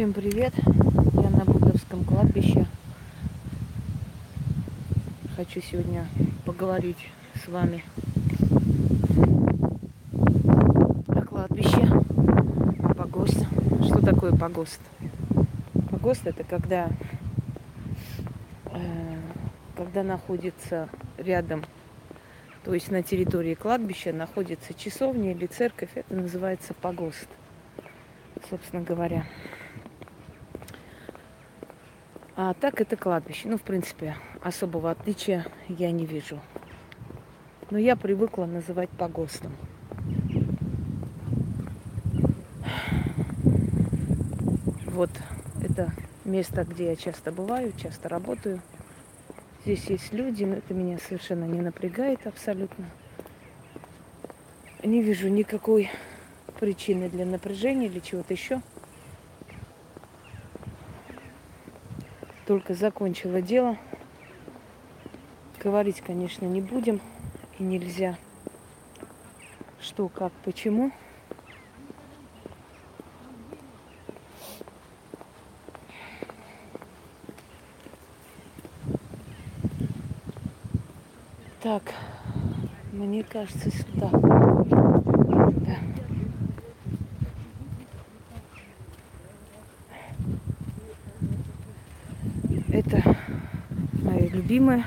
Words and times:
Всем 0.00 0.14
привет! 0.14 0.54
Я 1.12 1.28
на 1.28 1.44
Будовском 1.44 2.04
кладбище. 2.04 2.64
Хочу 5.36 5.60
сегодня 5.60 6.08
поговорить 6.46 7.10
с 7.34 7.46
вами 7.48 7.84
о 11.06 11.20
кладбище, 11.20 11.86
о 12.82 12.94
погост. 12.94 13.44
Что 13.84 14.00
такое 14.00 14.32
погост? 14.34 14.80
Погост 15.90 16.26
это 16.26 16.44
когда, 16.44 16.88
э, 18.72 19.18
когда 19.76 20.02
находится 20.02 20.88
рядом, 21.18 21.62
то 22.64 22.72
есть 22.72 22.90
на 22.90 23.02
территории 23.02 23.52
кладбища 23.52 24.14
находится 24.14 24.72
часовня 24.72 25.32
или 25.32 25.44
церковь, 25.44 25.90
это 25.94 26.14
называется 26.14 26.72
погост 26.72 27.28
собственно 28.48 28.82
говоря. 28.82 29.24
А 32.42 32.54
так 32.54 32.80
это 32.80 32.96
кладбище. 32.96 33.48
Ну, 33.48 33.58
в 33.58 33.60
принципе, 33.60 34.16
особого 34.40 34.90
отличия 34.90 35.44
я 35.68 35.92
не 35.92 36.06
вижу. 36.06 36.40
Но 37.68 37.76
я 37.76 37.96
привыкла 37.96 38.46
называть 38.46 38.88
погостом. 38.88 39.54
Вот 44.86 45.10
это 45.62 45.92
место, 46.24 46.64
где 46.64 46.86
я 46.86 46.96
часто 46.96 47.30
бываю, 47.30 47.74
часто 47.76 48.08
работаю. 48.08 48.62
Здесь 49.64 49.84
есть 49.90 50.10
люди, 50.14 50.44
но 50.44 50.54
это 50.54 50.72
меня 50.72 50.96
совершенно 50.96 51.44
не 51.44 51.60
напрягает 51.60 52.26
абсолютно. 52.26 52.86
Не 54.82 55.02
вижу 55.02 55.28
никакой 55.28 55.90
причины 56.58 57.10
для 57.10 57.26
напряжения 57.26 57.88
или 57.88 57.98
чего-то 57.98 58.32
еще. 58.32 58.62
Только 62.50 62.74
закончила 62.74 63.40
дело. 63.40 63.76
Говорить, 65.62 66.00
конечно, 66.00 66.46
не 66.46 66.60
будем. 66.60 67.00
И 67.60 67.62
нельзя. 67.62 68.18
Что, 69.80 70.08
как, 70.08 70.32
почему. 70.44 70.90
Так, 81.62 81.94
мне 82.90 83.22
кажется, 83.22 83.70
сюда. 83.70 84.10
Да. 84.10 85.76
Это 92.72 93.02
мое 93.92 94.28
любимое 94.50 94.84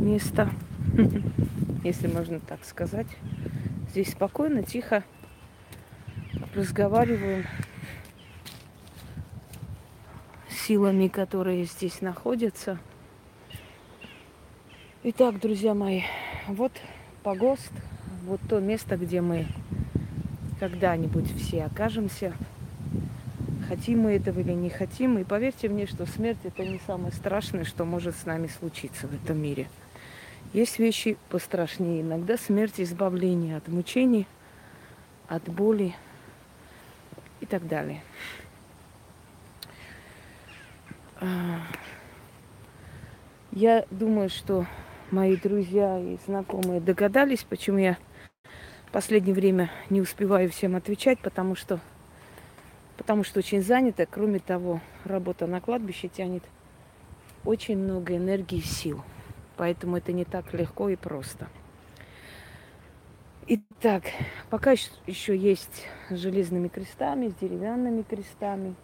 место, 0.00 0.50
если 1.82 2.08
можно 2.08 2.40
так 2.40 2.62
сказать. 2.62 3.06
Здесь 3.88 4.12
спокойно, 4.12 4.62
тихо 4.62 5.02
разговариваем 6.54 7.46
силами, 10.50 11.08
которые 11.08 11.64
здесь 11.64 12.02
находятся. 12.02 12.78
Итак, 15.04 15.40
друзья 15.40 15.72
мои, 15.72 16.02
вот 16.46 16.72
погост, 17.22 17.72
вот 18.24 18.42
то 18.46 18.60
место, 18.60 18.98
где 18.98 19.22
мы 19.22 19.46
когда-нибудь 20.60 21.34
все 21.40 21.64
окажемся– 21.64 22.34
хотим 23.62 24.00
мы 24.00 24.12
этого 24.12 24.40
или 24.40 24.52
не 24.52 24.70
хотим. 24.70 25.18
И 25.18 25.24
поверьте 25.24 25.68
мне, 25.68 25.86
что 25.86 26.06
смерть 26.06 26.38
это 26.44 26.64
не 26.64 26.80
самое 26.86 27.12
страшное, 27.12 27.64
что 27.64 27.84
может 27.84 28.16
с 28.16 28.26
нами 28.26 28.46
случиться 28.46 29.06
в 29.06 29.14
этом 29.14 29.40
мире. 29.40 29.68
Есть 30.52 30.78
вещи 30.78 31.16
пострашнее. 31.30 32.02
Иногда 32.02 32.36
смерть 32.36 32.80
избавление 32.80 33.56
от 33.56 33.68
мучений, 33.68 34.26
от 35.28 35.44
боли 35.44 35.94
и 37.40 37.46
так 37.46 37.66
далее. 37.66 38.02
А, 41.20 41.60
я 43.52 43.86
думаю, 43.90 44.28
что 44.28 44.66
мои 45.10 45.36
друзья 45.36 46.00
и 46.00 46.18
знакомые 46.26 46.80
догадались, 46.80 47.44
почему 47.44 47.78
я 47.78 47.96
в 48.86 48.90
последнее 48.92 49.34
время 49.34 49.70
не 49.88 50.00
успеваю 50.00 50.50
всем 50.50 50.76
отвечать, 50.76 51.18
потому 51.20 51.54
что 51.54 51.80
потому 53.02 53.24
что 53.24 53.40
очень 53.40 53.62
занята. 53.62 54.06
Кроме 54.06 54.38
того, 54.38 54.80
работа 55.04 55.48
на 55.48 55.60
кладбище 55.60 56.06
тянет 56.06 56.44
очень 57.44 57.76
много 57.76 58.16
энергии 58.16 58.58
и 58.58 58.62
сил. 58.62 59.02
Поэтому 59.56 59.96
это 59.96 60.12
не 60.12 60.24
так 60.24 60.54
легко 60.54 60.88
и 60.88 60.94
просто. 60.94 61.48
Итак, 63.48 64.04
пока 64.50 64.70
еще 64.70 65.36
есть 65.36 65.88
с 66.10 66.16
железными 66.16 66.68
крестами, 66.68 67.26
с 67.26 67.34
деревянными 67.34 68.02
крестами 68.02 68.76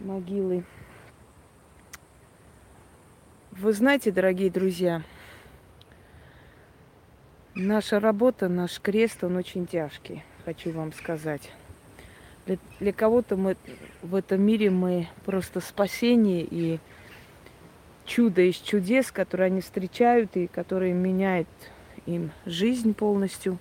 могилы. 0.00 0.64
Вы 3.52 3.72
знаете, 3.72 4.10
дорогие 4.10 4.50
друзья, 4.50 5.04
наша 7.54 8.00
работа, 8.00 8.48
наш 8.48 8.80
крест, 8.80 9.22
он 9.22 9.36
очень 9.36 9.68
тяжкий, 9.68 10.24
хочу 10.44 10.72
вам 10.72 10.92
сказать. 10.92 11.52
Для, 12.50 12.58
для 12.80 12.92
кого-то 12.92 13.36
мы 13.36 13.56
в 14.02 14.16
этом 14.16 14.42
мире 14.42 14.70
мы 14.70 15.06
просто 15.24 15.60
спасение 15.60 16.42
и 16.42 16.80
чудо 18.06 18.42
из 18.42 18.56
чудес, 18.56 19.12
которые 19.12 19.46
они 19.46 19.60
встречают 19.60 20.36
и 20.36 20.48
которые 20.48 20.92
меняют 20.92 21.46
им 22.06 22.32
жизнь 22.46 22.92
полностью. 22.92 23.56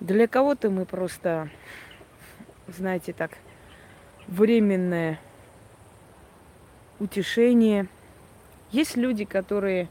Для 0.00 0.26
кого-то 0.26 0.68
мы 0.68 0.84
просто, 0.84 1.48
знаете, 2.66 3.12
так, 3.12 3.38
временное 4.26 5.20
утешение. 6.98 7.86
Есть 8.72 8.96
люди, 8.96 9.24
которые 9.24 9.88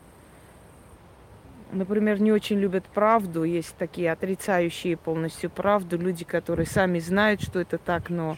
например, 1.72 2.22
не 2.22 2.32
очень 2.32 2.60
любят 2.60 2.86
правду. 2.86 3.44
Есть 3.44 3.76
такие 3.78 4.12
отрицающие 4.12 4.98
полностью 4.98 5.50
правду. 5.50 5.98
Люди, 5.98 6.26
которые 6.26 6.66
сами 6.66 7.00
знают, 7.00 7.42
что 7.42 7.60
это 7.60 7.78
так, 7.78 8.10
но 8.10 8.38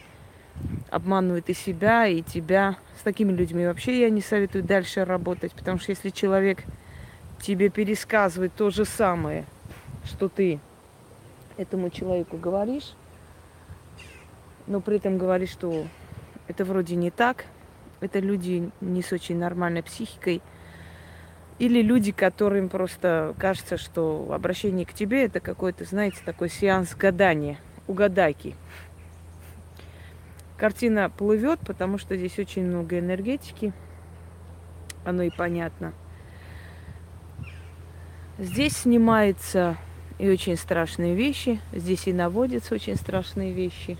обманывают 0.90 1.48
и 1.48 1.54
себя, 1.54 2.06
и 2.06 2.22
тебя. 2.22 2.76
С 2.98 3.02
такими 3.02 3.32
людьми 3.32 3.66
вообще 3.66 4.00
я 4.00 4.10
не 4.10 4.20
советую 4.20 4.64
дальше 4.64 5.04
работать, 5.04 5.52
потому 5.52 5.78
что 5.78 5.90
если 5.90 6.10
человек 6.10 6.64
тебе 7.40 7.70
пересказывает 7.70 8.54
то 8.54 8.70
же 8.70 8.84
самое, 8.84 9.44
что 10.04 10.28
ты 10.28 10.60
этому 11.56 11.90
человеку 11.90 12.36
говоришь, 12.36 12.94
но 14.66 14.80
при 14.80 14.98
этом 14.98 15.18
говоришь, 15.18 15.50
что 15.50 15.86
это 16.46 16.64
вроде 16.64 16.94
не 16.94 17.10
так, 17.10 17.46
это 18.00 18.18
люди 18.20 18.70
не 18.80 19.02
с 19.02 19.12
очень 19.12 19.38
нормальной 19.38 19.82
психикой– 19.82 20.42
или 21.62 21.80
люди, 21.80 22.10
которым 22.10 22.68
просто 22.68 23.36
кажется, 23.38 23.76
что 23.76 24.32
обращение 24.32 24.84
к 24.84 24.92
тебе 24.92 25.26
это 25.26 25.38
какой-то, 25.38 25.84
знаете, 25.84 26.16
такой 26.24 26.48
сеанс 26.48 26.96
гадания, 26.96 27.56
угадайки. 27.86 28.56
Картина 30.56 31.08
плывет, 31.08 31.60
потому 31.60 31.98
что 31.98 32.16
здесь 32.16 32.36
очень 32.36 32.66
много 32.66 32.98
энергетики. 32.98 33.72
Оно 35.04 35.22
и 35.22 35.30
понятно. 35.30 35.92
Здесь 38.38 38.78
снимаются 38.78 39.76
и 40.18 40.28
очень 40.28 40.56
страшные 40.56 41.14
вещи. 41.14 41.60
Здесь 41.72 42.08
и 42.08 42.12
наводятся 42.12 42.74
очень 42.74 42.96
страшные 42.96 43.52
вещи. 43.52 43.96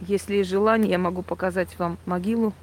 Если 0.00 0.36
есть 0.36 0.48
желание, 0.48 0.92
я 0.92 0.98
могу 0.98 1.20
показать 1.20 1.78
вам 1.78 1.98
могилу 2.06 2.54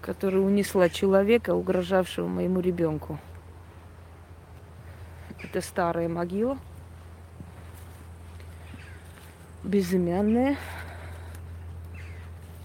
которая 0.00 0.40
унесла 0.40 0.88
человека, 0.88 1.54
угрожавшего 1.54 2.26
моему 2.26 2.60
ребенку. 2.60 3.18
Это 5.42 5.60
старая 5.60 6.08
могила, 6.08 6.58
безымянная. 9.64 10.56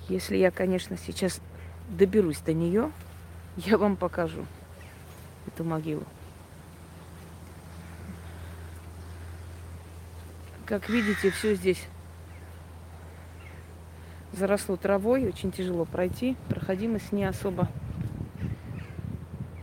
Если 0.08 0.38
я, 0.38 0.52
конечно, 0.52 0.98
сейчас 0.98 1.42
доберусь 1.90 2.40
до 2.40 2.54
нее, 2.54 2.92
я 3.58 3.78
вам 3.78 3.96
покажу 3.96 4.46
эту 5.48 5.64
могилу. 5.64 6.04
Как 10.66 10.90
видите, 10.90 11.32
все 11.32 11.56
здесь 11.56 11.82
заросло 14.36 14.76
травой, 14.76 15.28
очень 15.28 15.52
тяжело 15.52 15.86
пройти, 15.86 16.36
проходимость 16.50 17.12
не 17.12 17.24
особо. 17.26 17.70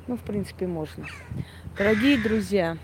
Ну, 0.06 0.16
в 0.16 0.20
принципе, 0.20 0.66
можно. 0.66 1.06
Дорогие 1.76 2.18
друзья, 2.18 2.76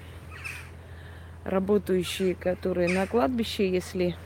работающие, 1.45 2.35
которые 2.35 2.89
на 2.89 3.07
кладбище, 3.07 3.69
если 3.69 4.17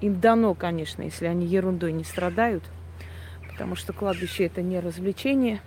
Им 0.00 0.20
дано, 0.20 0.54
конечно, 0.54 1.02
если 1.02 1.26
они 1.26 1.46
ерундой 1.46 1.92
не 1.92 2.04
страдают, 2.04 2.62
потому 3.50 3.74
что 3.74 3.92
кладбище 3.92 4.44
это 4.44 4.62
не 4.62 4.78
развлечение. 4.78 5.60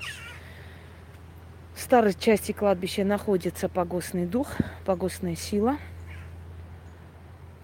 В 1.75 1.81
старой 1.81 2.13
части 2.13 2.53
кладбища 2.53 3.03
находится 3.03 3.67
погостный 3.67 4.25
дух, 4.25 4.47
погостная 4.85 5.35
сила. 5.35 5.77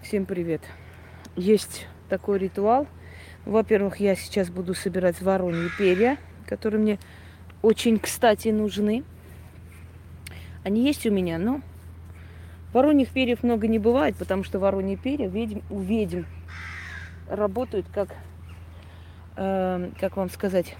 Всем 0.02 0.26
привет. 0.26 0.60
Есть 1.36 1.86
такой 2.08 2.38
ритуал. 2.38 2.86
Во-первых, 3.48 3.96
я 3.96 4.14
сейчас 4.14 4.50
буду 4.50 4.74
собирать 4.74 5.22
вороньи 5.22 5.70
перья, 5.78 6.18
которые 6.46 6.82
мне 6.82 6.98
очень, 7.62 7.98
кстати, 7.98 8.48
нужны. 8.48 9.04
Они 10.64 10.84
есть 10.84 11.06
у 11.06 11.10
меня, 11.10 11.38
но 11.38 11.62
вороньих 12.74 13.08
перьев 13.08 13.42
много 13.42 13.66
не 13.66 13.78
бывает, 13.78 14.16
потому 14.16 14.44
что 14.44 14.58
вороньи 14.58 14.96
перья 14.96 15.28
ведьм, 15.28 15.60
у 15.70 15.80
ведьм 15.80 16.24
работают 17.26 17.86
как, 17.90 18.10
э, 19.36 19.92
как 19.98 20.18
вам 20.18 20.28
сказать, 20.28 20.76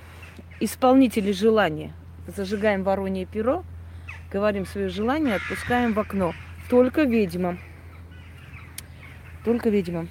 исполнители 0.60 1.32
желания. 1.32 1.94
Зажигаем 2.26 2.82
воронье 2.82 3.24
перо, 3.24 3.64
говорим 4.30 4.66
свое 4.66 4.90
желание, 4.90 5.36
отпускаем 5.36 5.94
в 5.94 6.00
окно. 6.00 6.34
Только 6.68 7.04
ведьмам. 7.04 7.58
Только 9.42 9.70
ведьмам. 9.70 10.10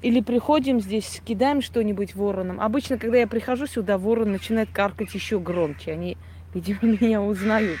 Или 0.00 0.20
приходим 0.20 0.80
здесь, 0.80 1.20
кидаем 1.24 1.60
что-нибудь 1.60 2.14
вороном. 2.14 2.60
Обычно, 2.60 2.98
когда 2.98 3.18
я 3.18 3.26
прихожу 3.26 3.66
сюда, 3.66 3.98
ворон 3.98 4.30
начинает 4.30 4.70
каркать 4.70 5.12
еще 5.14 5.40
громче. 5.40 5.92
Они, 5.92 6.16
видимо, 6.54 6.78
меня 7.00 7.20
узнают. 7.20 7.78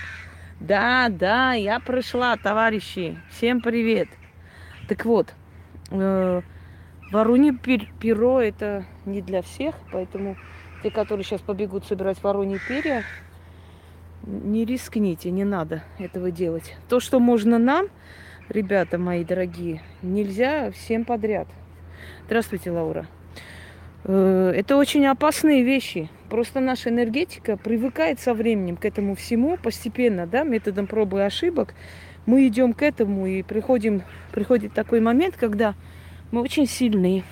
Да, 0.58 1.08
да, 1.08 1.52
я 1.52 1.78
пришла, 1.78 2.36
товарищи. 2.36 3.16
Всем 3.30 3.60
привет. 3.60 4.08
Так 4.88 5.04
вот, 5.04 5.32
э, 5.90 6.42
воронье 7.12 7.52
перо 7.52 8.40
это 8.40 8.84
не 9.04 9.22
для 9.22 9.42
всех, 9.42 9.76
поэтому 9.92 10.36
те, 10.82 10.90
которые 10.90 11.24
сейчас 11.24 11.40
побегут 11.40 11.84
собирать 11.86 12.20
воронье 12.22 12.58
перья, 12.66 13.04
не 14.24 14.64
рискните, 14.64 15.30
не 15.30 15.44
надо 15.44 15.84
этого 16.00 16.32
делать. 16.32 16.74
То, 16.88 16.98
что 16.98 17.20
можно 17.20 17.58
нам, 17.58 17.86
ребята 18.48 18.98
мои 18.98 19.24
дорогие, 19.24 19.82
нельзя 20.02 20.72
всем 20.72 21.04
подряд. 21.04 21.46
Здравствуйте, 22.28 22.70
Лаура. 22.70 23.06
Э, 24.04 24.52
это 24.54 24.76
очень 24.76 25.06
опасные 25.06 25.62
вещи. 25.62 26.10
Просто 26.28 26.60
наша 26.60 26.90
энергетика 26.90 27.56
привыкает 27.56 28.20
со 28.20 28.34
временем 28.34 28.76
к 28.76 28.84
этому 28.84 29.14
всему 29.14 29.56
постепенно, 29.56 30.26
да, 30.26 30.42
методом 30.42 30.86
пробы 30.86 31.20
и 31.20 31.22
ошибок. 31.22 31.72
Мы 32.26 32.46
идем 32.46 32.74
к 32.74 32.82
этому 32.82 33.26
и 33.26 33.42
приходим, 33.42 34.02
приходит 34.30 34.74
такой 34.74 35.00
момент, 35.00 35.36
когда 35.38 35.74
мы 36.30 36.42
очень 36.42 36.66
сильные. 36.66 37.24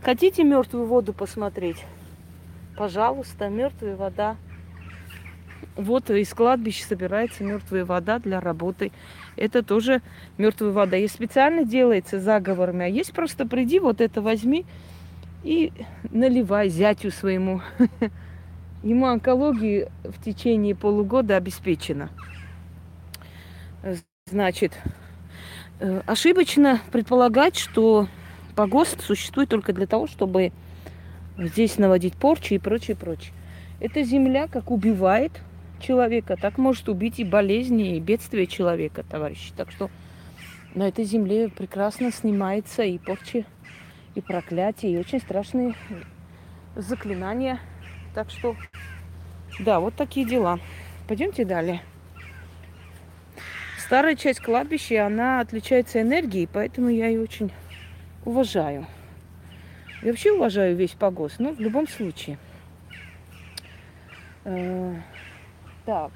Хотите 0.00 0.44
мертвую 0.44 0.86
воду 0.86 1.12
посмотреть? 1.12 1.84
Пожалуйста, 2.74 3.50
мертвая 3.50 3.96
вода. 3.96 4.36
Вот 5.76 6.10
из 6.10 6.28
кладбища 6.34 6.86
собирается 6.86 7.44
мертвая 7.44 7.84
вода 7.84 8.18
для 8.18 8.40
работы 8.40 8.92
это 9.36 9.62
тоже 9.62 10.02
мертвая 10.38 10.72
вода. 10.72 10.96
И 10.96 11.08
специально 11.08 11.64
делается 11.64 12.20
заговорами, 12.20 12.84
а 12.84 12.88
есть 12.88 13.12
просто 13.12 13.46
приди, 13.46 13.78
вот 13.78 14.00
это 14.00 14.20
возьми 14.20 14.66
и 15.42 15.72
наливай 16.10 16.68
зятю 16.68 17.10
своему. 17.10 17.60
Ему 18.82 19.06
онкологии 19.06 19.88
в 20.04 20.22
течение 20.22 20.74
полугода 20.74 21.36
обеспечена. 21.36 22.10
Значит, 24.26 24.72
э, 25.80 26.02
ошибочно 26.06 26.80
предполагать, 26.90 27.56
что 27.56 28.08
погост 28.54 29.00
существует 29.02 29.48
только 29.48 29.72
для 29.72 29.86
того, 29.86 30.06
чтобы 30.06 30.52
здесь 31.38 31.78
наводить 31.78 32.14
порчу 32.14 32.54
и 32.54 32.58
прочее, 32.58 32.96
прочее. 32.96 33.32
Эта 33.80 34.02
земля 34.04 34.46
как 34.46 34.70
убивает, 34.70 35.32
человека, 35.82 36.36
так 36.40 36.56
может 36.56 36.88
убить 36.88 37.18
и 37.18 37.24
болезни, 37.24 37.96
и 37.96 38.00
бедствия 38.00 38.46
человека, 38.46 39.02
товарищи. 39.02 39.52
Так 39.56 39.70
что 39.70 39.90
на 40.74 40.88
этой 40.88 41.04
земле 41.04 41.48
прекрасно 41.50 42.10
снимается 42.10 42.82
и 42.82 42.96
порчи, 42.96 43.44
и 44.14 44.20
проклятия, 44.20 44.92
и 44.92 44.98
очень 44.98 45.20
страшные 45.20 45.74
заклинания. 46.76 47.60
Так 48.14 48.30
что, 48.30 48.56
да, 49.60 49.80
вот 49.80 49.94
такие 49.94 50.26
дела. 50.26 50.58
Пойдемте 51.08 51.44
далее. 51.44 51.82
Старая 53.78 54.16
часть 54.16 54.40
кладбища, 54.40 55.04
она 55.04 55.40
отличается 55.40 56.00
энергией, 56.00 56.48
поэтому 56.50 56.88
я 56.88 57.08
ее 57.08 57.20
очень 57.20 57.52
уважаю. 58.24 58.86
Я 60.02 60.08
вообще 60.08 60.32
уважаю 60.32 60.74
весь 60.76 60.92
погост, 60.92 61.38
но 61.38 61.52
в 61.52 61.60
любом 61.60 61.86
случае. 61.86 62.38
Э, 64.44 64.96
так, 65.84 66.12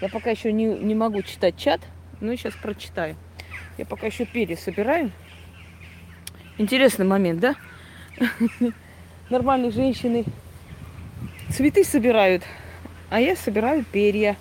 я 0.00 0.08
пока 0.08 0.30
еще 0.30 0.52
не, 0.52 0.64
не 0.64 0.94
могу 0.94 1.22
читать 1.22 1.56
чат, 1.56 1.80
но 2.20 2.34
сейчас 2.34 2.54
прочитаю. 2.54 3.16
Я 3.78 3.84
пока 3.84 4.06
еще 4.06 4.24
перья 4.24 4.56
собираю. 4.56 5.10
Интересный 6.58 7.04
момент, 7.04 7.40
да? 7.40 7.54
Нормальные 9.30 9.70
женщины 9.70 10.24
цветы 11.50 11.84
собирают, 11.84 12.42
а 13.10 13.20
я 13.20 13.36
собираю 13.36 13.84
перья 13.84 14.36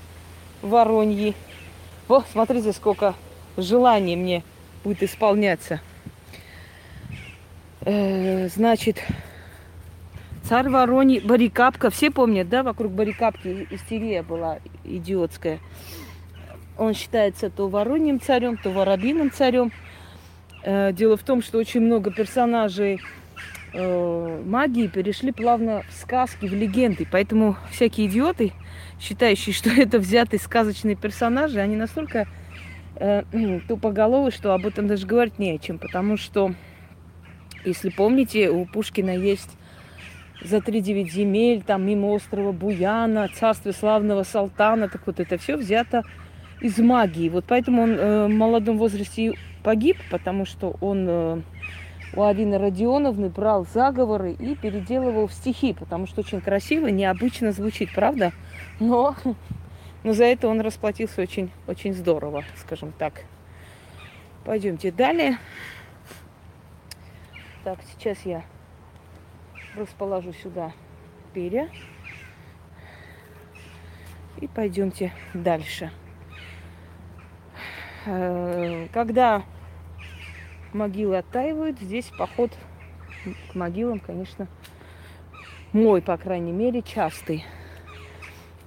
вороньи. 0.61 1.35
Вот, 2.07 2.25
смотрите, 2.31 2.71
сколько 2.71 3.15
желаний 3.57 4.15
мне 4.15 4.43
будет 4.83 5.03
исполняться. 5.03 5.81
Э, 7.81 8.47
значит, 8.47 9.03
Царь 10.47 10.69
Вороний, 10.69 11.19
Барикапка. 11.21 11.89
Все 11.89 12.11
помнят, 12.11 12.47
да, 12.47 12.61
вокруг 12.61 12.91
Барикапки 12.91 13.67
истерия 13.71 14.21
была 14.21 14.59
идиотская. 14.83 15.59
Он 16.77 16.93
считается 16.93 17.49
то 17.49 17.67
Вороньим 17.67 18.21
царем, 18.21 18.55
то 18.55 18.69
Воробиным 18.69 19.31
царем. 19.31 19.71
Э, 20.61 20.93
дело 20.93 21.17
в 21.17 21.23
том, 21.23 21.41
что 21.41 21.57
очень 21.57 21.81
много 21.81 22.11
персонажей 22.11 23.01
э, 23.73 24.41
магии 24.45 24.85
перешли 24.85 25.31
плавно 25.31 25.81
в 25.89 25.93
сказки, 25.99 26.45
в 26.45 26.53
легенды. 26.53 27.07
Поэтому 27.11 27.57
всякие 27.71 28.05
идиоты, 28.05 28.51
считающие, 28.99 29.51
что 29.51 29.69
это 29.75 29.97
взятые 29.97 30.39
сказочные 30.39 30.95
персонажи, 30.95 31.59
они 31.59 31.75
настолько 31.75 32.27
э, 32.97 33.23
тупоголовы, 33.67 34.29
что 34.29 34.53
об 34.53 34.67
этом 34.67 34.87
даже 34.87 35.07
говорить 35.07 35.39
не 35.39 35.53
о 35.53 35.57
чем. 35.57 35.79
Потому 35.79 36.17
что, 36.17 36.53
если 37.63 37.89
помните, 37.89 38.51
у 38.51 38.67
Пушкина 38.67 39.17
есть 39.17 39.49
за 40.41 40.61
три 40.61 40.81
девять 40.81 41.11
земель, 41.11 41.63
там 41.63 41.85
мимо 41.85 42.07
острова 42.07 42.51
Буяна, 42.51 43.29
царствие 43.33 43.73
славного 43.73 44.23
Салтана, 44.23 44.89
так 44.89 45.01
вот 45.05 45.19
это 45.19 45.37
все 45.37 45.57
взято 45.57 46.03
из 46.61 46.77
магии. 46.77 47.29
Вот 47.29 47.45
поэтому 47.47 47.83
он 47.83 47.91
э, 47.91 48.25
в 48.27 48.29
молодом 48.29 48.77
возрасте 48.77 49.33
погиб, 49.63 49.97
потому 50.09 50.45
что 50.45 50.75
он 50.81 51.05
э, 51.07 51.41
у 52.15 52.23
Алины 52.23 52.57
Родионовны 52.57 53.29
брал 53.29 53.65
заговоры 53.73 54.33
и 54.33 54.55
переделывал 54.55 55.27
в 55.27 55.33
стихи, 55.33 55.73
потому 55.73 56.07
что 56.07 56.21
очень 56.21 56.41
красиво, 56.41 56.87
необычно 56.87 57.51
звучит, 57.51 57.89
правда? 57.93 58.31
Но, 58.79 59.15
но 60.03 60.13
за 60.13 60.25
это 60.25 60.47
он 60.47 60.61
расплатился 60.61 61.21
очень, 61.21 61.51
очень 61.67 61.93
здорово, 61.93 62.43
скажем 62.57 62.93
так. 62.97 63.23
Пойдемте 64.45 64.91
далее. 64.91 65.37
Так, 67.63 67.79
сейчас 67.91 68.19
я 68.25 68.43
расположу 69.77 70.33
сюда 70.33 70.73
перья. 71.33 71.69
И 74.37 74.47
пойдемте 74.47 75.13
дальше. 75.33 75.91
Э, 78.05 78.87
когда 78.93 79.43
могилы 80.73 81.17
оттаивают, 81.17 81.79
здесь 81.79 82.11
поход 82.17 82.51
к 83.51 83.55
могилам, 83.55 83.99
конечно, 83.99 84.47
мой, 85.71 86.01
по 86.01 86.17
крайней 86.17 86.51
мере, 86.51 86.81
частый. 86.81 87.45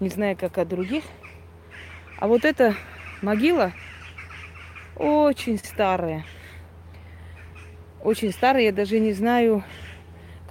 Не 0.00 0.09
знаю, 0.09 0.37
как 0.37 0.59
о 0.59 0.65
других. 0.65 1.05
А 2.19 2.27
вот 2.27 2.45
эта 2.45 2.75
могила 3.23 3.73
очень 4.97 5.59
старая. 5.59 6.25
Очень 8.03 8.33
старая, 8.33 8.65
я 8.65 8.73
даже 8.73 8.99
не 9.00 9.12
знаю, 9.12 9.62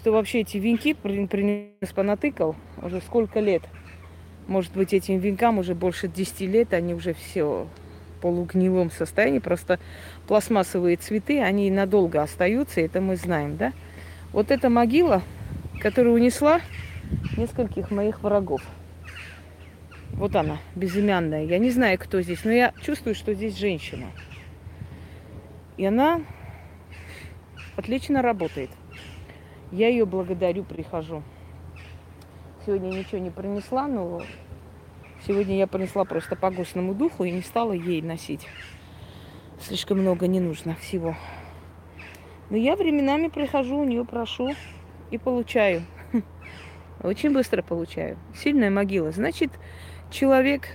кто 0.08 0.14
вообще 0.14 0.40
эти 0.40 0.56
венки 0.56 0.94
принес, 0.94 1.92
понатыкал, 1.94 2.56
уже 2.82 3.02
сколько 3.02 3.42
лет. 3.42 3.64
Может 4.48 4.72
быть, 4.72 4.94
этим 4.94 5.20
венкам 5.20 5.58
уже 5.60 5.76
больше 5.76 6.08
10 6.08 6.40
лет, 6.44 6.74
они 6.74 6.94
уже 6.94 7.14
все 7.14 7.68
в 8.16 8.22
полугнилом 8.22 8.90
состоянии. 8.90 9.40
Просто 9.40 9.82
пластмассовые 10.26 10.96
цветы, 10.96 11.42
они 11.42 11.70
надолго 11.70 12.22
остаются, 12.22 12.80
это 12.80 13.02
мы 13.02 13.18
знаем, 13.18 13.58
да? 13.58 13.74
Вот 14.32 14.50
эта 14.50 14.70
могила, 14.70 15.24
которая 15.82 16.14
унесла 16.14 16.62
нескольких 17.36 17.92
моих 17.92 18.24
врагов. 18.24 18.62
Вот 20.14 20.38
она, 20.38 20.60
безымянная. 20.74 21.44
Я 21.44 21.58
не 21.58 21.70
знаю, 21.70 22.00
кто 22.00 22.22
здесь, 22.22 22.46
но 22.46 22.52
я 22.52 22.72
чувствую, 22.82 23.14
что 23.14 23.34
здесь 23.34 23.58
женщина. 23.58 24.06
И 25.76 25.84
она 25.84 26.22
Отлично 27.78 28.24
работает. 28.24 28.72
Я 29.71 29.89
ее 29.89 30.05
благодарю, 30.05 30.63
прихожу. 30.63 31.24
Сегодня 32.65 32.88
ничего 32.88 33.19
не 33.19 33.29
принесла, 33.29 33.88
но 33.88 34.21
сегодня 35.25 35.57
я 35.57 35.67
принесла 35.67 36.05
просто 36.05 36.36
по 36.38 36.50
гостному 36.51 36.93
духу 36.93 37.25
и 37.25 37.31
не 37.31 37.41
стала 37.41 37.74
ей 37.74 38.01
носить. 38.01 38.47
Слишком 39.59 40.00
много 40.00 40.27
не 40.27 40.39
нужно 40.39 40.75
всего. 40.75 41.15
Но 42.50 42.55
я 42.55 42.77
временами 42.77 43.27
прихожу, 43.27 43.79
у 43.79 43.83
нее 43.83 44.05
прошу 44.05 44.51
и 45.12 45.17
получаю. 45.17 45.81
Очень 47.03 47.33
быстро 47.33 47.62
получаю. 47.62 48.17
Сильная 48.36 48.69
могила. 48.69 49.12
Значит, 49.12 49.51
человек 50.12 50.69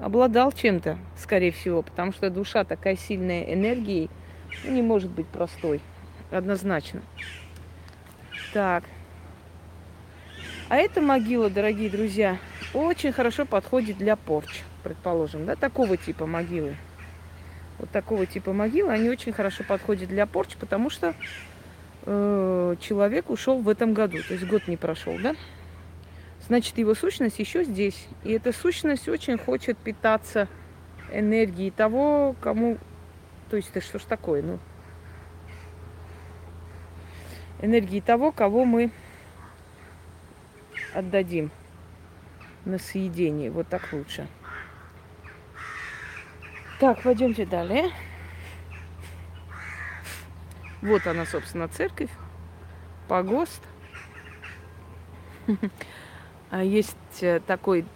обладал 0.00 0.52
чем-то, 0.52 0.98
скорее 1.16 1.50
всего, 1.50 1.82
потому 1.82 2.12
что 2.12 2.30
душа 2.30 2.62
такая 2.64 2.96
сильная 2.96 3.42
энергией 3.42 4.08
не 4.64 4.82
может 4.82 5.10
быть 5.10 5.26
простой. 5.26 5.80
Однозначно. 6.30 7.02
Так. 8.54 8.84
А 10.68 10.76
эта 10.76 11.00
могила, 11.00 11.50
дорогие 11.50 11.90
друзья, 11.90 12.38
очень 12.72 13.10
хорошо 13.10 13.46
подходит 13.46 13.98
для 13.98 14.14
порч, 14.14 14.62
предположим, 14.84 15.44
да, 15.44 15.56
такого 15.56 15.96
типа 15.96 16.24
могилы. 16.24 16.76
Вот 17.80 17.90
такого 17.90 18.26
типа 18.26 18.52
могилы, 18.52 18.92
они 18.92 19.10
очень 19.10 19.32
хорошо 19.32 19.64
подходят 19.64 20.08
для 20.08 20.24
порч, 20.26 20.54
потому 20.54 20.88
что 20.88 21.16
э, 22.02 22.76
человек 22.80 23.28
ушел 23.28 23.58
в 23.58 23.68
этом 23.68 23.92
году, 23.92 24.18
то 24.22 24.34
есть 24.34 24.46
год 24.46 24.68
не 24.68 24.76
прошел, 24.76 25.18
да? 25.20 25.34
Значит, 26.46 26.78
его 26.78 26.94
сущность 26.94 27.40
еще 27.40 27.64
здесь. 27.64 28.06
И 28.22 28.30
эта 28.34 28.52
сущность 28.52 29.08
очень 29.08 29.36
хочет 29.36 29.76
питаться 29.78 30.46
энергией 31.12 31.72
того, 31.72 32.36
кому... 32.40 32.78
То 33.50 33.56
есть, 33.56 33.70
это 33.74 33.84
что 33.84 33.98
ж 33.98 34.02
такое, 34.02 34.42
ну? 34.42 34.60
Энергией 37.64 38.02
того, 38.02 38.30
кого 38.30 38.66
мы 38.66 38.90
отдадим 40.92 41.50
на 42.66 42.78
съедение. 42.78 43.50
Вот 43.50 43.68
так 43.68 43.90
лучше. 43.92 44.28
Так, 46.78 47.02
пойдемте 47.02 47.46
далее. 47.46 47.90
Вот 50.82 51.06
она, 51.06 51.24
собственно, 51.24 51.66
церковь, 51.68 52.10
погост. 53.08 53.62
А 56.50 56.62
есть 56.62 56.96
э, 57.22 57.40
такой 57.40 57.86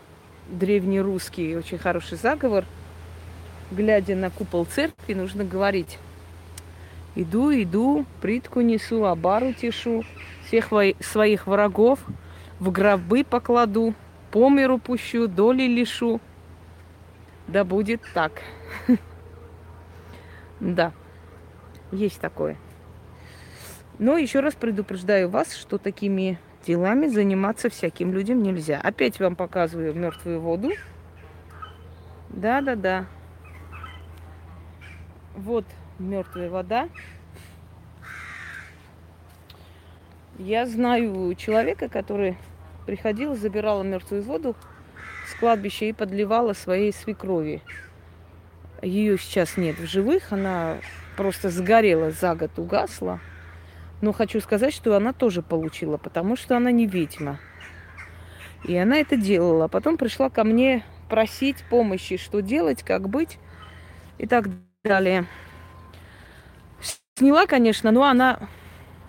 древнерусский 0.48 1.56
очень 1.56 1.78
хороший 1.78 2.16
заговор. 2.16 2.64
Глядя 3.70 4.16
на 4.16 4.30
купол 4.30 4.64
церкви, 4.64 5.12
нужно 5.12 5.44
говорить. 5.44 5.98
Иду, 7.14 7.50
иду, 7.52 8.06
притку 8.20 8.60
несу, 8.60 9.04
абару 9.04 9.52
тешу, 9.52 10.04
всех 10.46 10.70
своих 11.00 11.46
врагов 11.46 11.98
в 12.60 12.70
гробы 12.70 13.24
покладу, 13.24 13.94
по 14.30 14.48
миру 14.48 14.78
пущу, 14.78 15.26
доли 15.26 15.62
лишу. 15.62 16.20
Да 17.46 17.64
будет 17.64 18.02
так. 18.14 18.32
Да, 20.60 20.92
есть 21.92 22.20
такое. 22.20 22.56
Но 24.00 24.16
еще 24.16 24.40
раз 24.40 24.54
предупреждаю 24.54 25.28
вас, 25.28 25.54
что 25.54 25.78
такими 25.78 26.38
делами 26.66 27.06
заниматься 27.06 27.70
всяким 27.70 28.12
людям 28.12 28.42
нельзя. 28.42 28.80
Опять 28.80 29.20
вам 29.20 29.36
показываю 29.36 29.94
мертвую 29.94 30.40
воду. 30.40 30.72
Да-да-да. 32.28 33.06
Вот 35.36 35.64
мертвая 35.98 36.50
вода. 36.50 36.88
Я 40.38 40.66
знаю 40.66 41.34
человека, 41.34 41.88
который 41.88 42.36
приходил, 42.86 43.36
забирала 43.36 43.82
мертвую 43.82 44.22
воду 44.22 44.56
с 45.26 45.34
кладбища 45.38 45.86
и 45.86 45.92
подливала 45.92 46.52
своей 46.52 46.92
свекрови. 46.92 47.62
Ее 48.80 49.18
сейчас 49.18 49.56
нет 49.56 49.78
в 49.78 49.86
живых, 49.86 50.32
она 50.32 50.78
просто 51.16 51.50
сгорела 51.50 52.12
за 52.12 52.36
год, 52.36 52.56
угасла. 52.56 53.20
Но 54.00 54.12
хочу 54.12 54.40
сказать, 54.40 54.72
что 54.72 54.96
она 54.96 55.12
тоже 55.12 55.42
получила, 55.42 55.96
потому 55.96 56.36
что 56.36 56.56
она 56.56 56.70
не 56.70 56.86
ведьма. 56.86 57.40
И 58.64 58.76
она 58.76 58.98
это 58.98 59.16
делала. 59.16 59.66
Потом 59.66 59.96
пришла 59.96 60.30
ко 60.30 60.44
мне 60.44 60.84
просить 61.08 61.64
помощи, 61.68 62.16
что 62.16 62.40
делать, 62.40 62.84
как 62.84 63.08
быть 63.08 63.38
и 64.18 64.26
так 64.26 64.48
далее. 64.84 65.26
Сняла, 67.18 67.48
конечно, 67.48 67.90
но 67.90 68.04
она 68.04 68.38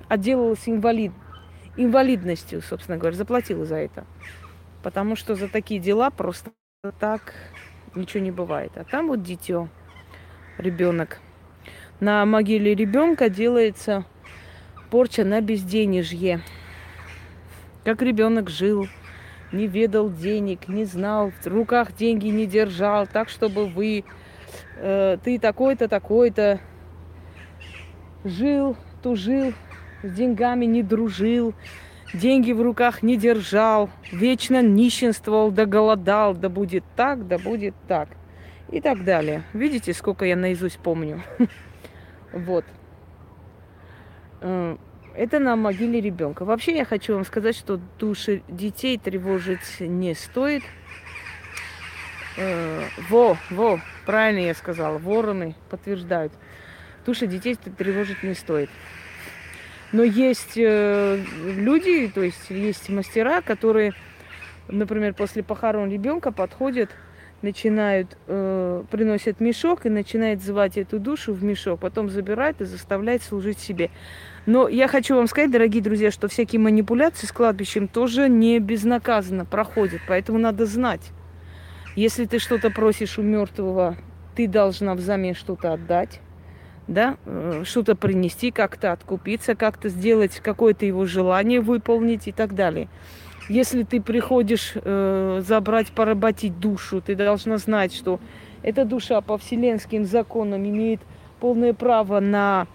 отделалась 0.08 0.68
инвалид, 0.68 1.12
инвалидностью, 1.78 2.64
собственно 2.64 2.98
говоря, 2.98 3.16
заплатила 3.16 3.66
за 3.66 3.76
это. 3.76 4.04
Потому 4.82 5.16
что 5.16 5.36
за 5.36 5.48
такие 5.48 5.80
дела 5.80 6.10
просто 6.10 6.50
так 7.00 7.36
ничего 7.94 8.24
не 8.24 8.32
бывает. 8.32 8.72
А 8.78 8.84
там 8.84 9.10
вот 9.10 9.22
дитё, 9.22 9.68
ребенок. 10.58 11.20
На 12.00 12.26
могиле 12.26 12.74
ребенка 12.74 13.30
делается 13.30 14.06
порча 14.90 15.24
на 15.24 15.40
безденежье. 15.40 16.42
Как 17.84 18.02
ребенок 18.02 18.50
жил, 18.50 18.88
не 19.52 19.68
ведал 19.68 20.10
денег, 20.10 20.68
не 20.68 20.86
знал, 20.86 21.30
в 21.30 21.46
руках 21.46 21.96
деньги 21.96 22.30
не 22.30 22.48
держал, 22.48 23.06
так 23.06 23.30
чтобы 23.30 23.68
вы, 23.68 24.04
э, 24.78 25.18
ты 25.24 25.38
такой-то, 25.38 25.88
такой-то, 25.88 26.60
жил, 28.24 28.76
тужил, 29.02 29.54
с 30.04 30.12
деньгами 30.12 30.66
не 30.66 30.84
дружил, 30.84 31.54
деньги 32.14 32.52
в 32.52 32.62
руках 32.62 33.04
не 33.04 33.18
держал, 33.18 33.90
вечно 34.12 34.62
нищенствовал, 34.62 35.52
да 35.52 35.66
голодал, 35.66 36.34
да 36.34 36.50
будет 36.50 36.84
так, 36.96 37.28
да 37.28 37.38
будет 37.38 37.76
так. 37.88 38.10
И 38.70 38.82
так 38.82 39.04
далее. 39.04 39.44
Видите, 39.54 39.94
сколько 39.94 40.26
я 40.26 40.36
наизусть 40.36 40.80
помню? 40.80 41.24
Вот. 42.32 42.64
Э, 44.42 44.78
это 45.16 45.40
на 45.40 45.56
могиле 45.56 46.00
ребенка. 46.00 46.46
Вообще 46.46 46.78
я 46.78 46.86
хочу 46.86 47.16
вам 47.16 47.26
сказать, 47.26 47.56
что 47.56 47.80
души 47.98 48.44
детей 48.48 49.00
тревожить 49.00 49.80
не 49.80 50.14
стоит. 50.14 50.62
Э, 52.38 52.84
во, 53.10 53.36
во, 53.50 53.82
правильно 54.06 54.46
я 54.46 54.54
сказала, 54.54 54.98
вороны 54.98 55.56
подтверждают. 55.70 56.32
Души 57.10 57.26
детей 57.26 57.56
тревожить 57.56 58.22
не 58.22 58.36
стоит. 58.36 58.70
Но 59.92 60.04
есть 60.04 60.54
э, 60.58 61.20
люди, 61.44 62.08
то 62.14 62.22
есть 62.22 62.52
есть 62.52 62.88
мастера, 62.90 63.42
которые, 63.42 63.94
например, 64.68 65.16
после 65.16 65.42
похорон 65.42 65.90
ребенка 65.90 66.32
подходят 66.32 66.92
начинают, 67.42 68.16
э, 68.28 68.84
приносят 68.92 69.40
мешок 69.40 69.88
и 69.88 69.90
начинают 69.90 70.44
звать 70.44 70.78
эту 70.78 71.00
душу 71.00 71.34
в 71.34 71.44
мешок, 71.44 71.80
потом 71.80 72.12
забирают 72.12 72.62
и 72.62 72.66
заставляют 72.66 73.24
служить 73.24 73.58
себе. 73.58 73.90
Но 74.46 74.68
я 74.68 74.88
хочу 74.88 75.16
вам 75.16 75.26
сказать, 75.26 75.50
дорогие 75.50 75.82
друзья, 75.82 76.12
что 76.12 76.28
всякие 76.28 76.62
манипуляции 76.62 77.26
с 77.26 77.32
кладбищем 77.32 77.88
тоже 77.88 78.30
не 78.30 78.60
безнаказанно 78.60 79.46
проходят, 79.46 80.02
поэтому 80.08 80.38
надо 80.38 80.68
знать. 80.68 81.10
Если 81.96 82.26
ты 82.26 82.38
что-то 82.38 82.70
просишь 82.70 83.18
у 83.18 83.24
мертвого, 83.24 83.98
ты 84.36 84.48
должна 84.48 84.94
взамен 84.94 85.34
что-то 85.34 85.74
отдать, 85.74 86.22
да, 86.90 87.18
э, 87.26 87.64
что-то 87.66 87.96
принести, 87.96 88.52
как-то 88.52 88.92
откупиться, 88.92 89.56
как-то 89.56 89.90
сделать 89.90 90.40
какое-то 90.40 90.86
его 90.86 91.06
желание 91.06 91.62
выполнить 91.62 92.28
и 92.28 92.32
так 92.32 92.56
далее. 92.56 92.90
Если 93.48 93.84
ты 93.84 94.02
приходишь 94.02 94.74
э, 94.76 95.42
забрать, 95.46 95.88
поработить 95.92 96.60
душу, 96.60 97.02
ты 97.02 97.16
должна 97.16 97.58
знать, 97.58 97.94
что 97.94 98.20
эта 98.64 98.86
душа 98.86 99.22
по 99.22 99.38
вселенским 99.38 100.06
законам 100.06 100.68
имеет 100.68 101.00
полное 101.40 101.74
право 101.74 102.20
на 102.20 102.68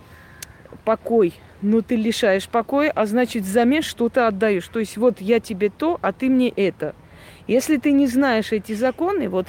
покой, 0.84 1.34
но 1.60 1.80
ты 1.80 1.96
лишаешь 1.96 2.48
покоя, 2.48 2.90
а 2.94 3.06
значит 3.06 3.42
взамен 3.42 3.82
что-то 3.82 4.26
отдаешь. 4.26 4.66
То 4.68 4.78
есть 4.78 4.96
вот 4.96 5.20
я 5.20 5.40
тебе 5.40 5.70
то, 5.70 5.98
а 6.02 6.12
ты 6.12 6.28
мне 6.28 6.48
это. 6.48 6.94
Если 7.46 7.76
ты 7.76 7.92
не 7.92 8.06
знаешь 8.06 8.52
эти 8.52 8.72
законы, 8.72 9.28
вот 9.28 9.48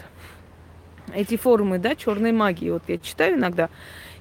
эти 1.13 1.37
формы, 1.37 1.77
да, 1.77 1.95
черной 1.95 2.31
магии, 2.31 2.71
вот 2.71 2.83
я 2.87 2.97
читаю 2.97 3.37
иногда, 3.37 3.69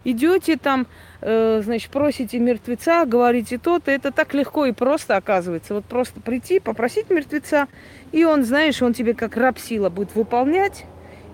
идете 0.05 0.57
там, 0.57 0.87
э, 1.21 1.61
значит, 1.65 1.91
просите 1.91 2.39
мертвеца, 2.39 3.05
говорите 3.07 3.59
то-то, 3.59 3.91
это 3.91 4.13
так 4.13 4.35
легко 4.35 4.67
и 4.67 4.73
просто 4.73 5.17
оказывается. 5.17 5.75
Вот 5.75 5.85
просто 5.85 6.21
прийти, 6.21 6.61
попросить 6.61 7.11
мертвеца, 7.11 7.67
и 8.13 8.25
он, 8.25 8.45
знаешь, 8.45 8.81
он 8.83 8.93
тебе 8.93 9.15
как 9.15 9.37
раб 9.37 9.59
сила 9.59 9.89
будет 9.89 10.15
выполнять, 10.15 10.85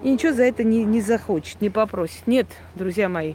и 0.02 0.10
ничего 0.10 0.32
за 0.32 0.44
это 0.44 0.64
не, 0.64 0.84
не 0.84 1.00
захочет, 1.00 1.60
не 1.60 1.70
попросит. 1.70 2.26
Нет, 2.26 2.46
друзья 2.74 3.08
мои, 3.08 3.34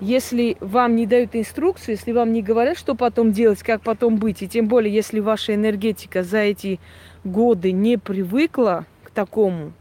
если 0.00 0.56
вам 0.60 0.96
не 0.96 1.06
дают 1.06 1.34
инструкцию, 1.34 1.96
если 1.96 2.12
вам 2.12 2.32
не 2.32 2.42
говорят, 2.42 2.78
что 2.78 2.94
потом 2.94 3.32
делать, 3.32 3.62
как 3.62 3.82
потом 3.82 4.16
быть, 4.16 4.42
и 4.42 4.48
тем 4.48 4.66
более, 4.68 4.92
если 4.92 5.20
ваша 5.20 5.54
энергетика 5.54 6.22
за 6.22 6.38
эти 6.38 6.80
годы 7.22 7.72
не 7.72 7.96
привыкла 7.96 8.86
к 9.02 9.10
такому, 9.10 9.72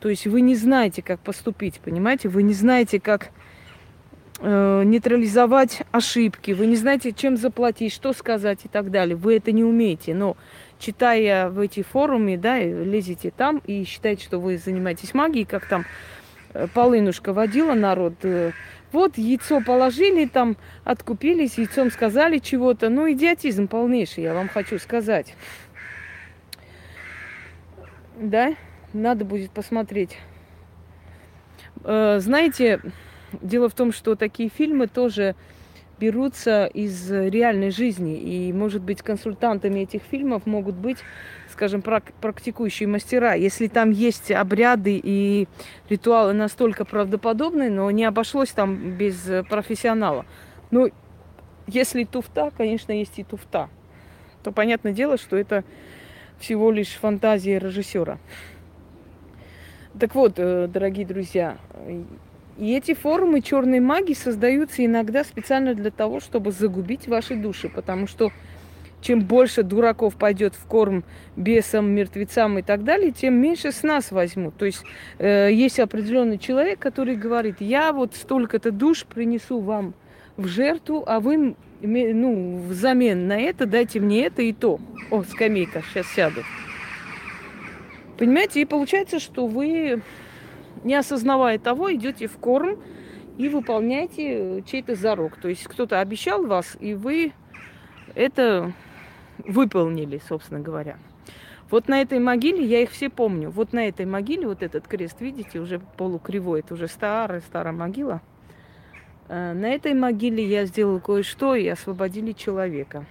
то 0.00 0.08
есть 0.08 0.26
вы 0.26 0.40
не 0.42 0.54
знаете, 0.54 1.02
как 1.02 1.20
поступить, 1.20 1.80
понимаете, 1.80 2.28
вы 2.28 2.42
не 2.42 2.52
знаете, 2.52 3.00
как 3.00 3.30
э, 4.40 4.82
нейтрализовать 4.84 5.82
ошибки, 5.90 6.52
вы 6.52 6.66
не 6.66 6.76
знаете, 6.76 7.12
чем 7.12 7.36
заплатить, 7.36 7.92
что 7.92 8.12
сказать 8.12 8.60
и 8.64 8.68
так 8.68 8.90
далее. 8.90 9.16
Вы 9.16 9.36
это 9.36 9.52
не 9.52 9.64
умеете. 9.64 10.14
Но 10.14 10.36
читая 10.78 11.48
в 11.48 11.60
эти 11.60 11.82
форумы, 11.82 12.36
да, 12.36 12.58
лезете 12.58 13.30
там 13.30 13.62
и 13.66 13.84
считаете, 13.84 14.24
что 14.24 14.38
вы 14.38 14.58
занимаетесь 14.58 15.14
магией, 15.14 15.46
как 15.46 15.66
там 15.66 15.84
э, 16.54 16.66
Полынушка 16.74 17.32
водила 17.32 17.74
народ. 17.74 18.14
Э, 18.22 18.52
вот 18.92 19.18
яйцо 19.18 19.60
положили, 19.60 20.26
там 20.26 20.56
откупились, 20.84 21.58
яйцом 21.58 21.90
сказали 21.90 22.38
чего-то. 22.38 22.88
Ну, 22.88 23.10
идиотизм 23.10 23.68
полнейший, 23.68 24.24
я 24.24 24.34
вам 24.34 24.48
хочу 24.48 24.78
сказать. 24.78 25.34
Да, 28.16 28.54
надо 28.92 29.24
будет 29.24 29.50
посмотреть. 29.50 30.16
Э, 31.84 32.18
знаете, 32.20 32.80
дело 33.32 33.68
в 33.68 33.74
том, 33.74 33.92
что 33.92 34.14
такие 34.14 34.48
фильмы 34.48 34.86
тоже 34.86 35.34
берутся 35.98 36.66
из 36.66 37.10
реальной 37.10 37.70
жизни. 37.70 38.16
И, 38.18 38.52
может 38.52 38.82
быть, 38.82 39.02
консультантами 39.02 39.80
этих 39.80 40.02
фильмов 40.02 40.44
могут 40.46 40.74
быть, 40.74 40.98
скажем, 41.50 41.82
практикующие 41.82 42.86
мастера. 42.86 43.34
Если 43.34 43.66
там 43.68 43.90
есть 43.90 44.30
обряды 44.30 45.00
и 45.02 45.48
ритуалы 45.88 46.34
настолько 46.34 46.84
правдоподобные, 46.84 47.70
но 47.70 47.90
не 47.90 48.04
обошлось 48.04 48.50
там 48.50 48.96
без 48.96 49.28
профессионала. 49.48 50.26
Ну, 50.70 50.90
если 51.66 52.04
туфта, 52.04 52.52
конечно, 52.56 52.92
есть 52.92 53.18
и 53.18 53.24
туфта, 53.24 53.68
то 54.42 54.52
понятное 54.52 54.92
дело, 54.92 55.16
что 55.16 55.36
это 55.36 55.64
всего 56.38 56.70
лишь 56.70 56.90
фантазия 56.90 57.58
режиссера. 57.58 58.18
Так 59.98 60.14
вот, 60.14 60.34
э, 60.36 60.68
дорогие 60.68 61.06
друзья, 61.06 61.56
и 62.58 62.74
эти 62.74 62.94
форумы 62.94 63.42
черной 63.42 63.80
магии 63.80 64.14
создаются 64.14 64.84
иногда 64.84 65.24
специально 65.24 65.74
для 65.74 65.90
того, 65.90 66.20
чтобы 66.20 66.52
загубить 66.52 67.06
ваши 67.06 67.36
души, 67.36 67.68
потому 67.68 68.06
что 68.06 68.32
чем 69.02 69.20
больше 69.20 69.62
дураков 69.62 70.16
пойдет 70.16 70.54
в 70.54 70.64
корм 70.66 71.04
бесам, 71.36 71.90
мертвецам 71.90 72.58
и 72.58 72.62
так 72.62 72.82
далее, 72.82 73.12
тем 73.12 73.34
меньше 73.34 73.72
с 73.72 73.82
нас 73.82 74.10
возьмут. 74.10 74.56
То 74.56 74.64
есть 74.64 74.82
э, 75.18 75.50
есть 75.52 75.78
определенный 75.78 76.38
человек, 76.38 76.78
который 76.78 77.14
говорит, 77.14 77.56
я 77.60 77.92
вот 77.92 78.14
столько-то 78.14 78.70
душ 78.70 79.04
принесу 79.04 79.60
вам 79.60 79.94
в 80.36 80.46
жертву, 80.46 81.04
а 81.06 81.20
вы, 81.20 81.54
ну, 81.82 82.62
взамен 82.68 83.28
на 83.28 83.38
это 83.38 83.66
дайте 83.66 84.00
мне 84.00 84.26
это 84.26 84.42
и 84.42 84.52
то. 84.52 84.80
О, 85.10 85.22
скамейка, 85.22 85.82
сейчас 85.92 86.06
сяду. 86.08 86.42
Понимаете, 88.18 88.62
и 88.62 88.64
получается, 88.64 89.20
что 89.20 89.46
вы 89.46 90.00
не 90.86 90.94
осознавая 90.94 91.58
того, 91.58 91.92
идете 91.92 92.28
в 92.28 92.38
корм 92.38 92.78
и 93.36 93.48
выполняете 93.48 94.62
чей-то 94.62 94.94
зарок. 94.94 95.36
То 95.36 95.48
есть 95.48 95.64
кто-то 95.64 96.00
обещал 96.00 96.46
вас, 96.46 96.76
и 96.78 96.94
вы 96.94 97.32
это 98.14 98.72
выполнили, 99.38 100.22
собственно 100.28 100.60
говоря. 100.60 100.96
Вот 101.70 101.88
на 101.88 102.00
этой 102.00 102.20
могиле, 102.20 102.64
я 102.64 102.82
их 102.82 102.92
все 102.92 103.10
помню, 103.10 103.50
вот 103.50 103.72
на 103.72 103.88
этой 103.88 104.06
могиле, 104.06 104.46
вот 104.46 104.62
этот 104.62 104.86
крест, 104.86 105.20
видите, 105.20 105.58
уже 105.58 105.80
полукривой, 105.80 106.60
это 106.60 106.74
уже 106.74 106.86
старая-старая 106.86 107.72
могила. 107.72 108.22
Э, 109.28 109.52
на 109.54 109.66
этой 109.66 109.92
могиле 109.92 110.46
я 110.46 110.66
сделала 110.66 111.00
кое-что 111.00 111.56
и 111.56 111.66
освободили 111.66 112.30
человека. 112.30 113.04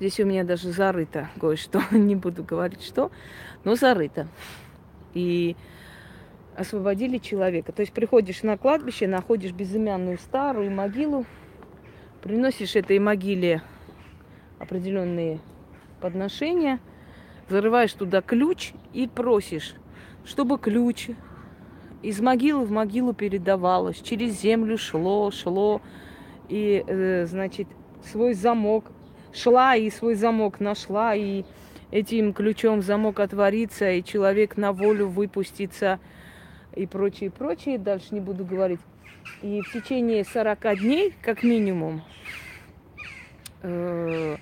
Здесь 0.00 0.18
у 0.18 0.24
меня 0.24 0.42
даже 0.42 0.72
зарыто 0.72 1.28
кое-что, 1.40 1.80
не 1.92 2.16
буду 2.16 2.42
говорить 2.42 2.82
что, 2.82 3.12
но 3.62 3.76
зарыто. 3.76 4.26
И 5.14 5.54
освободили 6.56 7.18
человека. 7.18 7.72
То 7.72 7.80
есть 7.80 7.92
приходишь 7.92 8.42
на 8.42 8.56
кладбище, 8.56 9.06
находишь 9.06 9.52
безымянную 9.52 10.18
старую 10.18 10.70
могилу, 10.70 11.26
приносишь 12.22 12.76
этой 12.76 12.98
могиле 12.98 13.62
определенные 14.58 15.38
подношения, 16.00 16.80
зарываешь 17.48 17.92
туда 17.92 18.22
ключ 18.22 18.72
и 18.94 19.06
просишь, 19.06 19.74
чтобы 20.24 20.58
ключ 20.58 21.10
из 22.02 22.20
могилы 22.20 22.64
в 22.64 22.70
могилу 22.70 23.12
передавалось, 23.12 24.00
через 24.00 24.40
землю 24.40 24.78
шло, 24.78 25.30
шло, 25.30 25.82
и, 26.48 26.84
э, 26.86 27.26
значит, 27.26 27.66
свой 28.04 28.34
замок 28.34 28.86
шла 29.32 29.76
и 29.76 29.90
свой 29.90 30.14
замок 30.14 30.60
нашла, 30.60 31.14
и 31.14 31.44
этим 31.90 32.32
ключом 32.32 32.82
замок 32.82 33.20
отворится, 33.20 33.90
и 33.90 34.02
человек 34.02 34.56
на 34.56 34.72
волю 34.72 35.08
выпустится– 35.08 36.00
и 36.76 36.86
прочее, 36.86 37.30
прочее. 37.30 37.78
Дальше 37.78 38.08
не 38.12 38.20
буду 38.20 38.44
говорить. 38.44 38.80
И 39.42 39.60
в 39.62 39.72
течение 39.72 40.24
40 40.24 40.78
дней, 40.78 41.14
как 41.22 41.42
минимум, 41.42 42.02
э, 43.62 44.36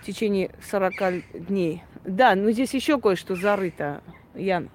в 0.00 0.06
течение 0.06 0.50
40 0.70 1.22
дней. 1.34 1.82
Да, 2.04 2.34
но 2.34 2.50
здесь 2.52 2.72
еще 2.72 3.00
кое-что 3.00 3.34
зарыто, 3.34 4.02
Ян. 4.34 4.70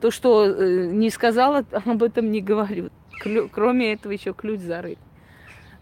То, 0.00 0.10
что 0.10 0.46
э, 0.46 0.86
не 0.86 1.10
сказала, 1.10 1.64
об 1.84 2.02
этом 2.02 2.30
не 2.30 2.40
говорю. 2.40 2.90
Кроме 3.52 3.92
этого 3.92 4.12
еще 4.12 4.32
ключ 4.32 4.60
зарыт. 4.60 4.98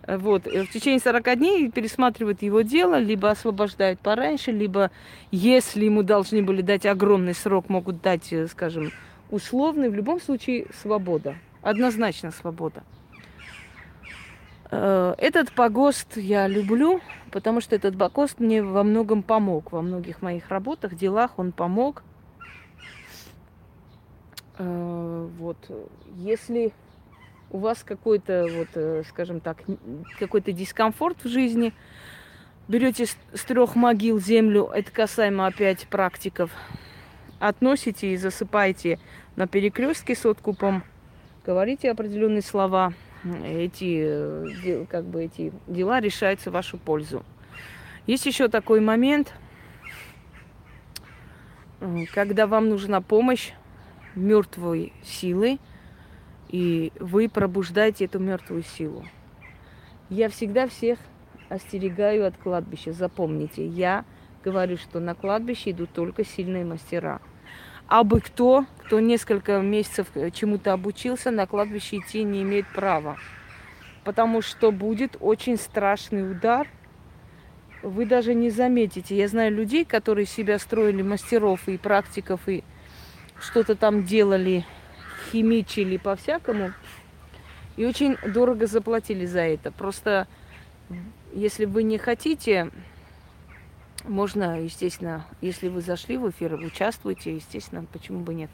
Вот. 0.06 0.46
В 0.46 0.66
течение 0.68 1.00
40 1.00 1.38
дней 1.38 1.70
пересматривают 1.70 2.42
его 2.42 2.60
дело, 2.62 2.98
либо 2.98 3.30
освобождают 3.30 4.00
пораньше, 4.00 4.52
либо, 4.52 4.90
если 5.30 5.84
ему 5.84 6.02
должны 6.02 6.42
были 6.42 6.62
дать 6.62 6.86
огромный 6.86 7.34
срок, 7.34 7.68
могут 7.68 8.00
дать, 8.02 8.32
э, 8.32 8.46
скажем, 8.46 8.92
условный, 9.30 9.88
в 9.88 9.94
любом 9.94 10.20
случае 10.20 10.66
свобода. 10.82 11.36
Однозначно 11.62 12.30
свобода. 12.30 12.82
Э, 14.70 15.14
этот 15.18 15.52
погост 15.52 16.16
я 16.16 16.48
люблю, 16.48 17.00
потому 17.30 17.60
что 17.60 17.74
этот 17.74 17.98
погост 17.98 18.40
мне 18.40 18.62
во 18.62 18.82
многом 18.82 19.22
помог. 19.22 19.72
Во 19.72 19.82
многих 19.82 20.22
моих 20.22 20.48
работах, 20.48 20.94
делах 20.94 21.38
он 21.38 21.52
помог. 21.52 22.02
Э, 24.58 25.28
вот. 25.38 25.56
Если 26.16 26.72
у 27.50 27.58
вас 27.58 27.82
какой-то, 27.84 28.46
вот, 28.50 28.68
э, 28.74 29.02
скажем 29.08 29.40
так, 29.40 29.58
какой-то 30.18 30.52
дискомфорт 30.52 31.24
в 31.24 31.28
жизни, 31.28 31.72
берете 32.68 33.06
с 33.06 33.44
трех 33.46 33.76
могил 33.76 34.18
землю, 34.18 34.70
это 34.74 34.90
касаемо 34.90 35.46
опять 35.46 35.86
практиков, 35.88 36.50
относите 37.38 38.12
и 38.12 38.16
засыпаете 38.16 38.98
на 39.36 39.46
перекрестке 39.46 40.14
с 40.14 40.24
откупом, 40.26 40.82
говорите 41.44 41.90
определенные 41.90 42.42
слова, 42.42 42.92
эти, 43.44 44.04
э, 44.06 44.86
как 44.88 45.04
бы 45.04 45.24
эти 45.24 45.52
дела 45.66 46.00
решаются 46.00 46.50
в 46.50 46.54
вашу 46.54 46.78
пользу. 46.78 47.24
Есть 48.06 48.26
еще 48.26 48.48
такой 48.48 48.80
момент, 48.80 49.34
когда 52.14 52.46
вам 52.46 52.68
нужна 52.68 53.00
помощь 53.00 53.52
мертвой 54.14 54.92
силы, 55.02 55.58
и 56.48 56.92
вы 57.00 57.28
пробуждаете 57.28 58.04
эту 58.04 58.18
мертвую 58.18 58.62
силу. 58.62 59.04
Я 60.08 60.28
всегда 60.28 60.68
всех 60.68 60.98
остерегаю 61.48 62.26
от 62.26 62.36
кладбища. 62.36 62.92
Запомните, 62.92 63.66
я 63.66 64.04
говорю, 64.46 64.76
что 64.76 65.00
на 65.00 65.16
кладбище 65.16 65.72
идут 65.72 65.90
только 65.92 66.24
сильные 66.24 66.64
мастера. 66.64 67.20
А 67.88 68.04
бы 68.04 68.20
кто, 68.20 68.64
кто 68.84 69.00
несколько 69.00 69.58
месяцев 69.60 70.06
чему-то 70.32 70.72
обучился, 70.72 71.32
на 71.32 71.46
кладбище 71.46 71.98
идти 71.98 72.22
не 72.22 72.42
имеет 72.42 72.66
права. 72.68 73.16
Потому 74.04 74.42
что 74.42 74.70
будет 74.70 75.16
очень 75.18 75.56
страшный 75.56 76.30
удар. 76.30 76.68
Вы 77.82 78.06
даже 78.06 78.34
не 78.34 78.50
заметите. 78.50 79.16
Я 79.16 79.26
знаю 79.26 79.52
людей, 79.52 79.84
которые 79.84 80.26
себя 80.26 80.60
строили 80.60 81.02
мастеров 81.02 81.68
и 81.68 81.76
практиков, 81.76 82.48
и 82.48 82.62
что-то 83.40 83.74
там 83.74 84.04
делали, 84.04 84.64
химичили 85.32 85.96
по-всякому. 85.96 86.72
И 87.76 87.84
очень 87.84 88.16
дорого 88.24 88.68
заплатили 88.68 89.26
за 89.26 89.40
это. 89.40 89.72
Просто 89.72 90.28
если 91.34 91.64
вы 91.64 91.82
не 91.82 91.98
хотите 91.98 92.70
можно, 94.06 94.62
естественно, 94.62 95.26
если 95.40 95.68
вы 95.68 95.80
зашли 95.80 96.16
в 96.16 96.30
эфир, 96.30 96.54
участвуйте, 96.54 97.34
естественно, 97.34 97.84
почему 97.92 98.20
бы 98.20 98.34
нет. 98.34 98.50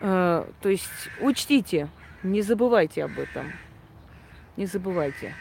Э, 0.00 0.44
то 0.60 0.68
есть 0.68 0.88
учтите, 1.20 1.88
не 2.22 2.42
забывайте 2.42 3.04
об 3.04 3.18
этом. 3.18 3.52
Не 4.56 4.66
забывайте. 4.66 5.34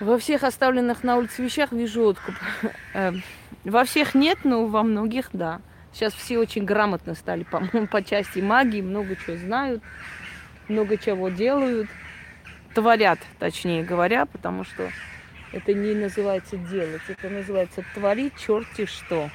Во 0.00 0.18
всех 0.18 0.42
оставленных 0.42 1.02
на 1.04 1.16
улице 1.16 1.42
вещах 1.42 1.72
вижу 1.72 2.02
откуп. 2.02 2.34
Э, 2.94 3.12
во 3.64 3.84
всех 3.84 4.14
нет, 4.14 4.38
но 4.44 4.66
во 4.66 4.82
многих 4.82 5.30
да. 5.32 5.60
Сейчас 5.92 6.12
все 6.12 6.38
очень 6.38 6.64
грамотно 6.64 7.14
стали 7.14 7.42
по, 7.50 7.60
по 7.60 8.02
части 8.02 8.40
магии, 8.40 8.82
много 8.82 9.16
чего 9.16 9.36
знают, 9.36 9.82
много 10.68 10.96
чего 10.96 11.28
делают, 11.28 11.88
творят, 12.74 13.20
точнее 13.38 13.84
говоря, 13.84 14.26
потому 14.26 14.64
что 14.64 14.90
это 15.54 15.72
не 15.72 15.94
называется 15.94 16.56
делать, 16.56 17.02
это 17.06 17.30
называется 17.30 17.84
творить 17.94 18.36
черти 18.36 18.86
что. 18.86 19.30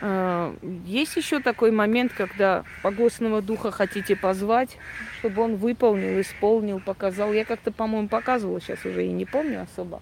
Э, 0.00 0.56
есть 0.86 1.16
еще 1.16 1.40
такой 1.40 1.70
момент, 1.70 2.14
когда 2.14 2.64
погостного 2.82 3.42
духа 3.42 3.70
хотите 3.70 4.16
позвать, 4.16 4.78
чтобы 5.18 5.42
он 5.42 5.56
выполнил, 5.56 6.18
исполнил, 6.18 6.80
показал. 6.80 7.30
Я 7.34 7.44
как-то, 7.44 7.70
по-моему, 7.70 8.08
показывала, 8.08 8.58
сейчас 8.60 8.82
уже 8.86 9.04
и 9.04 9.12
не 9.12 9.26
помню 9.26 9.62
особо. 9.62 10.00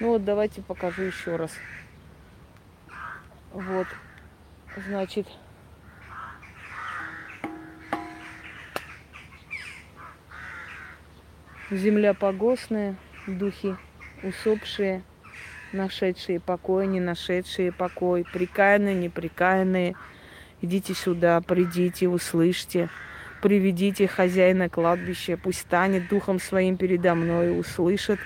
Ну 0.00 0.08
вот 0.08 0.24
давайте 0.24 0.60
покажу 0.60 1.02
еще 1.02 1.36
раз. 1.36 1.52
Вот, 3.52 3.86
значит, 4.88 5.28
земля 11.70 12.14
погостная, 12.14 12.96
духи 13.26 13.76
усопшие– 14.22 15.02
нашедшие 15.74 16.40
покой, 16.40 16.86
не 16.86 17.00
нашедшие 17.00 17.72
покой, 17.72 18.24
прикаянные, 18.32 18.94
неприкаянные. 18.94 19.94
Идите 20.62 20.94
сюда, 20.94 21.40
придите, 21.42 22.08
услышьте, 22.08 22.88
приведите 23.42 24.06
хозяина 24.06 24.70
кладбища, 24.70 25.36
пусть 25.36 25.60
станет 25.60 26.08
духом 26.08 26.40
своим 26.40 26.78
передо 26.78 27.14
мной, 27.14 27.58
услышит 27.58 28.18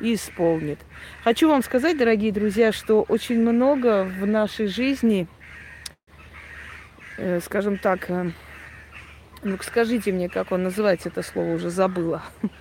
и 0.00 0.14
исполнит. 0.14 0.78
Хочу 1.24 1.48
вам 1.48 1.62
сказать, 1.62 1.98
дорогие 1.98 2.32
друзья, 2.32 2.70
что 2.70 3.02
очень 3.02 3.40
много 3.40 4.04
в 4.04 4.26
нашей 4.26 4.68
жизни, 4.68 5.26
э, 7.16 7.40
скажем 7.40 7.76
так, 7.76 8.08
э, 8.08 8.30
ну 9.42 9.58
скажите 9.62 10.12
мне, 10.12 10.28
как 10.28 10.52
он 10.52 10.62
называется, 10.62 11.08
это 11.08 11.22
слово 11.22 11.54
уже 11.54 11.70
забыла, 11.70 12.22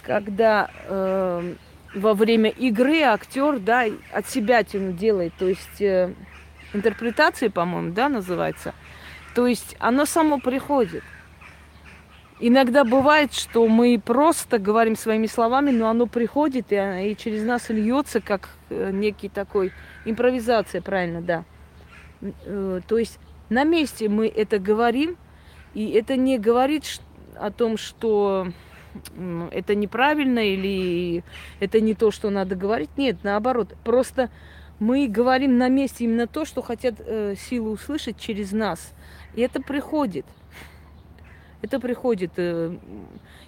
когда 0.00 0.70
э, 0.86 1.54
во 1.94 2.14
время 2.14 2.50
игры 2.50 3.00
актер, 3.00 3.58
да, 3.58 3.84
от 4.12 4.28
себя 4.28 4.62
тяну 4.62 4.92
делает, 4.92 5.32
то 5.38 5.48
есть 5.48 5.80
э, 5.80 6.12
интерпретации, 6.72 7.48
по-моему, 7.48 7.92
да, 7.92 8.08
называется. 8.08 8.74
То 9.34 9.46
есть 9.46 9.76
оно 9.78 10.04
само 10.06 10.38
приходит. 10.38 11.02
Иногда 12.42 12.84
бывает, 12.84 13.34
что 13.34 13.66
мы 13.68 14.00
просто 14.02 14.58
говорим 14.58 14.96
своими 14.96 15.26
словами, 15.26 15.72
но 15.72 15.88
оно 15.88 16.06
приходит 16.06 16.72
и, 16.72 16.76
и 16.76 17.16
через 17.16 17.44
нас 17.44 17.68
льется, 17.68 18.20
как 18.20 18.48
э, 18.70 18.90
некий 18.92 19.28
такой 19.28 19.72
импровизация, 20.06 20.80
правильно, 20.80 21.20
да. 21.20 21.44
Э, 22.22 22.80
то 22.86 22.98
есть 22.98 23.18
на 23.50 23.64
месте 23.64 24.08
мы 24.08 24.26
это 24.26 24.58
говорим, 24.58 25.16
и 25.74 25.90
это 25.90 26.16
не 26.16 26.38
говорит 26.38 26.84
о 27.36 27.50
том, 27.50 27.76
что 27.76 28.48
это 29.50 29.74
неправильно 29.74 30.40
или 30.40 31.22
это 31.60 31.80
не 31.80 31.94
то, 31.94 32.10
что 32.10 32.30
надо 32.30 32.56
говорить. 32.56 32.90
Нет, 32.96 33.18
наоборот. 33.22 33.74
Просто 33.84 34.30
мы 34.78 35.08
говорим 35.08 35.58
на 35.58 35.68
месте 35.68 36.04
именно 36.04 36.26
то, 36.26 36.44
что 36.44 36.62
хотят 36.62 36.94
э, 36.98 37.34
силы 37.36 37.70
услышать 37.70 38.18
через 38.18 38.52
нас. 38.52 38.92
И 39.34 39.42
это 39.42 39.60
приходит. 39.60 40.26
Это 41.62 41.78
приходит. 41.78 42.32
Э, 42.36 42.76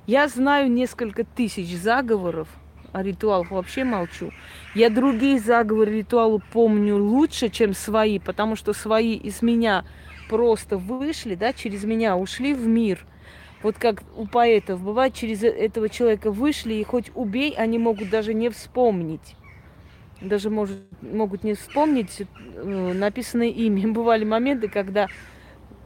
я 0.07 0.28
знаю 0.28 0.70
несколько 0.70 1.24
тысяч 1.24 1.76
заговоров, 1.76 2.48
о 2.92 3.02
ритуалах 3.02 3.50
вообще 3.50 3.85
молчу. 3.85 4.31
Я 4.74 4.90
другие 4.90 5.38
заговоры, 5.38 5.98
ритуалы 5.98 6.40
помню 6.52 6.96
лучше, 6.96 7.48
чем 7.48 7.72
свои, 7.72 8.18
потому 8.18 8.55
что 8.55 8.74
свои 8.74 9.14
из 9.14 9.40
меня 9.40 9.85
просто 10.28 10.76
вышли, 10.76 11.35
да, 11.35 11.52
через 11.52 11.85
меня 11.85 12.16
ушли 12.16 12.55
в 12.55 12.66
мир– 12.66 13.07
вот 13.62 13.77
как 13.79 14.03
у 14.16 14.27
поэтов, 14.27 14.83
бывает, 14.83 15.14
через 15.14 15.42
этого 15.42 15.88
человека 15.88 16.31
вышли, 16.31 16.75
и 16.75 16.85
хоть 16.85 17.11
убей, 17.14 17.55
они 17.57 17.79
могут 17.79 18.11
даже 18.11 18.35
не 18.35 18.48
вспомнить. 18.48 19.37
Даже 20.20 20.51
может, 20.51 20.79
могут 21.01 21.44
не 21.44 21.55
вспомнить 21.55 22.22
э, 22.22 22.92
написанное 22.94 23.48
ими. 23.48 23.87
Бывали 23.92 24.25
моменты, 24.25 24.68
когда 24.68 25.09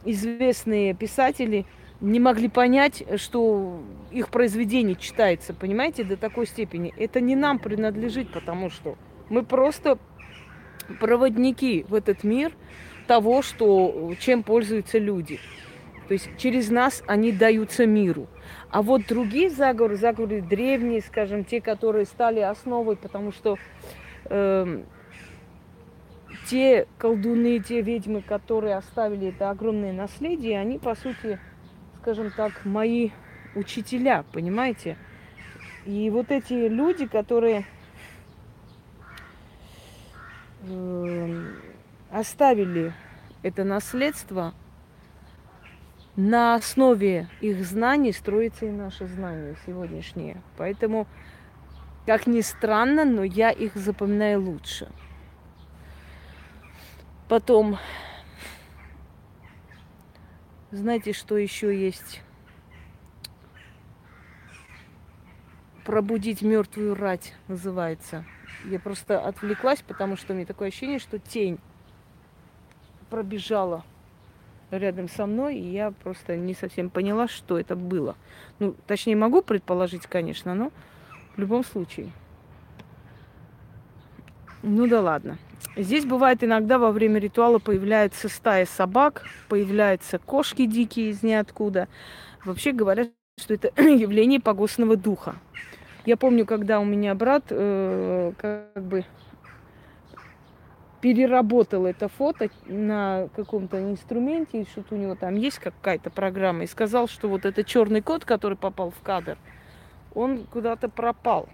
известные 0.05 0.93
писатели 0.93 1.65
не 2.01 2.19
могли 2.19 2.47
понять, 2.47 3.03
что 3.17 3.81
их 4.11 4.29
произведение 4.29 4.95
читается, 4.95 5.53
понимаете, 5.53 6.03
до 6.03 6.17
такой 6.17 6.45
степени. 6.45 6.93
Это 6.97 7.21
не 7.21 7.35
нам 7.35 7.59
принадлежит, 7.59 8.31
потому 8.31 8.69
что 8.69 8.95
мы 9.29 9.43
просто 9.43 9.97
проводники 10.99 11.85
в 11.89 11.95
этот 11.95 12.23
мир 12.23 12.53
того, 13.07 13.41
что, 13.41 14.13
чем 14.19 14.43
пользуются 14.43 14.99
люди. 14.99 15.39
То 16.07 16.13
есть 16.13 16.29
через 16.37 16.69
нас 16.69 17.03
они 17.05 17.31
даются 17.31 17.85
миру. 17.85 18.27
А 18.69 18.81
вот 18.81 19.01
другие 19.07 19.49
заговоры, 19.49 19.97
заговоры 19.97 20.41
древние, 20.41 21.01
скажем, 21.01 21.43
те, 21.43 21.59
которые 21.59 22.05
стали 22.05 22.39
основой, 22.39 22.95
потому 22.95 23.33
что 23.33 23.57
э, 24.25 24.83
те 26.49 26.87
колдуны, 26.97 27.59
те 27.59 27.81
ведьмы, 27.81 28.21
которые 28.21 28.75
оставили 28.75 29.29
это 29.29 29.49
огромное 29.49 29.91
наследие, 29.91 30.59
они, 30.59 30.79
по 30.79 30.95
сути, 30.95 31.39
скажем 32.01 32.31
так, 32.31 32.63
мои 32.63 33.09
учителя, 33.55 34.23
понимаете? 34.31 34.97
И 35.85 36.09
вот 36.09 36.31
эти 36.31 36.53
люди, 36.53 37.05
которые 37.05 37.65
э, 40.63 41.53
оставили 42.11 42.93
это 43.43 43.65
наследство, 43.65 44.53
на 46.17 46.55
основе 46.55 47.29
их 47.41 47.63
знаний 47.63 48.11
строится 48.11 48.65
и 48.65 48.71
наше 48.71 49.05
знание 49.05 49.55
сегодняшнее. 49.65 50.41
Поэтому, 50.57 51.07
как 52.07 52.25
ни 52.25 52.41
странно, 52.41 53.05
но 53.05 53.23
я 53.23 53.51
их 53.51 53.75
запоминаю 53.75 54.41
лучше. 54.41 54.89
Потом, 57.29 57.77
знаете, 60.71 61.13
что 61.13 61.37
еще 61.37 61.79
есть? 61.79 62.23
Пробудить 65.85 66.41
мертвую 66.41 66.95
рать 66.95 67.35
называется. 67.47 68.25
Я 68.65 68.79
просто 68.79 69.23
отвлеклась, 69.23 69.83
потому 69.83 70.17
что 70.17 70.33
у 70.33 70.35
меня 70.35 70.47
такое 70.47 70.69
ощущение, 70.69 70.97
что 70.97 71.19
тень 71.19 71.59
пробежала 73.11 73.85
рядом 74.71 75.09
со 75.09 75.25
мной, 75.25 75.57
и 75.57 75.71
я 75.71 75.91
просто 75.91 76.35
не 76.35 76.53
совсем 76.53 76.89
поняла, 76.89 77.27
что 77.27 77.57
это 77.59 77.75
было. 77.75 78.15
Ну, 78.59 78.75
точнее, 78.85 79.15
могу 79.15 79.41
предположить, 79.41 80.07
конечно, 80.07 80.55
но 80.55 80.71
в 81.35 81.39
любом 81.39 81.63
случае. 81.63 82.11
Ну 84.63 84.87
да 84.87 85.01
ладно. 85.01 85.37
Здесь 85.75 86.05
бывает 86.05 86.43
иногда 86.43 86.79
во 86.79 86.91
время 86.91 87.19
ритуала 87.19 87.59
появляется 87.59 88.29
стая 88.29 88.65
собак, 88.65 89.23
появляются 89.47 90.17
кошки 90.17 90.65
дикие 90.65 91.11
из 91.11 91.23
ниоткуда. 91.23 91.87
Вообще 92.43 92.71
говорят, 92.71 93.09
что 93.39 93.53
это 93.53 93.71
явление 93.81 94.39
погостного 94.39 94.95
духа. 94.95 95.35
Я 96.05 96.17
помню, 96.17 96.45
когда 96.45 96.79
у 96.79 96.85
меня 96.85 97.13
брат 97.15 97.43
э, 97.49 98.31
как 98.37 98.83
бы 98.83 99.05
переработал 101.01 101.85
это 101.85 102.07
фото 102.07 102.49
на 102.65 103.29
каком-то 103.35 103.81
инструменте, 103.81 104.65
что-то 104.71 104.95
у 104.95 104.97
него 104.97 105.15
там 105.15 105.35
есть 105.35 105.59
какая-то 105.59 106.09
программа, 106.09 106.63
и 106.63 106.67
сказал, 106.67 107.07
что 107.07 107.27
вот 107.27 107.45
этот 107.45 107.67
черный 107.67 108.01
кот, 108.01 108.25
который 108.25 108.57
попал 108.57 108.91
в 108.91 108.99
кадр, 109.01 109.37
он 110.13 110.45
куда-то 110.45 110.89
пропал. 110.89 111.47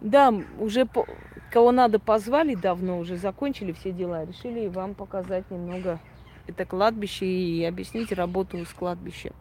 Да, 0.00 0.34
уже 0.58 0.86
по... 0.86 1.06
кого 1.50 1.70
надо 1.72 1.98
позвали 1.98 2.54
давно, 2.54 2.98
уже 2.98 3.16
закончили 3.16 3.72
все 3.72 3.92
дела, 3.92 4.24
решили 4.24 4.68
вам 4.68 4.94
показать 4.94 5.50
немного 5.50 6.00
это 6.46 6.64
кладбище 6.64 7.26
и 7.26 7.64
объяснить 7.64 8.12
работу 8.12 8.64
с 8.64 8.72
кладбищем. 8.72 9.32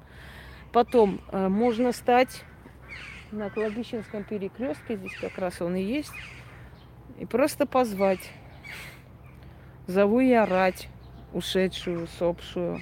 Потом 0.72 1.20
э, 1.32 1.48
можно 1.48 1.92
стать 1.92 2.44
на 3.32 3.50
кладбищенском 3.50 4.24
перекрестке, 4.24 4.98
здесь 4.98 5.16
как 5.20 5.38
раз 5.38 5.62
он 5.62 5.76
и 5.76 5.82
есть, 5.82 6.14
и 7.20 7.26
просто 7.26 7.66
позвать. 7.66 8.32
Зову 9.88 10.20
я 10.20 10.46
рать, 10.46 10.90
ушедшую, 11.34 12.08
сопшую, 12.08 12.82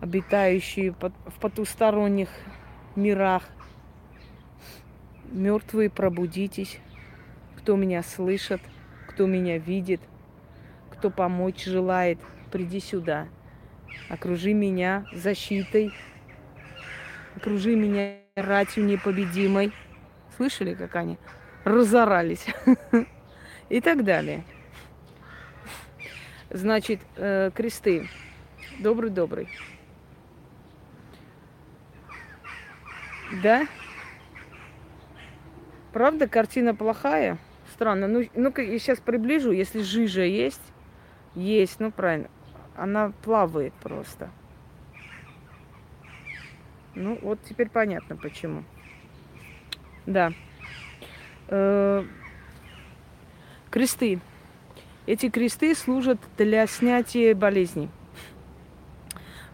обитающую 0.00 0.94
в 0.94 1.40
потусторонних 1.40 2.28
мирах. 2.94 3.42
Мертвые, 5.30 5.90
пробудитесь. 5.90 6.78
Кто 7.56 7.76
меня 7.76 8.02
слышит, 8.02 8.60
кто 9.08 9.26
меня 9.26 9.58
видит, 9.58 10.00
кто 10.90 11.10
помочь 11.10 11.64
желает, 11.64 12.18
приди 12.52 12.80
сюда. 12.80 13.28
Окружи 14.08 14.52
меня 14.52 15.06
защитой. 15.12 15.92
Окружи 17.34 17.74
меня 17.74 18.18
ратью 18.36 18.84
непобедимой. 18.84 19.72
Слышали, 20.36 20.74
как 20.74 20.94
они 20.96 21.18
разорались 21.66 22.46
и 23.68 23.80
так 23.80 24.04
далее. 24.04 24.44
Значит, 26.48 27.00
э, 27.16 27.50
кресты. 27.52 28.08
Добрый-добрый. 28.78 29.48
Да? 33.42 33.66
Правда, 35.92 36.28
картина 36.28 36.72
плохая? 36.74 37.36
Странно. 37.72 38.06
Ну, 38.06 38.24
ну-ка, 38.34 38.62
я 38.62 38.78
сейчас 38.78 39.00
приближу. 39.00 39.50
Если 39.50 39.82
жижа 39.82 40.22
есть, 40.22 40.62
есть, 41.34 41.80
ну 41.80 41.90
правильно. 41.90 42.30
Она 42.76 43.12
плавает 43.24 43.74
просто. 43.74 44.30
Ну, 46.94 47.18
вот 47.22 47.40
теперь 47.42 47.68
понятно 47.68 48.16
почему. 48.16 48.62
Да. 50.06 50.32
Э, 51.48 52.04
кресты. 53.70 54.20
Эти 55.06 55.30
кресты 55.30 55.74
служат 55.74 56.18
для 56.36 56.66
снятия 56.66 57.34
болезней. 57.34 57.88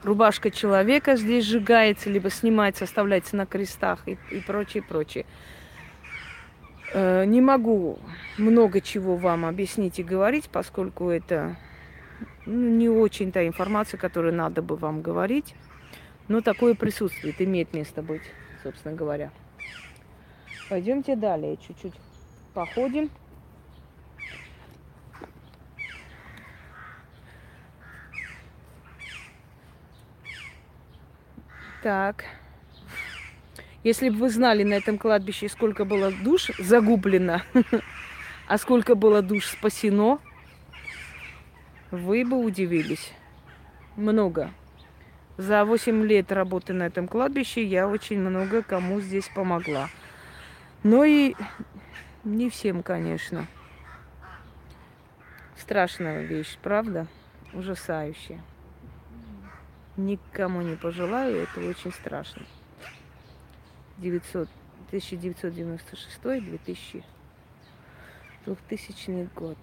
Рубашка 0.03 0.51
человека 0.51 1.17
здесь 1.17 1.45
сжигается, 1.45 2.11
либо 2.11 2.31
снимается, 2.31 2.85
оставляется 2.85 3.37
на 3.37 3.47
крестах 3.47 4.01
и, 4.07 4.19
и 4.31 4.41
прочее, 4.41 4.83
прочее. 4.83 5.27
Э, 6.95 7.25
не 7.25 7.41
могу 7.41 7.99
много 8.39 8.81
чего 8.81 9.17
вам 9.17 9.45
объяснить 9.45 9.99
и 9.99 10.03
говорить, 10.03 10.49
поскольку 10.51 11.11
это 11.11 11.57
ну, 12.47 12.71
не 12.71 12.89
очень 12.89 13.31
та 13.31 13.47
информация, 13.47 13.99
которую 13.99 14.35
надо 14.35 14.63
бы 14.63 14.77
вам 14.77 15.03
говорить. 15.03 15.55
Но 16.29 16.41
такое 16.41 16.75
присутствует, 16.75 17.41
имеет 17.41 17.75
место 17.75 18.03
быть, 18.03 18.23
собственно 18.63 18.95
говоря. 18.95 19.31
Пойдемте 20.73 21.17
далее, 21.17 21.59
чуть-чуть 21.59 21.93
походим. 22.55 23.11
Так. 31.83 32.25
Если 33.85 34.09
бы 34.09 34.17
вы 34.17 34.31
знали 34.31 34.63
на 34.63 34.73
этом 34.73 34.97
кладбище, 34.97 35.51
сколько 35.51 35.85
было 35.85 36.11
душ 36.11 36.51
загублено, 36.59 37.43
а 38.49 38.57
сколько 38.57 38.95
было 38.95 39.21
душ 39.21 39.49
спасено, 39.49 40.21
вы 41.91 42.25
бы 42.25 42.43
удивились. 42.43 43.13
Много. 43.95 44.51
За 45.37 45.67
8 45.67 46.03
лет 46.07 46.33
работы 46.33 46.73
на 46.73 46.85
этом 46.85 47.09
кладбище 47.09 47.63
я 47.63 47.87
очень 47.87 48.21
много 48.21 48.63
кому 48.63 49.03
здесь 49.03 49.29
помогла. 49.35 49.91
Но 50.83 51.05
и 51.05 51.35
не 52.25 52.51
всем, 52.51 52.83
конечно. 52.83 53.47
Страшная 55.57 56.23
вещь, 56.23 56.59
правда? 56.61 57.07
Ужасающая. 57.53 58.43
Никому 59.97 60.63
не 60.63 60.75
пожелаю, 60.75 61.43
это 61.43 61.61
очень 61.61 61.93
страшно. 61.93 62.43
900, 63.99 64.49
1996 64.89 66.21
2000, 66.23 67.05
2000 68.47 69.29
год. 69.37 69.59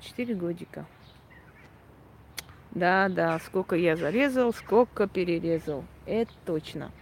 Четыре 0.00 0.34
годика. 0.34 0.86
Да, 2.70 3.08
да, 3.08 3.38
сколько 3.40 3.76
я 3.76 3.96
зарезал, 3.96 4.52
сколько 4.52 5.08
перерезал. 5.08 5.84
Это 6.06 6.32
точно. 6.46 6.92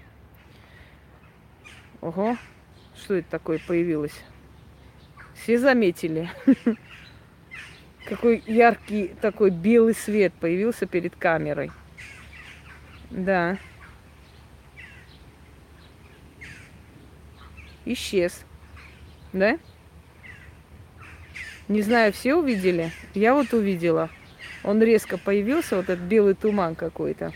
Ого, 2.01 2.37
что 2.99 3.15
это 3.15 3.31
такое 3.31 3.61
появилось? 3.67 4.19
Все 5.35 5.59
заметили? 5.59 6.31
Какой 8.07 8.43
яркий 8.47 9.09
такой 9.21 9.51
белый 9.51 9.95
свет 9.95 10.33
появился 10.35 10.87
перед 10.87 11.17
камерой. 11.17 11.73
Да. 13.11 13.59
Исчез. 17.85 18.45
Да? 19.33 19.59
Не 21.69 21.83
знаю, 21.83 22.13
все 22.13 22.37
увидели? 22.37 22.93
Я 23.15 23.35
вот 23.35 23.53
увидела. 23.53 24.09
Он 24.63 24.81
резко 24.83 25.19
появился, 25.19 25.77
вот 25.77 25.89
этот 25.91 26.05
белый 26.05 26.35
туман 26.35 26.77
какой-то. 26.77 27.33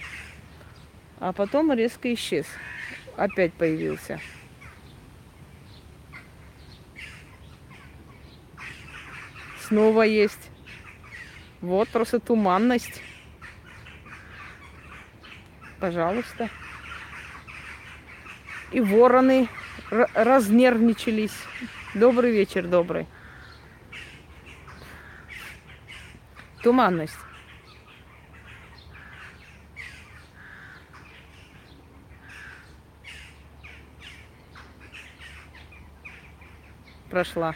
А 1.18 1.33
потом 1.33 1.73
резко 1.73 2.12
исчез. 2.14 2.46
Опять 3.16 3.53
появился. 3.53 4.20
Снова 9.70 10.02
есть. 10.02 10.50
Вот 11.61 11.88
просто 11.90 12.18
туманность. 12.18 13.00
Пожалуйста. 15.78 16.50
И 18.72 18.80
вороны 18.80 19.48
разнервничались. 19.92 21.37
Добрый 21.94 22.33
вечер, 22.33 22.66
добрый. 22.66 23.06
Туманность. 26.64 27.14
Прошла. 37.09 37.54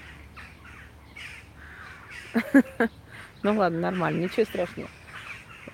Ну 3.42 3.54
ладно, 3.56 3.80
нормально, 3.80 4.24
ничего 4.24 4.44
страшного. 4.44 4.88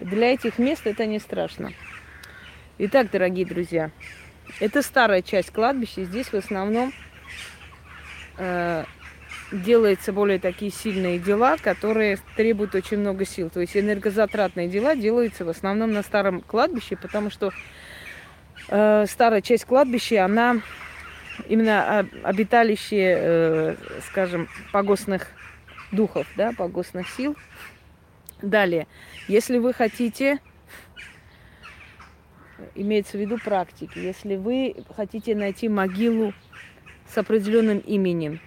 Для 0.01 0.33
этих 0.35 0.59
мест 0.59 0.87
это 0.87 1.07
не 1.07 1.19
страшно. 1.19 1.73
Итак, 2.79 3.11
дорогие 3.11 3.47
друзья, 3.47 3.91
это 4.59 4.83
старая 4.83 5.23
часть 5.23 5.53
кладбища. 5.53 6.05
Здесь 6.05 6.29
в 6.29 6.35
основном 6.35 6.93
э, 8.39 8.85
делаются 9.53 10.13
более 10.13 10.39
такие 10.39 10.71
сильные 10.71 11.19
дела, 11.19 11.57
которые 11.59 12.19
требуют 12.37 12.75
очень 12.75 12.99
много 12.99 13.25
сил. 13.25 13.51
То 13.51 13.61
есть 13.61 13.77
энергозатратные 13.77 14.69
дела 14.69 14.97
делаются 14.97 15.45
в 15.45 15.49
основном 15.49 15.93
на 15.93 16.03
старом 16.03 16.41
кладбище, 16.41 16.97
потому 16.97 17.31
что 17.31 17.53
э, 18.69 19.05
старая 19.09 19.43
часть 19.43 19.65
кладбища, 19.65 20.25
она 20.25 20.61
именно 21.49 22.07
обиталище, 22.23 23.17
э, 23.19 23.77
скажем, 24.09 24.49
погостных 24.73 25.29
духов, 25.93 26.27
да, 26.37 26.53
погостных 26.53 27.09
сил. 27.09 27.37
Далее, 28.43 28.87
если 29.29 29.59
вы 29.59 29.75
хотите 29.75 30.41
имеется 32.75 33.17
в 33.17 33.21
виду 33.21 33.39
практики. 33.39 33.99
Если 33.99 34.37
вы 34.37 34.77
хотите 34.97 35.35
найти 35.35 35.69
могилу 35.69 36.33
с 37.09 37.17
определенным 37.19 37.79
именем 37.79 38.41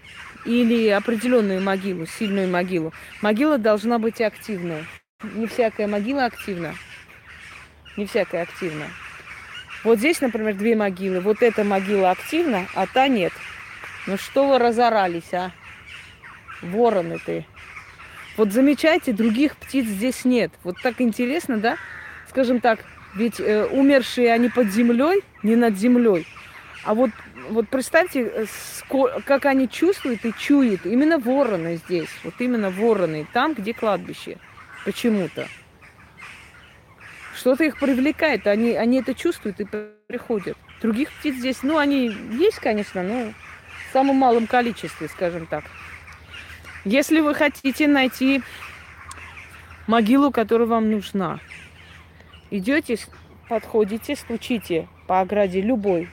или 0.45 0.89
определенную 0.89 1.61
могилу, 1.61 2.05
сильную 2.05 2.49
могилу, 2.49 2.93
могила 3.21 3.57
должна 3.57 3.99
быть 3.99 4.21
активной. 4.21 4.85
Не 5.23 5.47
всякая 5.47 5.87
могила 5.87 6.25
активна. 6.25 6.75
Не 7.97 8.05
всякая 8.05 8.43
активна. 8.43 8.87
Вот 9.83 9.99
здесь, 9.99 10.21
например, 10.21 10.55
две 10.55 10.75
могилы. 10.75 11.19
Вот 11.19 11.41
эта 11.41 11.63
могила 11.63 12.11
активна, 12.11 12.67
а 12.73 12.87
та 12.87 13.07
нет. 13.07 13.33
Ну 14.07 14.17
что 14.17 14.47
вы 14.47 14.59
разорались, 14.59 15.33
а? 15.33 15.51
Вороны 16.63 17.19
ты. 17.25 17.45
Вот 18.37 18.51
замечайте, 18.51 19.13
других 19.13 19.55
птиц 19.57 19.85
здесь 19.85 20.25
нет. 20.25 20.51
Вот 20.63 20.75
так 20.81 21.01
интересно, 21.01 21.57
да? 21.57 21.77
Скажем 22.29 22.61
так, 22.61 22.79
ведь 23.15 23.39
э, 23.39 23.65
умершие 23.65 24.33
они 24.33 24.49
под 24.49 24.67
землей, 24.71 25.23
не 25.43 25.55
над 25.55 25.77
землей. 25.77 26.25
А 26.83 26.95
вот, 26.95 27.11
вот 27.49 27.69
представьте, 27.69 28.21
э, 28.21 28.45
как 29.25 29.45
они 29.45 29.69
чувствуют 29.69 30.25
и 30.25 30.33
чуют. 30.33 30.85
Именно 30.85 31.19
вороны 31.19 31.79
здесь. 31.85 32.09
Вот 32.23 32.33
именно 32.39 32.71
вороны. 32.71 33.27
Там, 33.33 33.53
где 33.53 33.73
кладбище. 33.73 34.37
Почему-то. 34.83 35.47
Что-то 37.35 37.63
их 37.63 37.79
привлекает. 37.79 38.47
Они, 38.47 38.71
они 38.71 38.99
это 38.99 39.13
чувствуют 39.13 39.59
и 39.59 39.67
приходят. 40.07 40.57
Других 40.81 41.11
птиц 41.11 41.35
здесь, 41.35 41.63
ну, 41.63 41.77
они 41.77 42.07
есть, 42.31 42.59
конечно, 42.59 43.03
но 43.03 43.33
в 43.89 43.93
самом 43.93 44.17
малом 44.17 44.47
количестве, 44.47 45.07
скажем 45.07 45.45
так. 45.45 45.63
Если 46.85 47.21
вы 47.21 47.33
хотите 47.33 47.87
найти 47.87 48.41
могилу, 49.87 50.31
которая 50.31 50.67
вам 50.67 50.91
нужна, 50.91 51.39
Идете, 52.55 52.99
подходите, 53.49 54.15
стучите 54.15 54.87
по 55.07 55.21
ограде 55.21 55.59
любой 55.59 56.07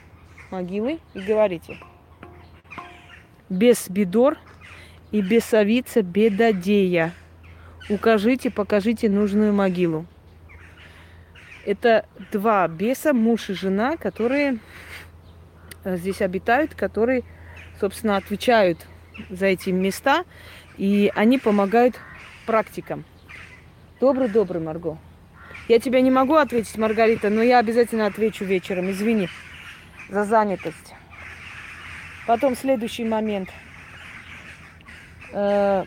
могилы 0.51 1.01
и 1.13 1.21
говорите. 1.21 1.77
Без 3.51 3.91
бедор 3.91 4.39
и 5.11 5.21
без 5.21 5.53
овица 5.53 6.01
бедодея. 6.01 7.13
Укажите, 7.91 8.51
покажите 8.51 9.11
нужную 9.11 9.53
могилу. 9.53 10.07
Это 11.67 12.07
два 12.33 12.67
беса, 12.69 13.13
муж 13.13 13.51
и 13.51 13.53
жена, 13.53 13.99
которые 13.99 14.61
э, 15.85 15.99
здесь 15.99 16.23
обитают, 16.23 16.75
которые, 16.75 17.23
собственно, 17.79 18.17
отвечают 18.17 18.87
за 19.29 19.45
эти 19.45 19.69
места, 19.69 20.25
и 20.81 21.13
они 21.15 21.37
помогают 21.37 22.01
практикам. 22.47 23.05
Добрый-добрый, 24.01 24.63
Марго. 24.63 24.97
Я 25.69 25.79
тебя 25.79 26.01
не 26.01 26.11
могу 26.11 26.37
ответить, 26.37 26.79
Маргарита, 26.79 27.29
но 27.29 27.43
я 27.43 27.59
обязательно 27.59 28.07
отвечу 28.07 28.47
вечером. 28.47 28.91
Извини 28.91 29.29
за 30.09 30.25
занятость. 30.25 30.95
Потом 32.27 32.57
следующий 32.57 33.05
момент. 33.05 33.51
Э, 35.35 35.85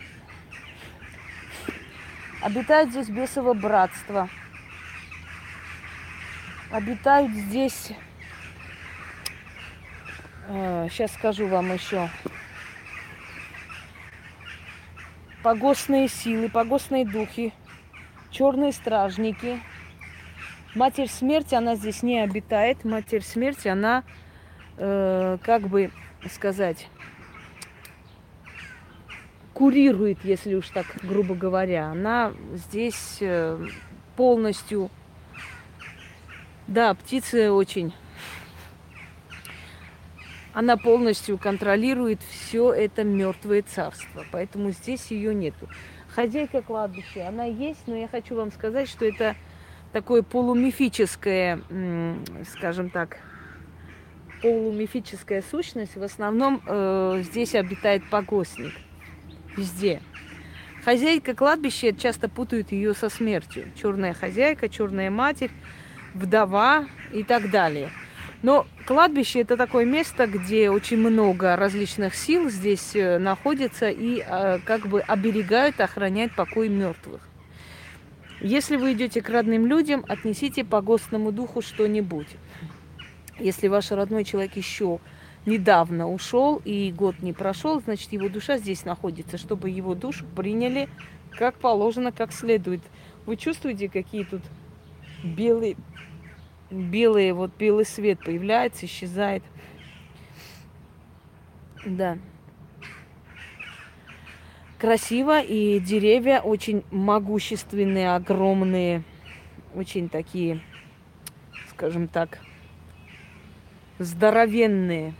обитает 2.41 2.91
здесь 2.91 3.09
бесово 3.09 3.55
братство. 3.55 4.29
Обитают 6.71 7.31
здесь, 7.31 7.93
э, 10.49 10.87
сейчас 10.91 11.13
скажу 11.15 11.47
вам 11.47 11.73
еще, 11.73 12.11
погостные 15.43 16.07
силы, 16.07 16.49
погостные 16.49 17.05
духи, 17.05 17.53
черные 18.31 18.71
стражники. 18.71 19.59
Матерь 20.73 21.09
смерти, 21.09 21.53
она 21.53 21.75
здесь 21.75 22.01
не 22.01 22.19
обитает. 22.19 22.83
Матерь 22.83 23.21
смерти, 23.21 23.67
она, 23.67 24.03
э, 24.77 25.37
как 25.43 25.67
бы 25.67 25.91
сказать, 26.31 26.87
курирует, 29.53 30.23
если 30.23 30.55
уж 30.55 30.69
так 30.69 30.87
грубо 31.03 31.35
говоря. 31.35 31.91
Она 31.91 32.33
здесь 32.53 33.17
э, 33.21 33.63
полностью... 34.15 34.89
Да, 36.65 36.93
птицы 36.95 37.51
очень... 37.51 37.93
Она 40.53 40.77
полностью 40.77 41.37
контролирует 41.37 42.21
все 42.21 42.71
это 42.71 43.03
мертвое 43.03 43.63
царство. 43.63 44.23
Поэтому 44.31 44.71
здесь 44.71 45.09
ее 45.09 45.33
нету. 45.33 45.67
Хозяйка 46.09 46.61
кладбища, 46.61 47.27
она 47.27 47.45
есть, 47.45 47.87
но 47.87 47.95
я 47.95 48.07
хочу 48.07 48.35
вам 48.35 48.51
сказать, 48.51 48.87
что 48.87 49.03
это 49.05 49.35
такое 49.91 50.21
полумифическое, 50.21 51.59
скажем 52.51 52.91
так, 52.91 53.17
полумифическая 54.43 55.41
сущность. 55.49 55.95
В 55.95 56.03
основном 56.03 56.61
э, 56.67 57.23
здесь 57.23 57.55
обитает 57.55 58.07
погостник 58.09 58.73
везде. 59.57 60.01
Хозяйка 60.83 61.33
кладбища 61.33 61.93
часто 61.93 62.27
путают 62.27 62.71
ее 62.71 62.93
со 62.93 63.09
смертью. 63.09 63.71
Черная 63.81 64.13
хозяйка, 64.13 64.67
черная 64.67 65.09
матерь, 65.09 65.51
вдова 66.13 66.85
и 67.13 67.23
так 67.23 67.49
далее. 67.49 67.89
Но 68.43 68.67
кладбище 68.85 69.39
это 69.39 69.55
такое 69.55 69.85
место, 69.85 70.27
где 70.27 70.69
очень 70.69 70.97
много 70.97 71.55
различных 71.55 72.13
сил 72.13 72.49
здесь 72.49 72.93
э, 72.93 73.17
находится 73.17 73.89
и 73.89 74.19
э, 74.19 74.59
как 74.65 74.87
бы 74.87 74.99
оберегают, 74.99 75.79
охраняют 75.79 76.35
покой 76.35 76.67
мертвых. 76.67 77.21
Если 78.41 78.75
вы 78.75 78.91
идете 78.91 79.21
к 79.21 79.29
родным 79.29 79.65
людям, 79.65 80.03
отнесите 80.09 80.65
по 80.65 80.81
гостному 80.81 81.31
духу 81.31 81.61
что-нибудь. 81.61 82.27
Если 83.39 83.69
ваш 83.69 83.91
родной 83.91 84.25
человек 84.25 84.57
еще 84.57 84.99
недавно 85.45 86.11
ушел 86.11 86.61
и 86.65 86.91
год 86.91 87.21
не 87.21 87.31
прошел, 87.31 87.79
значит, 87.79 88.11
его 88.11 88.27
душа 88.27 88.57
здесь 88.57 88.83
находится, 88.83 89.37
чтобы 89.37 89.69
его 89.69 89.95
душу 89.95 90.25
приняли 90.35 90.89
как 91.31 91.55
положено, 91.55 92.11
как 92.11 92.33
следует. 92.33 92.81
Вы 93.25 93.37
чувствуете, 93.37 93.87
какие 93.87 94.25
тут 94.25 94.41
белые, 95.23 95.77
белые, 96.73 97.33
вот 97.33 97.51
белый 97.57 97.85
свет 97.85 98.19
появляется, 98.23 98.85
исчезает. 98.85 99.43
Да. 101.85 102.17
Красиво, 104.79 105.41
и 105.41 105.79
деревья 105.79 106.41
очень 106.41 106.83
могущественные, 106.91 108.15
огромные, 108.15 109.03
очень 109.73 110.09
такие, 110.09 110.61
скажем 111.69 112.07
так, 112.07 112.39
здоровенные. 113.97 115.13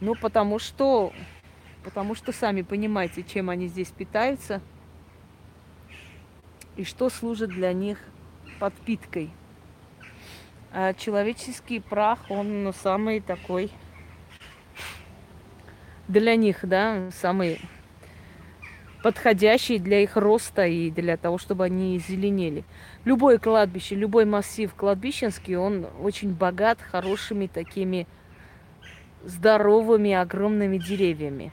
Ну, 0.00 0.14
потому 0.14 0.58
что, 0.58 1.12
потому 1.82 2.14
что 2.14 2.32
сами 2.32 2.62
понимаете, 2.62 3.24
чем 3.24 3.50
они 3.50 3.66
здесь 3.66 3.88
питаются 3.88 4.60
и 6.76 6.84
что 6.84 7.08
служит 7.08 7.50
для 7.50 7.72
них 7.72 7.98
подпиткой. 8.60 9.30
А 10.74 10.94
человеческий 10.94 11.80
прах, 11.80 12.18
он 12.30 12.72
самый 12.82 13.20
такой 13.20 13.70
для 16.08 16.34
них, 16.34 16.60
да, 16.62 17.10
самый 17.10 17.60
подходящий 19.02 19.78
для 19.78 20.00
их 20.00 20.16
роста 20.16 20.64
и 20.66 20.90
для 20.90 21.18
того, 21.18 21.36
чтобы 21.36 21.64
они 21.64 21.98
зеленели. 21.98 22.64
Любое 23.04 23.38
кладбище, 23.38 23.96
любой 23.96 24.24
массив 24.24 24.74
кладбищенский, 24.74 25.56
он 25.56 25.88
очень 26.00 26.32
богат 26.32 26.80
хорошими 26.80 27.48
такими 27.48 28.06
здоровыми 29.24 30.12
огромными 30.12 30.78
деревьями. 30.78 31.52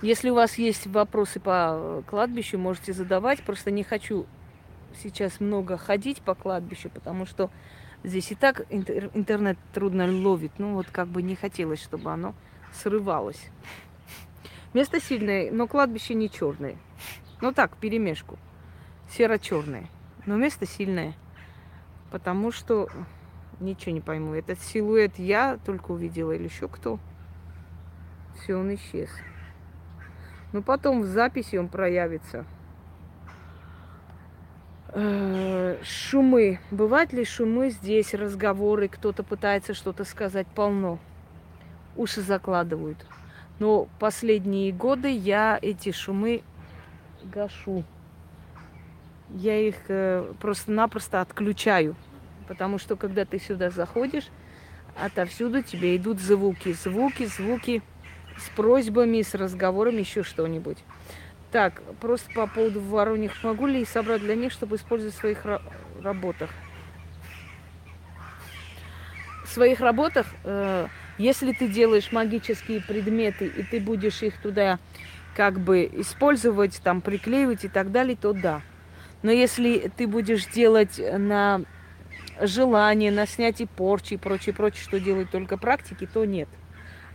Если 0.00 0.30
у 0.30 0.34
вас 0.34 0.58
есть 0.58 0.86
вопросы 0.86 1.40
по 1.40 2.04
кладбищу, 2.06 2.56
можете 2.56 2.92
задавать. 2.92 3.42
Просто 3.42 3.72
не 3.72 3.82
хочу 3.82 4.26
сейчас 5.02 5.40
много 5.40 5.76
ходить 5.76 6.22
по 6.22 6.36
кладбищу, 6.36 6.88
потому 6.88 7.26
что 7.26 7.50
здесь 8.04 8.30
и 8.30 8.36
так 8.36 8.64
интернет 8.70 9.58
трудно 9.74 10.06
ловит. 10.06 10.52
Ну 10.58 10.74
вот 10.74 10.86
как 10.86 11.08
бы 11.08 11.20
не 11.22 11.34
хотелось, 11.34 11.82
чтобы 11.82 12.12
оно 12.12 12.34
срывалось. 12.72 13.50
Место 14.72 15.00
сильное, 15.00 15.50
но 15.50 15.66
кладбище 15.66 16.14
не 16.14 16.30
черное. 16.30 16.76
Ну 17.40 17.52
так, 17.52 17.76
перемешку. 17.76 18.38
Серо-черное. 19.10 19.88
Но 20.26 20.36
место 20.36 20.64
сильное. 20.64 21.14
Потому 22.12 22.52
что 22.52 22.88
ничего 23.58 23.92
не 23.92 24.00
пойму. 24.00 24.34
Этот 24.34 24.60
силуэт 24.60 25.18
я 25.18 25.58
только 25.64 25.90
увидела 25.90 26.32
или 26.32 26.44
еще 26.44 26.68
кто. 26.68 27.00
Все, 28.36 28.54
он 28.54 28.72
исчез. 28.74 29.10
Но 30.52 30.62
потом 30.62 31.02
в 31.02 31.06
записи 31.06 31.56
он 31.56 31.68
проявится. 31.68 32.46
Э, 34.92 35.76
шумы. 35.82 36.60
Бывают 36.70 37.12
ли 37.12 37.24
шумы 37.24 37.70
здесь, 37.70 38.14
разговоры, 38.14 38.88
кто-то 38.88 39.22
пытается 39.22 39.74
что-то 39.74 40.04
сказать, 40.04 40.46
полно. 40.46 40.98
Уши 41.96 42.22
закладывают. 42.22 43.04
Но 43.58 43.88
последние 43.98 44.72
годы 44.72 45.10
я 45.10 45.58
эти 45.60 45.92
шумы 45.92 46.42
гашу. 47.22 47.84
Я 49.30 49.58
их 49.58 49.76
э, 49.88 50.32
просто-напросто 50.40 51.20
отключаю. 51.20 51.94
Потому 52.46 52.78
что 52.78 52.96
когда 52.96 53.26
ты 53.26 53.38
сюда 53.38 53.68
заходишь, 53.68 54.28
отовсюду 54.96 55.62
тебе 55.62 55.96
идут 55.96 56.18
звуки. 56.18 56.72
Звуки, 56.72 57.26
звуки 57.26 57.82
с 58.38 58.48
просьбами, 58.50 59.22
с 59.22 59.34
разговорами, 59.34 60.00
еще 60.00 60.22
что-нибудь. 60.22 60.78
Так, 61.50 61.82
просто 62.00 62.30
по 62.34 62.46
поводу 62.46 62.80
вороньих. 62.80 63.42
Могу 63.42 63.66
ли 63.66 63.84
собрать 63.84 64.20
для 64.20 64.34
них, 64.34 64.52
чтобы 64.52 64.76
использовать 64.76 65.14
в 65.14 65.18
своих 65.18 65.44
работах? 66.02 66.50
В 69.44 69.48
своих 69.48 69.80
работах, 69.80 70.26
э, 70.44 70.88
если 71.16 71.52
ты 71.52 71.68
делаешь 71.68 72.12
магические 72.12 72.82
предметы, 72.82 73.46
и 73.46 73.62
ты 73.62 73.80
будешь 73.80 74.22
их 74.22 74.38
туда 74.42 74.78
как 75.34 75.58
бы 75.58 75.88
использовать, 75.90 76.80
там, 76.82 77.00
приклеивать 77.00 77.64
и 77.64 77.68
так 77.68 77.92
далее, 77.92 78.16
то 78.16 78.32
да. 78.34 78.60
Но 79.22 79.30
если 79.30 79.90
ты 79.96 80.06
будешь 80.06 80.46
делать 80.46 81.00
на 81.00 81.62
желание, 82.40 83.10
на 83.10 83.26
снятие 83.26 83.68
порчи 83.68 84.14
и 84.14 84.16
прочее, 84.16 84.54
прочее, 84.54 84.82
что 84.82 85.00
делают 85.00 85.30
только 85.30 85.56
практики, 85.56 86.06
то 86.12 86.24
нет. 86.24 86.48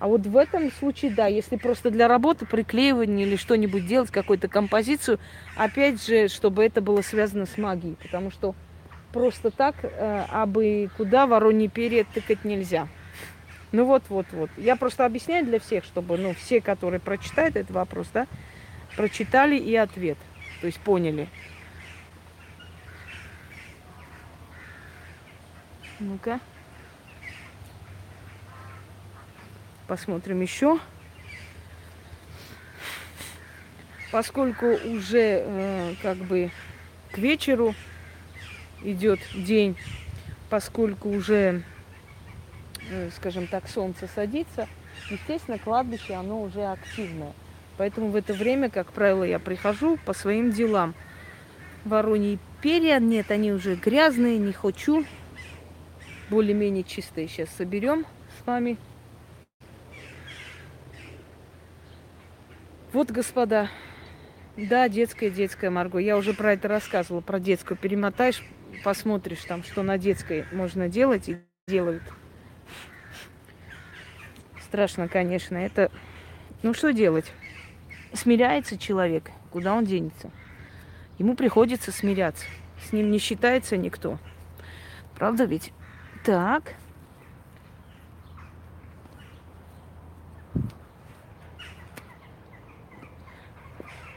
А 0.04 0.08
вот 0.08 0.28
в 0.28 0.36
этом 0.36 0.70
случае, 0.70 1.12
да, 1.12 1.28
если 1.28 1.56
просто 1.56 1.90
для 1.90 2.10
работы, 2.10 2.46
приклеивания 2.46 3.26
или 3.26 3.38
что-нибудь 3.38 3.88
делать, 3.88 4.12
какую-то 4.12 4.50
композицию, 4.50 5.18
опять 5.56 6.06
же, 6.06 6.28
чтобы 6.28 6.66
это 6.66 6.82
было 6.82 7.02
связано 7.02 7.46
с 7.46 7.58
магией, 7.58 7.96
потому 7.96 8.30
что 8.30 8.54
просто 9.14 9.50
так, 9.50 9.76
э, 9.82 10.26
абы 10.30 10.90
куда 10.98 11.26
вороньи 11.26 11.70
перья 11.70 12.06
тыкать 12.14 12.44
нельзя. 12.44 12.90
Ну 13.72 13.86
вот, 13.86 14.04
вот, 14.10 14.26
вот. 14.34 14.50
Я 14.58 14.76
просто 14.76 15.06
объясняю 15.06 15.46
для 15.46 15.62
всех, 15.62 15.86
чтобы, 15.86 16.18
ну, 16.18 16.34
все, 16.34 16.60
которые 16.60 17.00
прочитают 17.00 17.56
этот 17.56 17.72
вопрос, 17.72 18.08
да, 18.14 18.28
прочитали 18.98 19.56
и 19.56 19.74
ответ. 19.78 20.18
То 20.60 20.68
есть 20.68 20.82
поняли. 20.82 21.30
Ну-ка. 26.02 26.42
Посмотрим 29.94 30.42
еще. 30.42 30.80
Поскольку 34.12 34.66
уже 34.66 35.44
э, 35.46 35.94
как 36.02 36.18
бы 36.18 36.50
к 37.12 37.20
вечеру 37.20 37.76
идет 38.82 39.20
день, 39.36 39.78
поскольку 40.50 41.10
уже, 41.10 41.62
э, 42.90 43.12
скажем 43.16 43.46
так, 43.46 43.70
солнце 43.70 44.08
садится, 44.08 44.68
естественно, 45.12 45.60
кладбище, 45.60 46.16
оно 46.16 46.42
уже 46.42 46.64
активное. 46.64 47.34
Поэтому 47.78 48.08
в 48.08 48.16
это 48.16 48.34
время, 48.34 48.72
как 48.72 48.92
правило, 48.94 49.24
я 49.24 49.38
прихожу 49.38 50.00
по 50.04 50.14
своим 50.14 50.50
делам. 50.50 50.96
Вороньи 51.86 52.40
перья. 52.64 52.98
Нет, 53.00 53.30
они 53.30 53.52
уже 53.52 53.76
грязные, 53.76 54.40
не 54.40 54.54
хочу. 54.54 55.06
Более-менее 56.32 56.84
чистые 56.84 57.28
сейчас 57.28 57.50
соберем 57.56 58.08
с 58.40 58.48
вами. 58.48 58.80
Вот, 62.94 63.10
господа, 63.10 63.70
да, 64.56 64.88
детская, 64.88 65.32
детская 65.32 65.72
Марго. 65.72 65.98
Я 65.98 66.16
уже 66.16 66.36
про 66.36 66.54
это 66.54 66.68
рассказывала, 66.68 67.22
про 67.22 67.40
детскую. 67.40 67.76
Перемотаешь, 67.76 68.44
посмотришь 68.84 69.44
там, 69.46 69.64
что 69.64 69.82
на 69.82 69.98
детской 69.98 70.46
можно 70.52 70.88
делать 70.88 71.28
и 71.28 71.40
делают. 71.68 72.04
Страшно, 74.62 75.08
конечно. 75.08 75.58
Это, 75.58 75.90
ну 76.62 76.76
что 76.76 76.94
делать? 76.94 77.26
Смиряется 78.14 78.78
человек, 78.78 79.32
куда 79.50 79.74
он 79.74 79.86
денется? 79.86 80.30
Ему 81.18 81.36
приходится 81.36 81.92
смиряться. 81.92 82.46
С 82.88 82.94
ним 82.94 83.10
не 83.10 83.18
считается 83.18 83.76
никто. 83.76 84.20
Правда 85.16 85.46
ведь? 85.46 85.74
Так. 86.24 86.76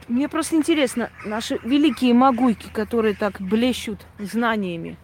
Мне 0.07 0.29
просто 0.29 0.55
интересно, 0.55 1.09
наши 1.25 1.59
великие 1.63 2.13
могуйки, 2.13 2.69
которые 2.71 3.13
так 3.13 3.41
блещут 3.41 4.05
знаниями, 4.19 4.95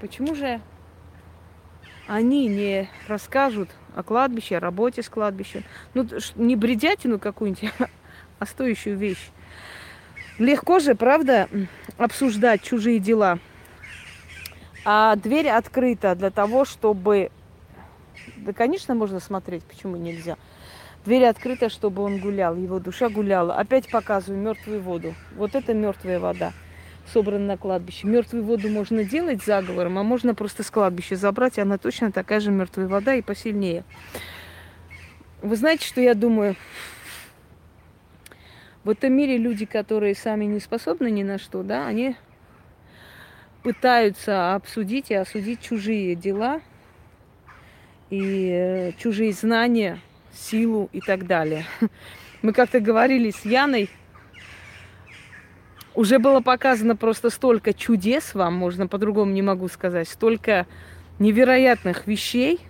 почему 0.00 0.34
же 0.34 0.60
они 2.08 2.48
не 2.48 2.90
расскажут 3.06 3.70
о 3.94 4.02
кладбище, 4.02 4.56
о 4.56 4.60
работе 4.60 5.02
с 5.04 5.08
кладбищем? 5.08 5.62
Ну, 5.94 6.08
не 6.34 6.56
бредятину 6.56 7.20
какую-нибудь, 7.20 7.72
а 8.40 8.46
стоящую 8.46 8.96
вещь. 8.96 9.30
Легко 10.38 10.80
же, 10.80 10.96
правда, 10.96 11.48
обсуждать 11.98 12.62
чужие 12.62 12.98
дела. 12.98 13.38
А 14.84 15.14
дверь 15.14 15.50
открыта 15.50 16.16
для 16.16 16.30
того, 16.30 16.64
чтобы... 16.64 17.30
Да, 18.36 18.52
конечно, 18.52 18.96
можно 18.96 19.20
смотреть, 19.20 19.62
почему 19.62 19.96
нельзя. 19.96 20.36
Дверь 21.04 21.26
открыта, 21.26 21.68
чтобы 21.68 22.02
он 22.02 22.18
гулял, 22.18 22.56
его 22.56 22.80
душа 22.80 23.08
гуляла. 23.08 23.54
Опять 23.54 23.88
показываю 23.88 24.40
мертвую 24.42 24.82
воду. 24.82 25.14
Вот 25.36 25.54
это 25.54 25.72
мертвая 25.72 26.18
вода, 26.18 26.52
собрана 27.12 27.46
на 27.46 27.56
кладбище. 27.56 28.06
Мертвую 28.06 28.44
воду 28.44 28.68
можно 28.68 29.04
делать 29.04 29.42
заговором, 29.42 29.98
а 29.98 30.02
можно 30.02 30.34
просто 30.34 30.62
с 30.62 30.70
кладбища 30.70 31.16
забрать, 31.16 31.58
и 31.58 31.60
она 31.60 31.78
точно 31.78 32.12
такая 32.12 32.40
же 32.40 32.50
мертвая 32.50 32.88
вода 32.88 33.14
и 33.14 33.22
посильнее. 33.22 33.84
Вы 35.40 35.56
знаете, 35.56 35.86
что 35.86 36.00
я 36.00 36.14
думаю? 36.14 36.56
В 38.82 38.90
этом 38.90 39.12
мире 39.12 39.38
люди, 39.38 39.66
которые 39.66 40.14
сами 40.14 40.46
не 40.46 40.60
способны 40.60 41.10
ни 41.10 41.22
на 41.22 41.38
что, 41.38 41.62
да, 41.62 41.86
они 41.86 42.16
пытаются 43.62 44.54
обсудить 44.54 45.10
и 45.10 45.14
осудить 45.14 45.60
чужие 45.60 46.14
дела 46.14 46.60
и 48.10 48.50
э, 48.50 48.92
чужие 48.98 49.32
знания– 49.32 50.00
силу 50.38 50.88
и 50.92 51.00
так 51.00 51.26
далее. 51.26 51.66
Мы 52.42 52.52
как-то 52.52 52.80
говорили 52.80 53.30
с 53.30 53.44
Яной, 53.44 53.90
уже 55.94 56.20
было 56.20 56.40
показано 56.40 56.94
просто 56.94 57.30
столько 57.30 57.74
чудес 57.74 58.34
вам, 58.34 58.54
можно 58.54 58.86
по-другому 58.86 59.32
не 59.32 59.42
могу 59.42 59.66
сказать, 59.68 60.08
столько 60.08 60.66
невероятных 61.18 62.06
вещей, 62.06 62.60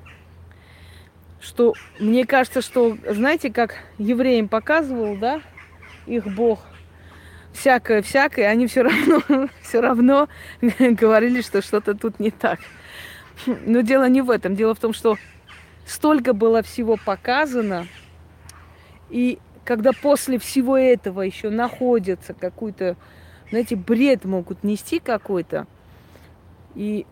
что 1.41 1.75
мне 1.99 2.25
кажется, 2.25 2.63
что, 2.63 2.97
знаете, 3.07 3.53
как 3.53 3.77
евреям 3.99 4.49
показывал, 4.49 5.17
да, 5.17 5.43
их 6.07 6.25
Бог, 6.27 6.61
всякое-всякое, 7.53 8.49
они 8.49 8.67
все 8.67 8.83
равно, 8.83 9.49
все 9.63 9.81
равно 9.81 10.29
говорили, 10.79 11.43
что 11.43 11.61
что-то 11.61 11.95
тут 11.95 12.19
не 12.21 12.31
так. 12.31 12.61
Но 13.47 13.83
дело 13.83 14.09
не 14.09 14.23
в 14.23 14.31
этом. 14.31 14.57
Дело 14.57 14.75
в 14.75 14.81
том, 14.81 14.93
что 14.93 15.17
столько 15.89 16.33
было 16.35 16.63
всего 16.63 16.97
показано, 16.97 17.87
и 19.11 19.39
когда 19.65 19.93
после 19.93 20.39
всего 20.39 20.77
этого 20.77 21.23
еще 21.23 21.51
находится 21.51 22.35
какой-то, 22.35 22.97
знаете, 23.51 23.77
бред 23.77 24.25
могут 24.25 24.65
нести 24.65 24.99
какой-то. 24.99 25.67
И 26.75 27.07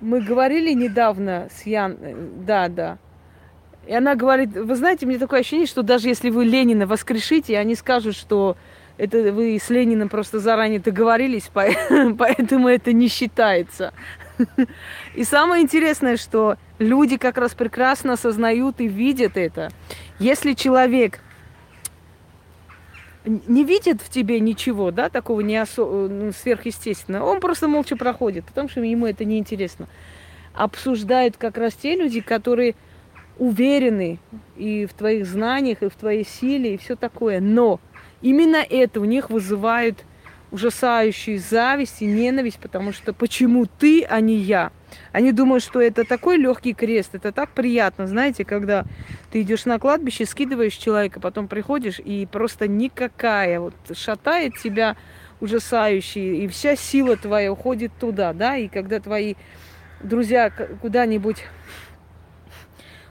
мы 0.00 0.20
говорили 0.20 0.72
недавно 0.72 1.48
с 1.52 1.66
Ян, 1.66 1.96
да, 2.44 2.68
да. 2.68 2.98
И 3.86 3.94
она 3.94 4.14
говорит, 4.14 4.52
вы 4.52 4.74
знаете, 4.74 5.06
мне 5.06 5.18
такое 5.18 5.40
ощущение, 5.40 5.66
что 5.66 5.82
даже 5.82 6.08
если 6.08 6.30
вы 6.30 6.44
Ленина 6.44 6.86
воскрешите, 6.86 7.56
они 7.58 7.76
скажут, 7.76 8.16
что 8.16 8.56
это 8.98 9.32
вы 9.32 9.58
с 9.62 9.68
Лениным 9.70 10.08
просто 10.08 10.40
заранее 10.40 10.80
договорились, 10.80 11.50
поэтому 11.54 12.68
это 12.68 12.92
не 12.92 13.08
считается. 13.08 13.92
И 15.14 15.24
самое 15.24 15.62
интересное, 15.62 16.16
что 16.16 16.56
люди 16.78 17.16
как 17.16 17.38
раз 17.38 17.54
прекрасно 17.54 18.14
осознают 18.14 18.80
и 18.80 18.88
видят 18.88 19.36
это. 19.36 19.70
Если 20.18 20.54
человек 20.54 21.20
не 23.24 23.64
видит 23.64 24.00
в 24.02 24.10
тебе 24.10 24.38
ничего, 24.40 24.90
да, 24.90 25.08
такого 25.08 25.40
не 25.40 25.56
осо- 25.56 26.08
ну, 26.08 26.32
сверхъестественного, 26.32 27.24
он 27.24 27.40
просто 27.40 27.66
молча 27.68 27.96
проходит, 27.96 28.44
потому 28.44 28.68
что 28.68 28.80
ему 28.80 29.06
это 29.06 29.24
не 29.24 29.38
интересно. 29.38 29.88
Обсуждают 30.54 31.36
как 31.36 31.58
раз 31.58 31.74
те 31.74 31.96
люди, 31.96 32.20
которые 32.20 32.74
уверены 33.38 34.18
и 34.56 34.86
в 34.86 34.94
твоих 34.94 35.26
знаниях, 35.26 35.82
и 35.82 35.88
в 35.88 35.94
твоей 35.94 36.24
силе, 36.24 36.74
и 36.74 36.78
все 36.78 36.96
такое. 36.96 37.40
Но 37.40 37.80
именно 38.22 38.56
это 38.56 39.00
у 39.00 39.04
них 39.04 39.28
вызывает 39.28 40.04
ужасающую 40.52 41.38
зависть 41.38 42.00
и 42.00 42.06
ненависть, 42.06 42.58
потому 42.60 42.92
что 42.92 43.12
почему 43.12 43.66
ты, 43.66 44.04
а 44.04 44.20
не 44.20 44.36
я? 44.36 44.70
Они 45.12 45.32
думают, 45.32 45.62
что 45.62 45.80
это 45.80 46.04
такой 46.04 46.36
легкий 46.36 46.74
крест, 46.74 47.14
это 47.14 47.32
так 47.32 47.50
приятно, 47.50 48.06
знаете, 48.06 48.44
когда 48.44 48.84
ты 49.30 49.42
идешь 49.42 49.64
на 49.64 49.78
кладбище, 49.78 50.26
скидываешь 50.26 50.74
человека, 50.74 51.20
потом 51.20 51.48
приходишь, 51.48 51.98
и 51.98 52.26
просто 52.26 52.68
никакая 52.68 53.60
вот 53.60 53.74
шатает 53.94 54.56
тебя 54.58 54.96
ужасающий, 55.40 56.44
и 56.44 56.48
вся 56.48 56.76
сила 56.76 57.16
твоя 57.16 57.52
уходит 57.52 57.92
туда, 57.98 58.32
да, 58.32 58.56
и 58.56 58.68
когда 58.68 59.00
твои 59.00 59.34
друзья 60.00 60.50
куда-нибудь 60.50 61.44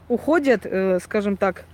уходят, 0.07 0.61
э, 0.65 0.99
скажем 1.03 1.37
так, 1.37 1.65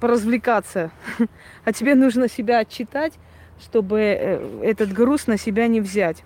поразвлекаться, 0.00 0.90
а 1.64 1.72
тебе 1.72 1.94
нужно 1.94 2.28
себя 2.28 2.58
отчитать, 2.60 3.12
чтобы 3.60 4.00
э, 4.00 4.60
этот 4.62 4.92
груз 4.92 5.26
на 5.26 5.36
себя 5.36 5.66
не 5.66 5.80
взять. 5.80 6.24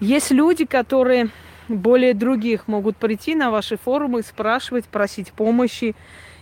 Есть 0.00 0.30
люди, 0.30 0.64
которые 0.64 1.28
более 1.76 2.14
других 2.14 2.68
могут 2.68 2.96
прийти 2.96 3.34
на 3.34 3.50
ваши 3.50 3.76
форумы, 3.76 4.22
спрашивать, 4.22 4.86
просить 4.86 5.32
помощи 5.32 5.94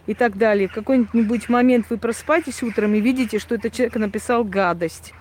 и 0.06 0.14
так 0.14 0.36
далее. 0.36 0.68
В 0.68 0.72
какой-нибудь 0.72 1.48
момент 1.48 1.86
вы 1.90 1.98
просыпаетесь 1.98 2.62
утром 2.62 2.94
и 2.94 3.00
видите, 3.00 3.38
что 3.38 3.54
этот 3.54 3.72
человек 3.72 3.96
написал 3.96 4.44
гадость. 4.44 5.12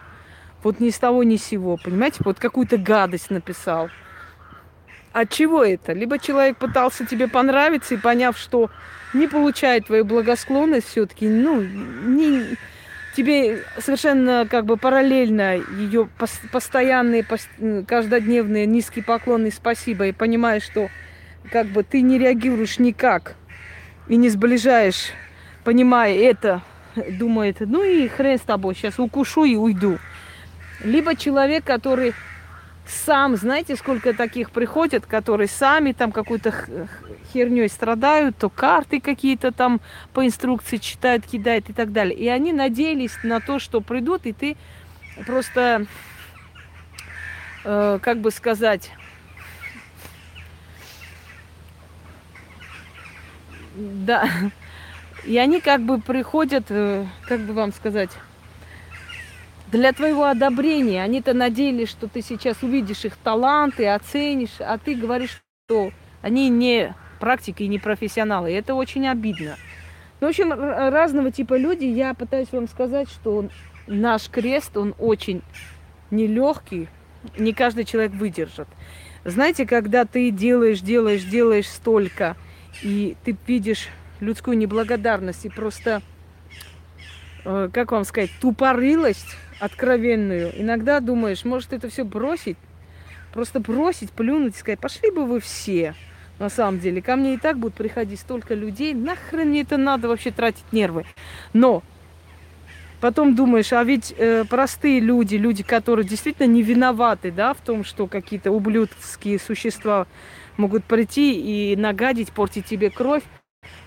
Вот 0.64 0.80
ни 0.80 0.90
с 0.90 0.98
того, 0.98 1.24
ни 1.24 1.36
с 1.38 1.44
сего, 1.44 1.78
понимаете? 1.78 2.22
Вот 2.26 2.40
какую-то 2.40 2.78
гадость 2.78 3.30
написал. 3.30 3.90
От 5.14 5.32
чего 5.32 5.64
это? 5.64 5.94
Либо 5.94 6.20
человек 6.20 6.58
пытался 6.58 7.06
тебе 7.06 7.28
понравиться 7.28 7.96
и 7.96 7.98
поняв, 7.98 8.38
что 8.38 8.70
не 9.14 9.28
получает 9.28 9.88
твою 9.88 10.06
благосклонность 10.06 10.88
все-таки, 10.88 11.28
ну, 11.28 11.62
не, 11.62 12.58
тебе 13.18 13.64
совершенно 13.80 14.48
как 14.48 14.66
бы 14.66 14.78
параллельно 14.78 15.56
ее 15.56 16.08
постоянные, 16.52 17.26
каждодневные 17.88 18.68
низкие 18.68 19.04
поклоны 19.04 19.50
спасибо, 19.50 20.06
и 20.06 20.12
понимаешь, 20.12 20.62
что 20.62 20.90
как 21.52 21.66
бы 21.68 21.82
ты 21.82 22.02
не 22.02 22.20
реагируешь 22.20 22.78
никак 22.78 23.36
и 24.08 24.18
не 24.18 24.30
сближаешь, 24.30 25.14
понимая 25.64 26.16
это, 26.16 26.62
думает, 26.96 27.58
ну 27.62 27.84
и 27.84 28.08
хрен 28.08 28.38
с 28.38 28.42
тобой, 28.42 28.76
сейчас 28.76 29.00
укушу 29.00 29.46
и 29.46 29.56
уйду. 29.56 29.98
Либо 30.84 31.16
человек, 31.16 31.64
который 31.64 32.14
сам, 32.90 33.36
знаете, 33.36 33.76
сколько 33.76 34.14
таких 34.14 34.52
приходят, 34.52 35.06
которые 35.06 35.48
сами 35.48 35.92
там 35.92 36.12
какой-то 36.12 36.54
херней 37.34 37.70
страдают, 37.70 38.38
то 38.38 38.50
карты 38.50 39.02
какие-то 39.02 39.52
там 39.52 39.82
по 40.14 40.26
инструкции 40.26 40.78
читают, 40.78 41.26
кидают 41.26 41.70
и 41.70 41.74
так 41.74 41.92
далее. 41.92 42.18
И 42.18 42.28
они 42.28 42.54
надеялись 42.54 43.18
на 43.24 43.40
то, 43.40 43.60
что 43.60 43.82
придут, 43.82 44.26
и 44.26 44.34
ты 44.34 44.58
просто, 45.26 45.86
э, 47.64 48.00
как 48.02 48.20
бы 48.20 48.32
сказать, 48.32 48.92
да, 53.76 54.30
и 55.26 55.38
они 55.38 55.62
как 55.62 55.82
бы 55.82 56.00
приходят, 56.00 56.66
э, 56.70 57.06
как 57.28 57.42
бы 57.42 57.54
вам 57.54 57.74
сказать, 57.74 58.12
для 59.72 59.92
твоего 59.94 60.26
одобрения. 60.26 61.04
Они-то 61.04 61.34
надеялись, 61.34 61.90
что 61.90 62.08
ты 62.08 62.22
сейчас 62.22 62.64
увидишь 62.64 63.06
их 63.06 63.18
таланты, 63.18 63.88
оценишь, 63.88 64.60
а 64.60 64.78
ты 64.78 64.96
говоришь, 64.96 65.42
что 65.66 65.92
они 66.22 66.50
не 66.50 66.96
практики 67.20 67.64
и 67.64 67.68
не 67.68 67.80
профессионалы. 67.80 68.52
И 68.52 68.56
это 68.56 68.74
очень 68.74 69.08
обидно. 69.08 69.56
Ну, 70.20 70.28
в 70.28 70.30
общем, 70.30 70.52
разного 70.52 71.32
типа 71.32 71.58
люди. 71.58 71.86
Я 71.86 72.14
пытаюсь 72.14 72.52
вам 72.52 72.68
сказать, 72.68 73.10
что 73.10 73.50
наш 73.88 74.30
крест, 74.30 74.78
он 74.78 74.96
очень 74.98 75.42
нелегкий, 76.10 76.88
не 77.38 77.54
каждый 77.54 77.84
человек 77.84 78.14
выдержит. 78.14 78.68
Знаете, 79.26 79.66
когда 79.66 80.06
ты 80.06 80.32
делаешь, 80.32 80.80
делаешь, 80.80 81.24
делаешь 81.24 81.68
столько, 81.68 82.38
и 82.82 83.18
ты 83.26 83.38
видишь 83.46 83.90
людскую 84.20 84.58
неблагодарность 84.58 85.46
и 85.46 85.50
просто, 85.50 86.02
э, 87.44 87.70
как 87.74 87.92
вам 87.92 88.06
сказать, 88.06 88.32
тупорылость 88.40 89.36
откровенную, 89.60 90.52
иногда 90.60 91.00
думаешь, 91.00 91.46
может 91.46 91.74
это 91.74 91.90
все 91.90 92.04
бросить, 92.04 92.58
просто 93.34 93.60
бросить, 93.60 94.12
плюнуть 94.12 94.56
и 94.56 94.60
сказать, 94.60 94.80
пошли 94.80 95.12
бы 95.12 95.26
вы 95.26 95.40
все, 95.40 95.96
на 96.40 96.50
самом 96.50 96.80
деле. 96.80 97.02
Ко 97.02 97.16
мне 97.16 97.36
и 97.36 97.38
так 97.38 97.58
будут 97.58 97.76
приходить 97.76 98.20
столько 98.20 98.54
людей, 98.54 98.94
нахрен 98.94 99.50
мне 99.50 99.62
это 99.62 99.78
надо 99.78 100.08
вообще 100.08 100.32
тратить 100.32 100.72
нервы. 100.72 101.06
Но 101.54 101.84
потом 103.02 103.36
думаешь, 103.36 103.74
а 103.74 103.84
ведь 103.84 104.14
э, 104.18 104.46
простые 104.46 105.00
люди, 105.00 105.36
люди, 105.36 105.64
которые 105.64 106.08
действительно 106.08 106.48
не 106.48 106.62
виноваты, 106.62 107.32
да, 107.32 107.54
в 107.54 107.62
том, 107.62 107.84
что 107.84 108.08
какие-то 108.08 108.52
ублюдские 108.52 109.40
существа 109.40 110.08
могут 110.58 110.84
прийти 110.84 111.72
и 111.72 111.76
нагадить, 111.76 112.32
портить 112.32 112.66
тебе 112.66 112.90
кровь, 112.90 113.24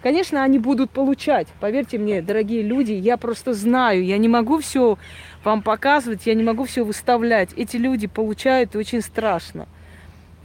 Конечно, 0.02 0.42
они 0.42 0.58
будут 0.58 0.90
получать. 0.90 1.48
Поверьте 1.60 1.98
мне, 1.98 2.22
дорогие 2.22 2.62
люди, 2.62 2.92
я 2.92 3.16
просто 3.16 3.52
знаю, 3.52 4.04
я 4.04 4.18
не 4.18 4.28
могу 4.28 4.58
все 4.60 4.98
вам 5.44 5.62
показывать, 5.62 6.26
я 6.26 6.34
не 6.34 6.42
могу 6.42 6.64
все 6.64 6.84
выставлять. 6.84 7.50
Эти 7.56 7.76
люди 7.76 8.06
получают 8.06 8.76
очень 8.76 9.00
страшно 9.00 9.66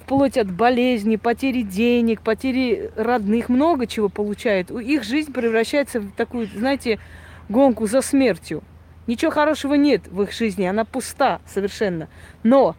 вплоть 0.05 0.37
от 0.37 0.51
болезни, 0.51 1.15
потери 1.15 1.63
денег, 1.63 2.21
потери 2.21 2.91
родных, 2.95 3.49
много 3.49 3.87
чего 3.87 4.07
получают. 4.07 4.69
Их 4.69 5.03
жизнь 5.03 5.33
превращается 5.33 5.99
в 5.99 6.11
такую, 6.11 6.45
знаете, 6.45 6.99
гонку 7.49 7.87
за 7.87 8.01
смертью. 8.01 8.61
Ничего 9.07 9.31
хорошего 9.31 9.73
нет 9.73 10.07
в 10.07 10.21
их 10.21 10.31
жизни, 10.31 10.65
она 10.65 10.85
пуста 10.85 11.41
совершенно. 11.47 12.07
Но 12.43 12.75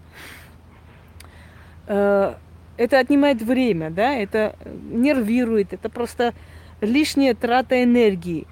э, 1.88 2.34
это 2.76 2.98
отнимает 2.98 3.42
время, 3.42 3.90
да, 3.90 4.14
это 4.14 4.54
нервирует, 4.64 5.72
это 5.72 5.88
просто 5.88 6.32
лишняя 6.80 7.34
трата 7.34 7.82
энергии. 7.82 8.46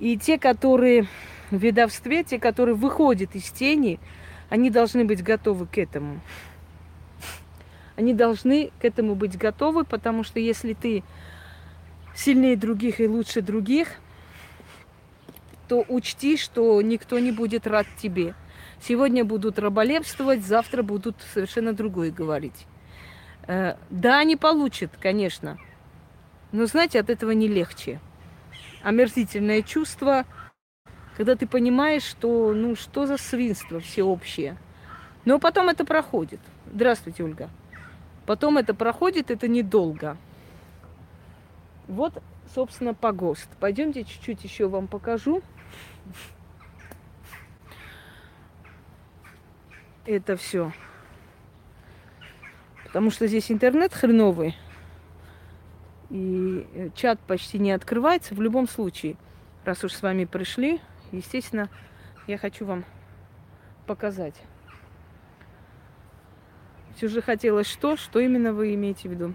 И 0.00 0.18
те, 0.18 0.38
которые 0.38 1.06
ведовстве, 1.56 2.24
те, 2.24 2.38
которые 2.38 2.74
выходят 2.74 3.34
из 3.34 3.50
тени, 3.50 4.00
они 4.48 4.70
должны 4.70 5.04
быть 5.04 5.22
готовы 5.22 5.66
к 5.66 5.78
этому. 5.78 6.20
Они 7.96 8.14
должны 8.14 8.70
к 8.80 8.84
этому 8.84 9.14
быть 9.14 9.36
готовы, 9.36 9.84
потому 9.84 10.24
что 10.24 10.40
если 10.40 10.72
ты 10.74 11.04
сильнее 12.14 12.56
других 12.56 13.00
и 13.00 13.06
лучше 13.06 13.42
других, 13.42 13.88
то 15.68 15.84
учти, 15.88 16.36
что 16.36 16.80
никто 16.82 17.18
не 17.18 17.32
будет 17.32 17.66
рад 17.66 17.86
тебе. 17.96 18.34
Сегодня 18.80 19.24
будут 19.24 19.58
раболепствовать, 19.58 20.44
завтра 20.44 20.82
будут 20.82 21.16
совершенно 21.32 21.72
другое 21.72 22.10
говорить. 22.10 22.66
Э, 23.46 23.76
да, 23.90 24.18
они 24.18 24.36
получат, 24.36 24.90
конечно, 25.00 25.58
но 26.52 26.66
знаете, 26.66 27.00
от 27.00 27.08
этого 27.08 27.30
не 27.30 27.48
легче. 27.48 28.00
Омерзительное 28.82 29.62
чувство, 29.62 30.26
когда 31.16 31.36
ты 31.36 31.46
понимаешь, 31.46 32.02
что 32.02 32.52
ну 32.52 32.74
что 32.74 33.06
за 33.06 33.16
свинство 33.16 33.80
всеобщее. 33.80 34.56
Но 35.24 35.38
потом 35.38 35.68
это 35.68 35.84
проходит. 35.84 36.40
Здравствуйте, 36.72 37.22
Ольга. 37.22 37.50
Потом 38.26 38.58
это 38.58 38.74
проходит, 38.74 39.30
это 39.30 39.48
недолго. 39.48 40.16
Вот, 41.88 42.22
собственно, 42.54 42.94
погост. 42.94 43.48
Пойдемте 43.60 44.04
чуть-чуть 44.04 44.42
еще 44.44 44.68
вам 44.68 44.86
покажу. 44.88 45.42
Это 50.06 50.36
все. 50.36 50.72
Потому 52.84 53.10
что 53.10 53.26
здесь 53.26 53.50
интернет 53.50 53.92
хреновый. 53.92 54.56
И 56.10 56.66
э, 56.74 56.88
чат 56.94 57.18
почти 57.20 57.58
не 57.58 57.72
открывается. 57.72 58.34
В 58.34 58.42
любом 58.42 58.68
случае, 58.68 59.16
раз 59.64 59.82
уж 59.84 59.92
с 59.92 60.02
вами 60.02 60.24
пришли, 60.24 60.80
естественно, 61.12 61.68
я 62.26 62.38
хочу 62.38 62.64
вам 62.64 62.84
показать. 63.86 64.34
Все 66.96 67.08
же 67.08 67.22
хотелось 67.22 67.66
что? 67.66 67.96
Что 67.96 68.20
именно 68.20 68.52
вы 68.52 68.74
имеете 68.74 69.08
в 69.08 69.12
виду? 69.12 69.34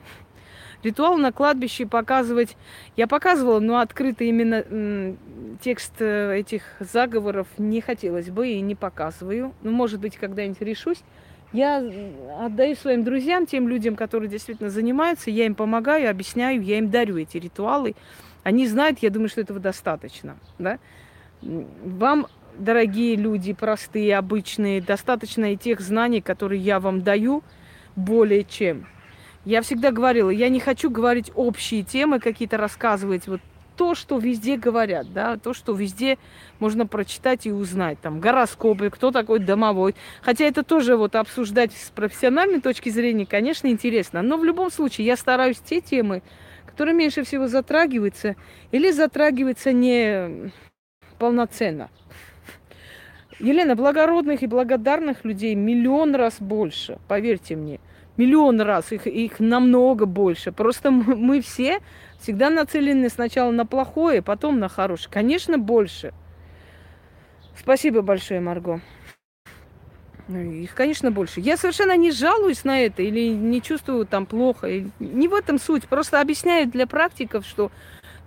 Ритуал 0.83 1.17
на 1.17 1.31
кладбище 1.31 1.87
показывать... 1.87 2.55
Я 2.95 3.07
показывала, 3.07 3.59
но 3.59 3.79
открыто 3.79 4.23
именно 4.23 5.17
текст 5.59 5.93
э, 5.99 6.37
этих 6.37 6.61
заговоров 6.79 7.47
не 7.57 7.81
хотелось 7.81 8.29
бы 8.29 8.47
и 8.47 8.61
не 8.61 8.75
показываю. 8.75 9.53
Ну, 9.63 9.71
может 9.71 9.99
быть, 9.99 10.17
когда-нибудь 10.17 10.61
решусь. 10.61 11.03
Я 11.51 11.77
отдаю 12.39 12.75
своим 12.75 13.03
друзьям, 13.03 13.45
тем 13.45 13.67
людям, 13.67 13.95
которые 13.95 14.29
действительно 14.29 14.69
занимаются, 14.69 15.31
я 15.31 15.45
им 15.45 15.55
помогаю, 15.55 16.09
объясняю, 16.09 16.61
я 16.61 16.77
им 16.77 16.89
дарю 16.89 17.17
эти 17.17 17.37
ритуалы. 17.37 17.95
Они 18.43 18.67
знают, 18.67 18.99
я 18.99 19.09
думаю, 19.09 19.29
что 19.29 19.41
этого 19.41 19.59
достаточно. 19.59 20.37
Да? 20.59 20.77
Вам 21.41 22.27
дорогие 22.57 23.15
люди, 23.15 23.53
простые, 23.53 24.17
обычные, 24.17 24.81
достаточно 24.81 25.53
и 25.53 25.57
тех 25.57 25.79
знаний, 25.79 26.21
которые 26.21 26.61
я 26.61 26.79
вам 26.79 27.01
даю, 27.01 27.43
более 27.95 28.43
чем. 28.43 28.87
Я 29.45 29.61
всегда 29.61 29.91
говорила, 29.91 30.29
я 30.29 30.49
не 30.49 30.59
хочу 30.59 30.89
говорить 30.89 31.31
общие 31.35 31.83
темы, 31.83 32.19
какие-то 32.19 32.57
рассказывать, 32.57 33.27
вот 33.27 33.39
то, 33.77 33.93
что 33.93 34.17
везде 34.17 34.57
говорят, 34.57 35.13
да, 35.13 35.37
то, 35.37 35.53
что 35.53 35.73
везде 35.73 36.17
можно 36.59 36.87
прочитать 36.87 37.45
и 37.45 37.51
узнать, 37.51 38.01
там, 38.01 38.19
гороскопы, 38.19 38.89
кто 38.89 39.11
такой 39.11 39.37
домовой. 39.37 39.95
Хотя 40.21 40.45
это 40.45 40.63
тоже 40.63 40.97
вот 40.97 41.15
обсуждать 41.15 41.71
с 41.73 41.91
профессиональной 41.91 42.59
точки 42.59 42.89
зрения, 42.89 43.27
конечно, 43.27 43.67
интересно. 43.67 44.23
Но 44.23 44.37
в 44.37 44.43
любом 44.43 44.71
случае 44.71 45.05
я 45.05 45.15
стараюсь 45.15 45.59
те 45.59 45.79
темы, 45.79 46.23
которые 46.65 46.95
меньше 46.95 47.23
всего 47.23 47.47
затрагиваются 47.47 48.35
или 48.71 48.89
затрагиваются 48.89 49.71
не 49.71 50.51
полноценно. 51.17 51.89
Елена, 53.39 53.75
благородных 53.75 54.41
и 54.41 54.47
благодарных 54.47 55.23
людей 55.23 55.53
миллион 55.53 56.15
раз 56.15 56.37
больше, 56.39 56.97
поверьте 57.07 57.55
мне. 57.55 57.79
Миллион 58.17 58.59
раз, 58.61 58.91
их, 58.91 59.05
их 59.05 59.39
намного 59.39 60.07
больше. 60.07 60.51
Просто 60.51 60.89
мы, 60.89 61.41
все 61.41 61.81
всегда 62.19 62.49
нацелены 62.49 63.09
сначала 63.09 63.51
на 63.51 63.65
плохое, 63.65 64.23
потом 64.23 64.57
на 64.59 64.69
хорошее. 64.69 65.09
Конечно, 65.11 65.59
больше. 65.59 66.13
Спасибо 67.55 68.01
большое, 68.01 68.39
Марго. 68.39 68.81
Ну, 70.27 70.39
их, 70.39 70.73
конечно, 70.73 71.11
больше. 71.11 71.39
Я 71.39 71.57
совершенно 71.57 71.95
не 71.95 72.11
жалуюсь 72.11 72.63
на 72.63 72.81
это 72.81 73.01
или 73.01 73.29
не 73.29 73.61
чувствую 73.61 74.05
там 74.05 74.25
плохо. 74.25 74.67
Не 74.99 75.27
в 75.27 75.33
этом 75.33 75.59
суть. 75.59 75.87
Просто 75.87 76.19
объясняю 76.19 76.67
для 76.67 76.87
практиков, 76.87 77.45
что 77.45 77.71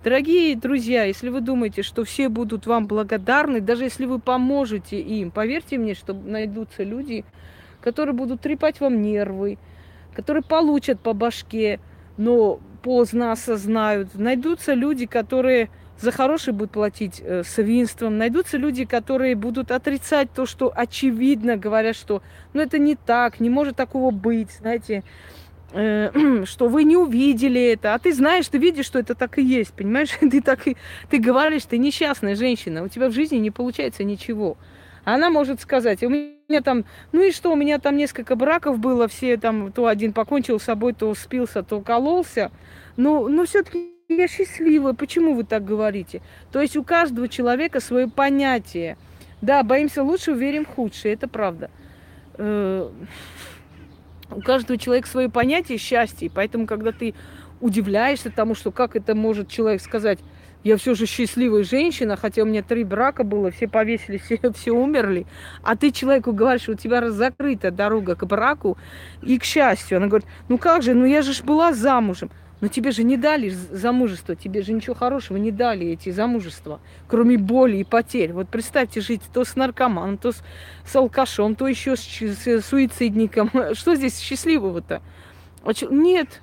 Дорогие 0.03 0.55
друзья, 0.55 1.03
если 1.03 1.29
вы 1.29 1.41
думаете, 1.41 1.83
что 1.83 2.03
все 2.03 2.27
будут 2.27 2.65
вам 2.65 2.87
благодарны, 2.87 3.61
даже 3.61 3.83
если 3.83 4.07
вы 4.07 4.17
поможете 4.17 4.99
им, 4.99 5.29
поверьте 5.29 5.77
мне, 5.77 5.93
что 5.93 6.13
найдутся 6.15 6.81
люди, 6.81 7.23
которые 7.81 8.15
будут 8.15 8.41
трепать 8.41 8.79
вам 8.79 8.99
нервы, 9.03 9.59
которые 10.15 10.41
получат 10.41 10.99
по 10.99 11.13
башке, 11.13 11.79
но 12.17 12.59
поздно 12.81 13.31
осознают. 13.31 14.15
Найдутся 14.15 14.73
люди, 14.73 15.05
которые 15.05 15.69
за 15.99 16.11
хорошие 16.11 16.55
будут 16.55 16.71
платить 16.71 17.21
э, 17.23 17.43
свинством. 17.43 18.17
Найдутся 18.17 18.57
люди, 18.57 18.85
которые 18.85 19.35
будут 19.35 19.69
отрицать 19.69 20.33
то, 20.33 20.47
что 20.47 20.73
очевидно 20.75 21.57
говорят, 21.57 21.95
что 21.95 22.23
ну 22.53 22.61
это 22.61 22.79
не 22.79 22.95
так, 22.95 23.39
не 23.39 23.51
может 23.51 23.75
такого 23.75 24.09
быть, 24.09 24.49
знаете. 24.49 25.03
Э, 25.73 26.43
что 26.45 26.67
вы 26.67 26.83
не 26.83 26.97
увидели 26.97 27.61
это, 27.71 27.93
а 27.93 27.99
ты 27.99 28.13
знаешь, 28.13 28.47
ты 28.47 28.57
видишь, 28.57 28.85
что 28.85 28.99
это 28.99 29.15
так 29.15 29.37
и 29.37 29.41
есть, 29.41 29.73
понимаешь? 29.73 30.09
Ты 30.19 30.41
так 30.41 30.67
и 30.67 30.75
ты 31.09 31.17
говоришь, 31.17 31.63
ты 31.63 31.77
несчастная 31.77 32.35
женщина, 32.35 32.83
у 32.83 32.87
тебя 32.87 33.09
в 33.09 33.13
жизни 33.13 33.37
не 33.37 33.51
получается 33.51 34.03
ничего. 34.03 34.57
Она 35.03 35.29
может 35.29 35.61
сказать, 35.61 36.03
у 36.03 36.09
меня 36.09 36.61
там, 36.63 36.85
ну 37.11 37.23
и 37.23 37.31
что, 37.31 37.51
у 37.51 37.55
меня 37.55 37.79
там 37.79 37.95
несколько 37.95 38.35
браков 38.35 38.79
было, 38.79 39.07
все 39.07 39.37
там, 39.37 39.71
то 39.71 39.87
один 39.87 40.13
покончил 40.13 40.59
с 40.59 40.63
собой, 40.63 40.93
то 40.93 41.13
спился, 41.15 41.63
то 41.63 41.81
кололся. 41.81 42.51
Но, 42.97 43.27
но 43.27 43.45
все-таки 43.45 43.91
я 44.09 44.27
счастливая, 44.27 44.93
почему 44.93 45.33
вы 45.33 45.43
так 45.43 45.63
говорите? 45.63 46.21
То 46.51 46.61
есть 46.61 46.75
у 46.75 46.83
каждого 46.83 47.27
человека 47.29 47.79
свое 47.79 48.07
понятие. 48.09 48.97
Да, 49.41 49.63
боимся 49.63 50.03
лучше, 50.03 50.33
верим 50.33 50.65
в 50.65 51.05
это 51.05 51.27
правда. 51.27 51.71
У 54.31 54.41
каждого 54.41 54.79
человека 54.79 55.07
свое 55.07 55.29
понятие 55.29 55.77
счастья, 55.77 56.25
и 56.25 56.29
поэтому, 56.29 56.65
когда 56.65 56.91
ты 56.91 57.13
удивляешься 57.59 58.31
тому, 58.31 58.55
что 58.55 58.71
как 58.71 58.95
это 58.95 59.13
может 59.13 59.49
человек 59.49 59.81
сказать, 59.81 60.19
я 60.63 60.77
все 60.77 60.93
же 60.93 61.05
счастливая 61.05 61.63
женщина, 61.63 62.15
хотя 62.15 62.43
у 62.43 62.45
меня 62.45 62.61
три 62.61 62.83
брака 62.83 63.23
было, 63.23 63.51
все 63.51 63.67
повесились, 63.67 64.21
все, 64.21 64.39
все 64.55 64.71
умерли, 64.71 65.25
а 65.63 65.75
ты 65.75 65.91
человеку 65.91 66.33
говоришь, 66.33 66.69
у 66.69 66.75
тебя 66.75 67.09
закрыта 67.11 67.71
дорога 67.71 68.15
к 68.15 68.25
браку 68.25 68.77
и 69.21 69.37
к 69.37 69.43
счастью. 69.43 69.97
Она 69.97 70.07
говорит, 70.07 70.27
ну 70.49 70.57
как 70.57 70.83
же, 70.83 70.93
ну 70.93 71.05
я 71.05 71.21
же 71.21 71.43
была 71.43 71.73
замужем. 71.73 72.29
Но 72.61 72.67
тебе 72.67 72.91
же 72.91 73.03
не 73.03 73.17
дали 73.17 73.49
замужество, 73.49 74.35
тебе 74.35 74.61
же 74.61 74.71
ничего 74.71 74.95
хорошего 74.95 75.37
не 75.37 75.51
дали 75.51 75.87
эти 75.87 76.11
замужества, 76.11 76.79
кроме 77.07 77.37
боли 77.37 77.77
и 77.77 77.83
потерь. 77.83 78.33
Вот 78.33 78.49
представьте 78.49 79.01
жить 79.01 79.21
то 79.33 79.43
с 79.43 79.55
наркоманом, 79.55 80.17
то 80.17 80.31
с, 80.31 80.43
с 80.85 80.95
алкашом, 80.95 81.55
то 81.55 81.67
еще 81.67 81.95
с, 81.95 82.03
с 82.03 82.61
суицидником. 82.61 83.49
Что 83.73 83.95
здесь 83.95 84.19
счастливого-то? 84.19 85.01
Нет, 85.89 86.41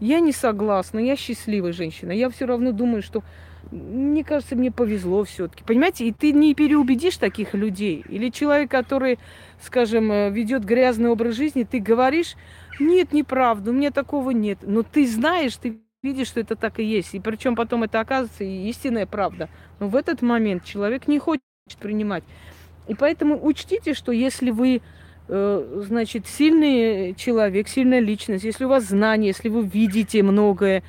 я 0.00 0.18
не 0.18 0.32
согласна, 0.32 0.98
я 0.98 1.14
счастливая 1.14 1.72
женщина. 1.72 2.10
Я 2.10 2.28
все 2.28 2.46
равно 2.46 2.72
думаю, 2.72 3.02
что 3.02 3.22
мне 3.70 4.24
кажется, 4.24 4.56
мне 4.56 4.70
повезло 4.70 5.22
все-таки. 5.24 5.62
Понимаете, 5.64 6.06
и 6.06 6.12
ты 6.12 6.32
не 6.32 6.54
переубедишь 6.54 7.16
таких 7.16 7.54
людей. 7.54 8.04
Или 8.08 8.30
человек, 8.30 8.70
который, 8.70 9.18
скажем, 9.62 10.10
э, 10.10 10.30
ведет 10.30 10.64
грязный 10.64 11.08
образ 11.08 11.36
жизни, 11.36 11.62
ты 11.62 11.78
говоришь, 11.78 12.34
нет, 12.82 13.12
неправда, 13.12 13.70
у 13.70 13.74
меня 13.74 13.90
такого 13.90 14.30
нет. 14.30 14.58
Но 14.62 14.82
ты 14.82 15.06
знаешь, 15.06 15.56
ты 15.56 15.80
видишь, 16.02 16.28
что 16.28 16.40
это 16.40 16.56
так 16.56 16.78
и 16.78 16.84
есть. 16.84 17.14
И 17.14 17.20
причем 17.20 17.54
потом 17.54 17.84
это 17.84 18.00
оказывается 18.00 18.44
и 18.44 18.68
истинная 18.68 19.06
правда. 19.06 19.48
Но 19.80 19.88
в 19.88 19.96
этот 19.96 20.22
момент 20.22 20.64
человек 20.64 21.08
не 21.08 21.18
хочет 21.18 21.42
принимать. 21.78 22.24
И 22.88 22.94
поэтому 22.94 23.38
учтите, 23.44 23.94
что 23.94 24.12
если 24.12 24.50
вы, 24.50 24.82
э, 25.28 25.82
значит, 25.86 26.26
сильный 26.26 27.14
человек, 27.14 27.68
сильная 27.68 28.00
личность, 28.00 28.44
если 28.44 28.64
у 28.64 28.68
вас 28.68 28.84
знания, 28.84 29.28
если 29.28 29.48
вы 29.48 29.64
видите 29.64 30.22
многое, 30.22 30.82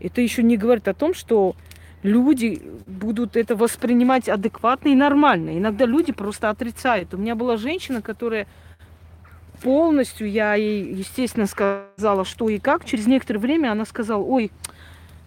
это 0.00 0.20
еще 0.20 0.42
не 0.42 0.56
говорит 0.56 0.88
о 0.88 0.94
том, 0.94 1.14
что 1.14 1.54
люди 2.02 2.62
будут 2.86 3.36
это 3.36 3.56
воспринимать 3.56 4.28
адекватно 4.28 4.88
и 4.88 4.94
нормально. 4.94 5.56
Иногда 5.56 5.86
люди 5.86 6.12
просто 6.12 6.50
отрицают. 6.50 7.14
У 7.14 7.18
меня 7.18 7.34
была 7.34 7.56
женщина, 7.56 8.02
которая 8.02 8.46
полностью, 9.62 10.30
я 10.30 10.54
ей, 10.54 10.84
естественно, 10.92 11.46
сказала, 11.46 12.24
что 12.24 12.48
и 12.48 12.58
как. 12.58 12.84
Через 12.84 13.06
некоторое 13.06 13.40
время 13.40 13.72
она 13.72 13.84
сказала, 13.84 14.22
ой, 14.22 14.50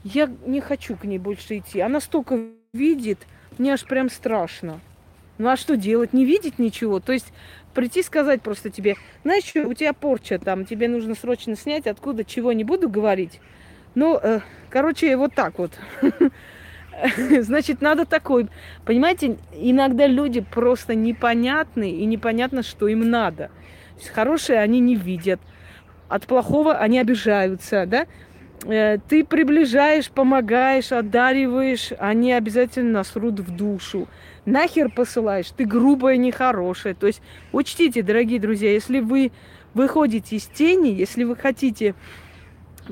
я 0.03 0.29
не 0.45 0.61
хочу 0.61 0.95
к 0.95 1.03
ней 1.03 1.17
больше 1.17 1.57
идти. 1.57 1.79
Она 1.79 1.99
столько 1.99 2.39
видит, 2.73 3.19
мне 3.57 3.73
аж 3.73 3.83
прям 3.85 4.09
страшно. 4.09 4.79
Ну 5.37 5.49
а 5.49 5.57
что 5.57 5.77
делать? 5.77 6.13
Не 6.13 6.25
видеть 6.25 6.59
ничего? 6.59 6.99
То 6.99 7.13
есть 7.13 7.31
прийти 7.73 8.03
сказать 8.03 8.41
просто 8.41 8.69
тебе, 8.69 8.95
знаешь 9.23 9.45
что, 9.45 9.67
у 9.67 9.73
тебя 9.73 9.93
порча 9.93 10.37
там, 10.37 10.65
тебе 10.65 10.87
нужно 10.87 11.15
срочно 11.15 11.55
снять, 11.55 11.87
откуда 11.87 12.23
чего 12.23 12.51
не 12.51 12.63
буду 12.63 12.89
говорить. 12.89 13.39
Ну, 13.95 14.19
э, 14.21 14.41
короче, 14.69 15.15
вот 15.17 15.33
так 15.33 15.57
вот. 15.57 15.71
Значит, 17.39 17.81
надо 17.81 18.05
такой. 18.05 18.47
Понимаете, 18.85 19.37
иногда 19.53 20.07
люди 20.07 20.41
просто 20.41 20.95
непонятны, 20.95 21.89
и 21.91 22.05
непонятно, 22.05 22.61
что 22.61 22.87
им 22.87 23.09
надо. 23.09 23.49
Хорошее 24.07 24.59
они 24.59 24.79
не 24.79 24.95
видят, 24.95 25.39
от 26.07 26.25
плохого 26.25 26.75
они 26.77 26.99
обижаются, 26.99 27.85
да? 27.85 28.07
Э, 28.65 28.97
ты 29.07 29.23
приближаешь, 29.23 30.09
помогаешь, 30.09 30.91
одариваешь, 30.91 31.91
они 31.97 32.33
обязательно 32.33 32.91
насрут 32.91 33.39
в 33.39 33.55
душу. 33.55 34.07
Нахер 34.45 34.89
посылаешь, 34.89 35.51
ты 35.55 35.65
грубая, 35.65 36.17
нехорошая. 36.17 36.93
То 36.93 37.07
есть 37.07 37.21
учтите, 37.51 38.01
дорогие 38.01 38.39
друзья, 38.39 38.71
если 38.71 38.99
вы 38.99 39.31
выходите 39.73 40.35
из 40.35 40.45
тени, 40.45 40.89
если 40.89 41.23
вы 41.23 41.35
хотите 41.35 41.95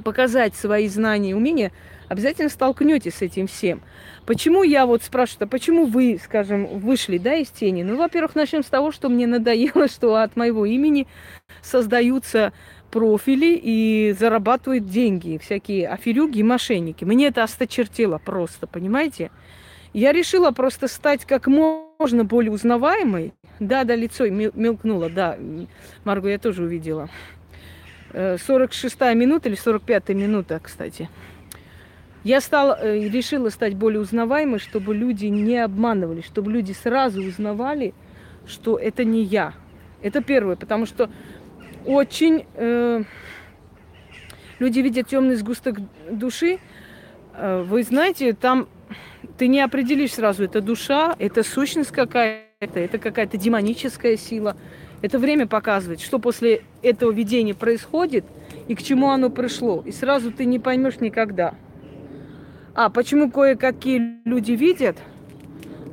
показать 0.04 0.56
свои 0.56 0.88
знания 0.88 1.32
и 1.32 1.34
умения, 1.34 1.72
обязательно 2.08 2.50
столкнетесь 2.50 3.16
с 3.16 3.22
этим 3.22 3.48
всем. 3.48 3.82
Почему 4.28 4.64
я 4.64 4.86
вот 4.86 5.04
спрашиваю, 5.04 5.48
почему 5.48 5.86
вы, 5.86 6.20
скажем, 6.22 6.66
вышли, 6.80 7.18
да, 7.18 7.36
из 7.36 7.48
тени? 7.48 7.84
Ну, 7.84 7.96
во-первых, 7.96 8.36
начнем 8.36 8.62
с 8.62 8.66
того, 8.68 8.92
что 8.92 9.08
мне 9.08 9.26
надоело, 9.26 9.88
что 9.88 10.18
от 10.18 10.36
моего 10.36 10.66
имени 10.66 11.08
создаются 11.62 12.52
профили 12.92 13.58
и 13.62 14.14
зарабатывают 14.20 14.86
деньги, 14.86 15.40
всякие 15.42 15.88
аферюги 15.88 16.40
и 16.40 16.44
мошенники. 16.44 17.06
Мне 17.06 17.28
это 17.28 17.42
осточертело 17.44 18.18
просто, 18.18 18.68
понимаете? 18.68 19.32
Я 19.94 20.12
решила 20.12 20.52
просто 20.52 20.90
стать 20.90 21.24
как 21.24 21.48
можно 21.48 22.26
более 22.26 22.52
узнаваемой. 22.52 23.34
Да, 23.62 23.86
да, 23.86 23.96
лицо 23.96 24.28
мелкнуло, 24.28 25.10
да. 25.10 25.38
Марго, 26.04 26.28
я 26.28 26.38
тоже 26.38 26.64
увидела. 26.64 27.10
46-я 28.12 29.12
э, 29.14 29.16
минута 29.16 29.48
или 29.48 29.58
45-я 29.58 30.16
минута, 30.16 30.60
кстати. 30.62 31.10
Я 32.28 32.42
стала, 32.42 32.78
э, 32.82 33.08
решила 33.08 33.48
стать 33.48 33.76
более 33.76 34.02
узнаваемой, 34.02 34.60
чтобы 34.60 34.94
люди 34.94 35.28
не 35.28 35.60
обманывали, 35.60 36.20
чтобы 36.20 36.52
люди 36.52 36.74
сразу 36.74 37.24
узнавали, 37.24 37.94
что 38.46 38.78
это 38.78 39.06
не 39.06 39.24
я. 39.24 39.54
Это 40.02 40.22
первое, 40.22 40.58
потому 40.58 40.86
что 40.86 41.10
очень 41.86 42.46
э, 42.56 43.04
люди 44.60 44.80
видят 44.82 45.08
темный 45.08 45.36
сгусток 45.36 45.78
души. 46.12 46.60
Э, 47.34 47.62
вы 47.62 47.84
знаете, 47.84 48.34
там 48.34 48.68
ты 49.38 49.48
не 49.48 49.62
определишь 49.62 50.16
сразу, 50.16 50.44
это 50.44 50.60
душа, 50.60 51.16
это 51.20 51.44
сущность 51.44 51.92
какая-то, 51.92 52.78
это 52.78 52.98
какая-то 52.98 53.38
демоническая 53.38 54.18
сила. 54.18 54.58
Это 55.02 55.18
время 55.18 55.48
показывает, 55.48 56.02
что 56.02 56.20
после 56.20 56.64
этого 56.82 57.10
видения 57.10 57.54
происходит 57.54 58.26
и 58.68 58.76
к 58.76 58.84
чему 58.84 59.12
оно 59.12 59.30
пришло. 59.30 59.82
И 59.86 59.94
сразу 59.94 60.34
ты 60.34 60.44
не 60.44 60.60
поймешь 60.60 61.00
никогда. 61.00 61.56
А 62.78 62.92
почему 62.92 63.32
кое-какие 63.32 64.22
люди 64.24 64.52
видят? 64.52 64.98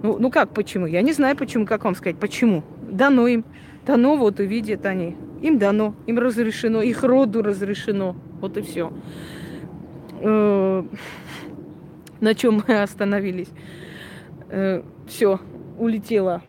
Ну, 0.02 0.18
ну 0.18 0.30
как 0.30 0.50
почему? 0.50 0.84
Я 0.84 1.00
не 1.00 1.14
знаю 1.14 1.34
почему, 1.34 1.64
как 1.64 1.84
вам 1.84 1.94
сказать, 1.94 2.18
почему. 2.18 2.62
Дано 2.82 3.26
им. 3.26 3.42
Дано, 3.86 4.16
вот 4.16 4.38
и 4.38 4.44
видят 4.44 4.84
они. 4.84 5.16
Им 5.40 5.58
дано, 5.58 5.94
им 6.06 6.18
разрешено, 6.18 6.82
их 6.82 7.02
роду 7.02 7.42
разрешено. 7.42 8.14
Вот 8.38 8.58
и 8.58 8.60
все. 8.60 8.92
Э, 10.20 10.84
на 12.20 12.34
чем 12.34 12.62
мы 12.68 12.82
остановились? 12.82 13.48
Э, 14.50 14.82
все, 15.08 15.40
улетела, 15.78 16.42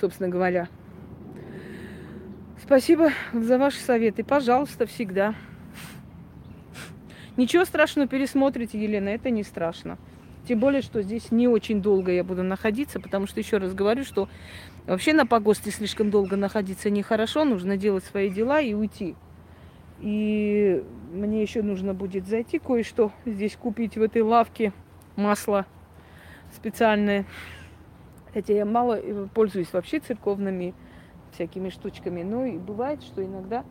собственно 0.00 0.28
говоря. 0.28 0.66
Спасибо 2.60 3.10
за 3.32 3.58
ваши 3.58 3.78
советы. 3.78 4.24
Пожалуйста, 4.24 4.86
всегда. 4.86 5.36
Ничего 7.38 7.64
страшного 7.64 8.08
пересмотрите, 8.08 8.82
Елена, 8.82 9.10
это 9.10 9.30
не 9.30 9.44
страшно. 9.44 9.96
Тем 10.48 10.58
более, 10.58 10.82
что 10.82 11.02
здесь 11.02 11.30
не 11.30 11.46
очень 11.46 11.80
долго 11.80 12.10
я 12.10 12.24
буду 12.24 12.42
находиться, 12.42 12.98
потому 12.98 13.28
что 13.28 13.38
еще 13.38 13.58
раз 13.58 13.74
говорю, 13.74 14.02
что 14.02 14.28
вообще 14.88 15.12
на 15.12 15.24
погосте 15.24 15.70
слишком 15.70 16.10
долго 16.10 16.36
находиться 16.36 16.90
нехорошо, 16.90 17.44
нужно 17.44 17.76
делать 17.76 18.02
свои 18.02 18.28
дела 18.28 18.60
и 18.60 18.74
уйти. 18.74 19.14
И 20.00 20.82
мне 21.12 21.40
еще 21.40 21.62
нужно 21.62 21.94
будет 21.94 22.26
зайти 22.26 22.58
кое-что 22.58 23.12
здесь 23.24 23.54
купить 23.54 23.96
в 23.96 24.02
этой 24.02 24.22
лавке 24.22 24.72
масло 25.14 25.64
специальное. 26.56 27.24
Хотя 28.34 28.52
я 28.52 28.64
мало 28.64 28.98
э, 28.98 29.28
пользуюсь 29.32 29.72
вообще 29.72 30.00
церковными 30.00 30.74
всякими 31.30 31.68
штучками, 31.68 32.24
но 32.24 32.46
и 32.46 32.58
бывает, 32.58 33.04
что 33.04 33.24
иногда 33.24 33.64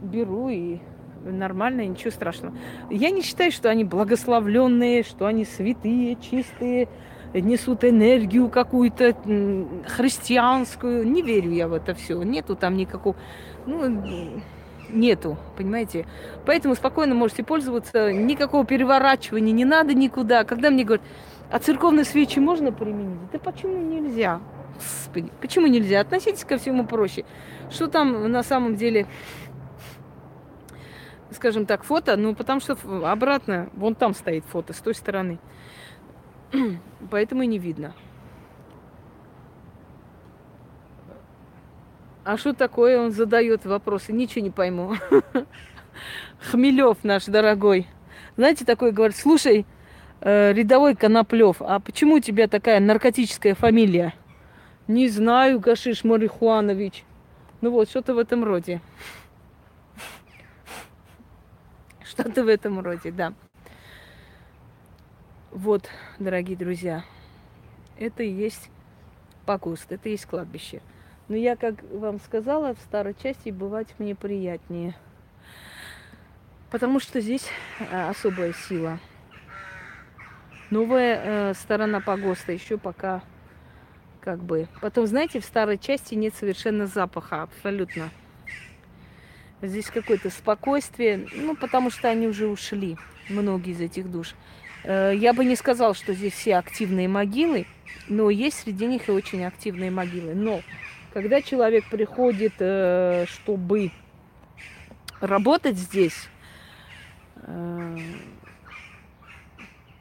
беру 0.00 0.48
и 0.50 0.78
нормально, 1.24 1.86
ничего 1.86 2.10
страшного. 2.10 2.54
Я 2.90 3.10
не 3.10 3.22
считаю, 3.22 3.52
что 3.52 3.70
они 3.70 3.84
благословленные, 3.84 5.02
что 5.02 5.26
они 5.26 5.44
святые, 5.44 6.16
чистые, 6.16 6.88
несут 7.34 7.84
энергию 7.84 8.48
какую-то 8.48 9.16
христианскую. 9.86 11.08
Не 11.08 11.22
верю 11.22 11.50
я 11.52 11.68
в 11.68 11.72
это 11.72 11.94
все. 11.94 12.22
Нету 12.22 12.56
там 12.56 12.76
никакого... 12.76 13.16
Ну, 13.66 14.42
нету, 14.90 15.38
понимаете? 15.56 16.06
Поэтому 16.44 16.74
спокойно 16.74 17.14
можете 17.14 17.42
пользоваться. 17.42 18.12
Никакого 18.12 18.64
переворачивания 18.64 19.52
не 19.52 19.64
надо 19.64 19.94
никуда. 19.94 20.44
Когда 20.44 20.70
мне 20.70 20.84
говорят, 20.84 21.04
а 21.50 21.58
церковные 21.58 22.04
свечи 22.04 22.38
можно 22.38 22.72
применить? 22.72 23.30
Да 23.32 23.38
почему 23.38 23.78
нельзя? 23.78 24.40
Господи, 24.74 25.30
почему 25.40 25.66
нельзя? 25.66 26.00
Относитесь 26.00 26.44
ко 26.44 26.58
всему 26.58 26.86
проще. 26.86 27.24
Что 27.70 27.86
там 27.86 28.30
на 28.30 28.42
самом 28.42 28.76
деле 28.76 29.06
скажем 31.34 31.66
так, 31.66 31.84
фото, 31.84 32.16
ну, 32.16 32.34
потому 32.34 32.60
что 32.60 32.76
обратно, 33.04 33.68
вон 33.74 33.94
там 33.94 34.14
стоит 34.14 34.44
фото, 34.44 34.72
с 34.72 34.78
той 34.78 34.94
стороны. 34.94 35.38
Поэтому 37.10 37.42
и 37.42 37.46
не 37.46 37.58
видно. 37.58 37.94
А 42.24 42.36
что 42.36 42.52
такое? 42.52 43.00
Он 43.00 43.10
задает 43.10 43.64
вопросы. 43.64 44.12
Ничего 44.12 44.44
не 44.44 44.50
пойму. 44.50 44.94
Хмелев 46.50 46.98
наш 47.02 47.24
дорогой. 47.24 47.88
Знаете, 48.36 48.64
такой 48.64 48.92
говорит, 48.92 49.16
слушай, 49.16 49.66
э, 50.20 50.52
рядовой 50.52 50.94
Коноплев, 50.94 51.56
а 51.60 51.80
почему 51.80 52.14
у 52.14 52.20
тебя 52.20 52.46
такая 52.46 52.80
наркотическая 52.80 53.54
фамилия? 53.54 54.14
Не 54.86 55.08
знаю, 55.08 55.58
Гашиш 55.58 56.04
Марихуанович. 56.04 57.04
Ну 57.60 57.70
вот, 57.70 57.88
что-то 57.88 58.14
в 58.14 58.18
этом 58.18 58.44
роде. 58.44 58.80
Что-то 62.12 62.44
в 62.44 62.48
этом 62.48 62.78
роде, 62.80 63.10
да. 63.10 63.32
Вот, 65.50 65.88
дорогие 66.18 66.58
друзья, 66.58 67.04
это 67.98 68.22
и 68.22 68.30
есть 68.30 68.68
погост, 69.46 69.90
это 69.90 70.10
и 70.10 70.12
есть 70.12 70.26
кладбище. 70.26 70.82
Но 71.28 71.36
я, 71.36 71.56
как 71.56 71.82
вам 71.90 72.20
сказала, 72.20 72.74
в 72.74 72.78
старой 72.80 73.14
части 73.14 73.48
бывать 73.48 73.94
мне 73.98 74.14
приятнее. 74.14 74.94
Потому 76.70 77.00
что 77.00 77.22
здесь 77.22 77.48
э, 77.80 78.08
особая 78.10 78.52
сила. 78.52 78.98
Новая 80.68 81.20
э, 81.24 81.54
сторона 81.54 82.00
погоста 82.00 82.52
еще 82.52 82.76
пока 82.76 83.22
как 84.20 84.42
бы. 84.42 84.68
Потом, 84.82 85.06
знаете, 85.06 85.40
в 85.40 85.46
старой 85.46 85.78
части 85.78 86.14
нет 86.14 86.34
совершенно 86.34 86.86
запаха, 86.86 87.42
абсолютно. 87.44 88.10
Здесь 89.62 89.86
какое-то 89.86 90.28
спокойствие, 90.30 91.28
ну, 91.36 91.54
потому 91.54 91.90
что 91.90 92.08
они 92.08 92.26
уже 92.26 92.48
ушли, 92.48 92.96
многие 93.28 93.70
из 93.70 93.80
этих 93.80 94.10
душ. 94.10 94.34
Э, 94.82 95.12
я 95.14 95.32
бы 95.32 95.44
не 95.44 95.54
сказал, 95.54 95.94
что 95.94 96.14
здесь 96.14 96.32
все 96.32 96.56
активные 96.56 97.06
могилы, 97.06 97.66
но 98.08 98.28
есть 98.28 98.58
среди 98.58 98.86
них 98.86 99.08
и 99.08 99.12
очень 99.12 99.44
активные 99.44 99.92
могилы. 99.92 100.34
Но 100.34 100.62
когда 101.12 101.40
человек 101.40 101.88
приходит, 101.88 102.54
э, 102.58 103.26
чтобы 103.28 103.92
работать 105.20 105.76
здесь, 105.76 106.28
э, 107.36 107.98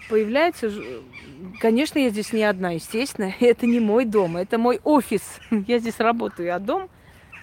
появляется, 0.09 0.71
конечно, 1.59 1.99
я 1.99 2.09
здесь 2.09 2.33
не 2.33 2.43
одна, 2.43 2.71
естественно, 2.71 3.31
это 3.39 3.67
не 3.67 3.79
мой 3.79 4.05
дом, 4.05 4.37
это 4.37 4.57
мой 4.57 4.79
офис. 4.83 5.21
Я 5.51 5.77
здесь 5.77 5.99
работаю, 5.99 6.55
а 6.55 6.57
дом 6.57 6.89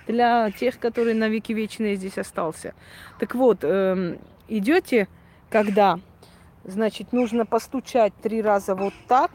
для 0.08 0.50
тех, 0.50 0.78
которые 0.78 1.14
на 1.14 1.28
веки 1.28 1.52
вечные 1.52 1.94
здесь 1.94 2.18
остался. 2.18 2.74
Так 3.20 3.34
вот, 3.34 3.58
эм, 3.62 4.18
идете, 4.48 5.06
когда, 5.50 6.00
значит, 6.64 7.12
нужно 7.12 7.46
постучать 7.46 8.12
три 8.22 8.42
раза 8.42 8.74
вот 8.74 8.94
так 9.06 9.30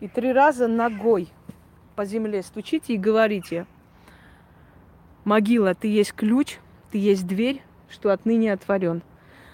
и 0.00 0.08
три 0.08 0.32
раза 0.32 0.68
ногой 0.68 1.28
по 1.96 2.04
земле 2.04 2.42
стучите 2.42 2.94
и 2.94 2.98
говорите, 2.98 3.66
могила, 5.24 5.74
ты 5.74 5.88
есть 5.88 6.12
ключ, 6.12 6.58
ты 6.90 6.98
есть 6.98 7.26
дверь, 7.26 7.62
что 7.88 8.10
отныне 8.10 8.52
отворен. 8.52 9.02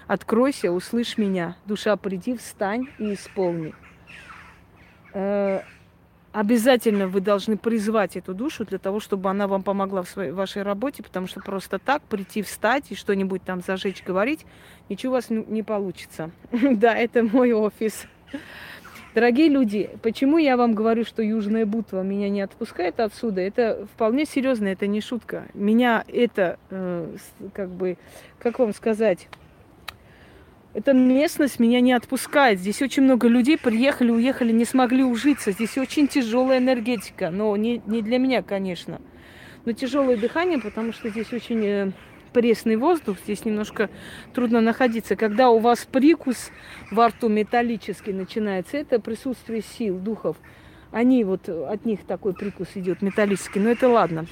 Откройся, 0.06 0.72
услышь 0.72 1.18
меня. 1.18 1.56
Душа, 1.66 1.96
приди, 1.96 2.36
встань 2.36 2.88
и 2.98 3.14
исполни. 3.14 3.74
Обязательно 6.32 7.08
вы 7.08 7.20
должны 7.20 7.56
призвать 7.56 8.16
эту 8.16 8.34
душу 8.34 8.64
для 8.64 8.78
того, 8.78 9.00
чтобы 9.00 9.30
она 9.30 9.48
вам 9.48 9.64
помогла 9.64 10.02
в 10.02 10.08
своей, 10.08 10.30
вашей 10.30 10.62
работе, 10.62 11.02
потому 11.02 11.26
что 11.26 11.40
просто 11.40 11.80
так 11.80 12.02
прийти, 12.02 12.42
встать 12.42 12.84
и 12.90 12.94
что-нибудь 12.94 13.42
там 13.42 13.62
зажечь, 13.66 14.04
говорить, 14.04 14.46
ничего 14.88 15.12
у 15.12 15.16
вас 15.16 15.28
не 15.28 15.62
получится. 15.62 16.30
Да, 16.80 16.94
это 16.94 17.24
мой 17.24 17.52
офис. 17.52 18.06
Дорогие 19.12 19.48
люди, 19.48 19.90
почему 20.02 20.38
я 20.38 20.56
вам 20.56 20.74
говорю, 20.74 21.04
что 21.04 21.20
Южная 21.20 21.66
Бутва 21.66 22.02
меня 22.02 22.28
не 22.28 22.42
отпускает 22.42 23.00
отсюда? 23.00 23.40
Это 23.40 23.88
вполне 23.92 24.24
серьезно, 24.24 24.68
это 24.68 24.86
не 24.86 25.00
шутка. 25.00 25.48
Меня 25.52 26.04
это, 26.06 26.60
э, 26.70 27.16
как 27.52 27.70
бы, 27.70 27.98
как 28.38 28.60
вам 28.60 28.72
сказать, 28.72 29.26
эта 30.72 30.92
местность 30.92 31.58
меня 31.58 31.80
не 31.80 31.92
отпускает. 31.92 32.60
Здесь 32.60 32.80
очень 32.80 33.02
много 33.02 33.26
людей 33.28 33.58
приехали, 33.58 34.10
уехали, 34.10 34.52
не 34.52 34.64
смогли 34.64 35.02
ужиться. 35.02 35.50
Здесь 35.50 35.76
очень 35.76 36.06
тяжелая 36.06 36.58
энергетика. 36.58 37.30
Но 37.30 37.56
не, 37.56 37.82
не 37.86 38.02
для 38.02 38.18
меня, 38.18 38.42
конечно. 38.42 39.00
Но 39.64 39.72
тяжелое 39.72 40.16
дыхание, 40.16 40.58
потому 40.60 40.92
что 40.92 41.10
здесь 41.10 41.32
очень 41.32 41.64
э, 41.64 41.92
пресный 42.32 42.76
воздух, 42.76 43.18
здесь 43.24 43.44
немножко 43.44 43.90
трудно 44.32 44.60
находиться. 44.60 45.16
Когда 45.16 45.50
у 45.50 45.58
вас 45.58 45.86
прикус 45.90 46.50
во 46.90 47.08
рту 47.08 47.28
металлический 47.28 48.12
начинается, 48.12 48.76
это 48.76 49.00
присутствие 49.00 49.62
сил, 49.62 49.98
духов. 49.98 50.36
Они 50.92 51.24
вот, 51.24 51.48
от 51.48 51.84
них 51.84 52.04
такой 52.04 52.32
прикус 52.32 52.68
идет 52.74 53.02
металлический. 53.02 53.58
Но 53.58 53.70
это 53.70 53.88
ладно. 53.88 54.26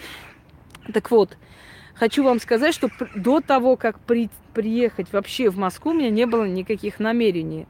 Так 0.93 1.11
вот, 1.11 1.37
Хочу 1.99 2.23
вам 2.23 2.39
сказать, 2.39 2.75
что 2.75 2.91
до 3.17 3.41
того, 3.41 3.77
как 3.77 3.99
при, 3.99 4.31
приехать 4.55 5.13
вообще 5.13 5.51
в 5.51 5.59
Москву, 5.59 5.91
у 5.91 5.95
меня 5.95 6.11
не 6.11 6.27
было 6.27 6.45
никаких 6.45 7.01
намерений. 7.01 7.67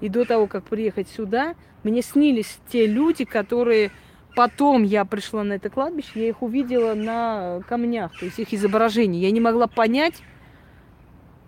И 0.00 0.08
до 0.08 0.24
того, 0.24 0.48
как 0.48 0.64
приехать 0.64 1.08
сюда, 1.08 1.54
мне 1.84 2.02
снились 2.02 2.58
те 2.72 2.86
люди, 2.86 3.24
которые 3.24 3.92
потом 4.34 4.82
я 4.82 5.04
пришла 5.04 5.44
на 5.44 5.54
это 5.54 5.70
кладбище, 5.70 6.10
я 6.14 6.28
их 6.28 6.42
увидела 6.42 6.94
на 6.94 7.60
камнях, 7.68 8.18
то 8.18 8.24
есть 8.24 8.40
их 8.40 8.52
изображения. 8.52 9.20
Я 9.20 9.30
не 9.30 9.40
могла 9.40 9.68
понять, 9.68 10.22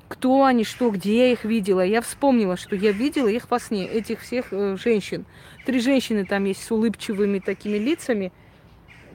кто 0.06 0.44
они, 0.44 0.62
что, 0.62 0.90
где 0.90 1.18
я 1.18 1.32
их 1.32 1.44
видела. 1.44 1.84
Я 1.84 2.00
вспомнила, 2.00 2.56
что 2.56 2.76
я 2.76 2.92
видела 2.92 3.28
их 3.28 3.50
во 3.50 3.58
сне, 3.58 3.86
этих 3.86 4.20
всех 4.20 4.52
э, 4.52 4.76
женщин. 4.76 5.24
Три 5.66 5.80
женщины 5.80 6.24
там 6.24 6.44
есть 6.44 6.62
с 6.62 6.70
улыбчивыми 6.70 7.40
такими 7.40 7.76
лицами. 7.76 8.32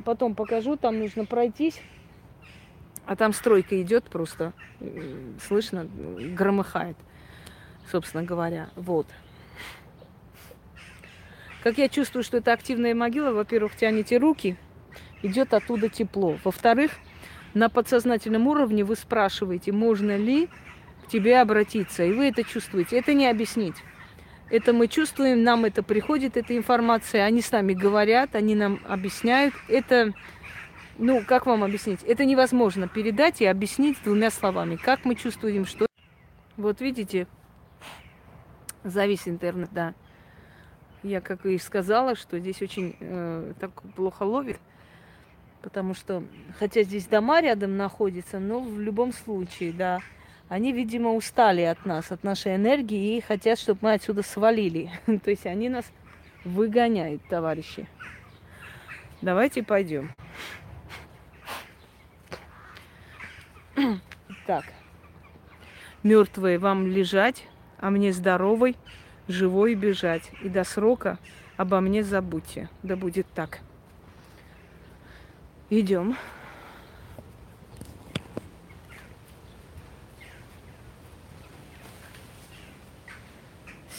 Потом 0.03 0.35
покажу, 0.35 0.75
там 0.75 0.99
нужно 0.99 1.25
пройтись. 1.25 1.81
А 3.05 3.15
там 3.15 3.33
стройка 3.33 3.81
идет 3.81 4.05
просто, 4.05 4.53
слышно, 5.47 5.87
громыхает, 6.35 6.97
собственно 7.91 8.23
говоря. 8.23 8.69
Вот. 8.75 9.07
Как 11.63 11.77
я 11.77 11.87
чувствую, 11.89 12.23
что 12.23 12.37
это 12.37 12.53
активная 12.53 12.95
могила, 12.95 13.31
во-первых, 13.31 13.75
тянете 13.75 14.17
руки, 14.17 14.57
идет 15.23 15.53
оттуда 15.53 15.89
тепло. 15.89 16.37
Во-вторых, 16.43 16.91
на 17.53 17.69
подсознательном 17.69 18.47
уровне 18.47 18.83
вы 18.83 18.95
спрашиваете, 18.95 19.71
можно 19.71 20.17
ли 20.17 20.47
к 21.05 21.07
тебе 21.09 21.39
обратиться, 21.39 22.03
и 22.03 22.11
вы 22.11 22.27
это 22.27 22.43
чувствуете. 22.43 22.97
Это 22.97 23.13
не 23.13 23.27
объяснить. 23.27 23.75
Это 24.49 24.73
мы 24.73 24.87
чувствуем, 24.87 25.43
нам 25.43 25.65
это 25.65 25.81
приходит, 25.81 26.37
эта 26.37 26.55
информация, 26.55 27.23
они 27.23 27.41
с 27.41 27.51
нами 27.51 27.73
говорят, 27.73 28.35
они 28.35 28.53
нам 28.53 28.79
объясняют. 28.87 29.53
Это 29.67 30.13
ну, 30.97 31.23
как 31.25 31.45
вам 31.45 31.63
объяснить? 31.63 32.03
Это 32.03 32.25
невозможно 32.25 32.87
передать 32.87 33.41
и 33.41 33.45
объяснить 33.45 34.01
двумя 34.03 34.31
словами. 34.31 34.75
Как 34.75 35.03
мы 35.05 35.15
чувствуем, 35.15 35.65
что... 35.65 35.87
Вот 36.57 36.79
видите, 36.79 37.27
завис 38.83 39.27
интернет, 39.27 39.69
да. 39.71 39.93
Я, 41.03 41.21
как 41.21 41.45
и 41.45 41.57
сказала, 41.57 42.15
что 42.15 42.39
здесь 42.39 42.61
очень 42.61 42.95
э, 42.99 43.53
так 43.59 43.71
плохо 43.95 44.23
ловит, 44.23 44.59
потому 45.61 45.93
что, 45.93 46.23
хотя 46.57 46.83
здесь 46.83 47.05
дома 47.05 47.41
рядом 47.41 47.75
находятся, 47.77 48.39
но 48.39 48.59
в 48.59 48.79
любом 48.79 49.11
случае, 49.11 49.73
да, 49.73 49.99
они, 50.47 50.71
видимо, 50.71 51.13
устали 51.13 51.61
от 51.61 51.85
нас, 51.85 52.11
от 52.11 52.23
нашей 52.23 52.55
энергии 52.55 53.17
и 53.17 53.21
хотят, 53.21 53.59
чтобы 53.59 53.79
мы 53.81 53.93
отсюда 53.93 54.23
свалили. 54.23 54.91
То 55.23 55.29
есть 55.29 55.45
они 55.45 55.69
нас 55.69 55.85
выгоняют, 56.43 57.21
товарищи. 57.27 57.87
Давайте 59.21 59.63
пойдем. 59.63 60.11
Так. 64.47 64.65
Мертвые 66.03 66.59
вам 66.59 66.87
лежать, 66.87 67.47
а 67.79 67.89
мне 67.89 68.13
здоровой, 68.13 68.75
живой 69.27 69.75
бежать. 69.75 70.31
И 70.43 70.49
до 70.49 70.63
срока 70.63 71.17
обо 71.57 71.79
мне 71.81 72.03
забудьте. 72.03 72.69
Да 72.83 72.95
будет 72.95 73.27
так. 73.33 73.59
Идем. 75.69 76.15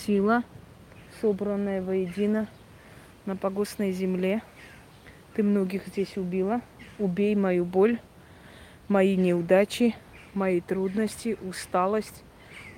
Сила, 0.05 0.45
собранная 1.21 1.83
воедино 1.83 2.47
на 3.25 3.35
погостной 3.35 3.91
земле. 3.91 4.43
Ты 5.35 5.43
многих 5.43 5.89
здесь 5.89 6.17
убила. 6.17 6.61
Убей 6.99 7.35
мою 7.35 7.65
боль 7.65 7.99
мои 8.89 9.17
неудачи, 9.17 9.95
мои 10.35 10.61
трудности, 10.61 11.37
усталость. 11.43 12.23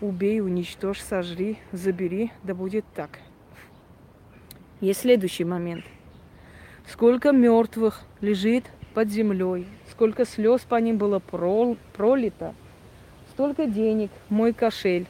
Убей, 0.01 0.41
уничтожь, 0.41 1.01
сожри, 1.01 1.59
забери, 1.73 2.31
да 2.45 2.55
будет 2.55 2.85
так. 2.95 3.19
Есть 4.81 5.01
следующий 5.01 5.45
момент. 5.45 5.85
Сколько 6.87 7.33
мертвых 7.33 8.03
лежит 8.21 8.65
под 8.95 9.11
землей, 9.11 9.67
сколько 9.91 10.25
слез 10.25 10.61
по 10.61 10.77
ним 10.77 10.99
было 10.99 11.19
пролито, 11.19 12.55
столько 13.33 13.67
денег 13.67 14.11
мой 14.29 14.53
кошель, 14.53 15.07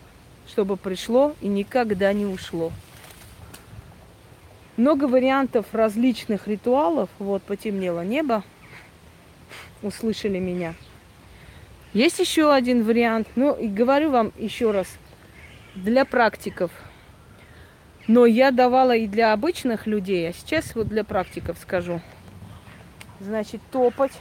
чтобы 0.46 0.78
пришло 0.78 1.34
и 1.42 1.48
никогда 1.48 2.12
не 2.14 2.24
ушло. 2.24 2.72
Много 4.78 5.04
вариантов 5.06 5.66
различных 5.72 6.46
ритуалов. 6.46 7.10
Вот 7.18 7.42
потемнело 7.42 8.04
небо. 8.04 8.44
Услышали 9.82 10.38
меня. 10.38 10.74
Есть 11.92 12.18
еще 12.18 12.52
один 12.52 12.82
вариант. 12.84 13.28
Ну, 13.34 13.54
и 13.54 13.66
говорю 13.66 14.10
вам 14.10 14.32
еще 14.36 14.70
раз, 14.70 14.88
для 15.74 16.04
практиков. 16.04 16.70
Но 18.06 18.26
я 18.26 18.50
давала 18.50 18.96
и 18.96 19.06
для 19.06 19.32
обычных 19.32 19.86
людей, 19.86 20.28
а 20.28 20.32
сейчас 20.32 20.74
вот 20.74 20.88
для 20.88 21.04
практиков 21.04 21.58
скажу. 21.58 22.00
Значит, 23.20 23.60
топать. 23.70 24.12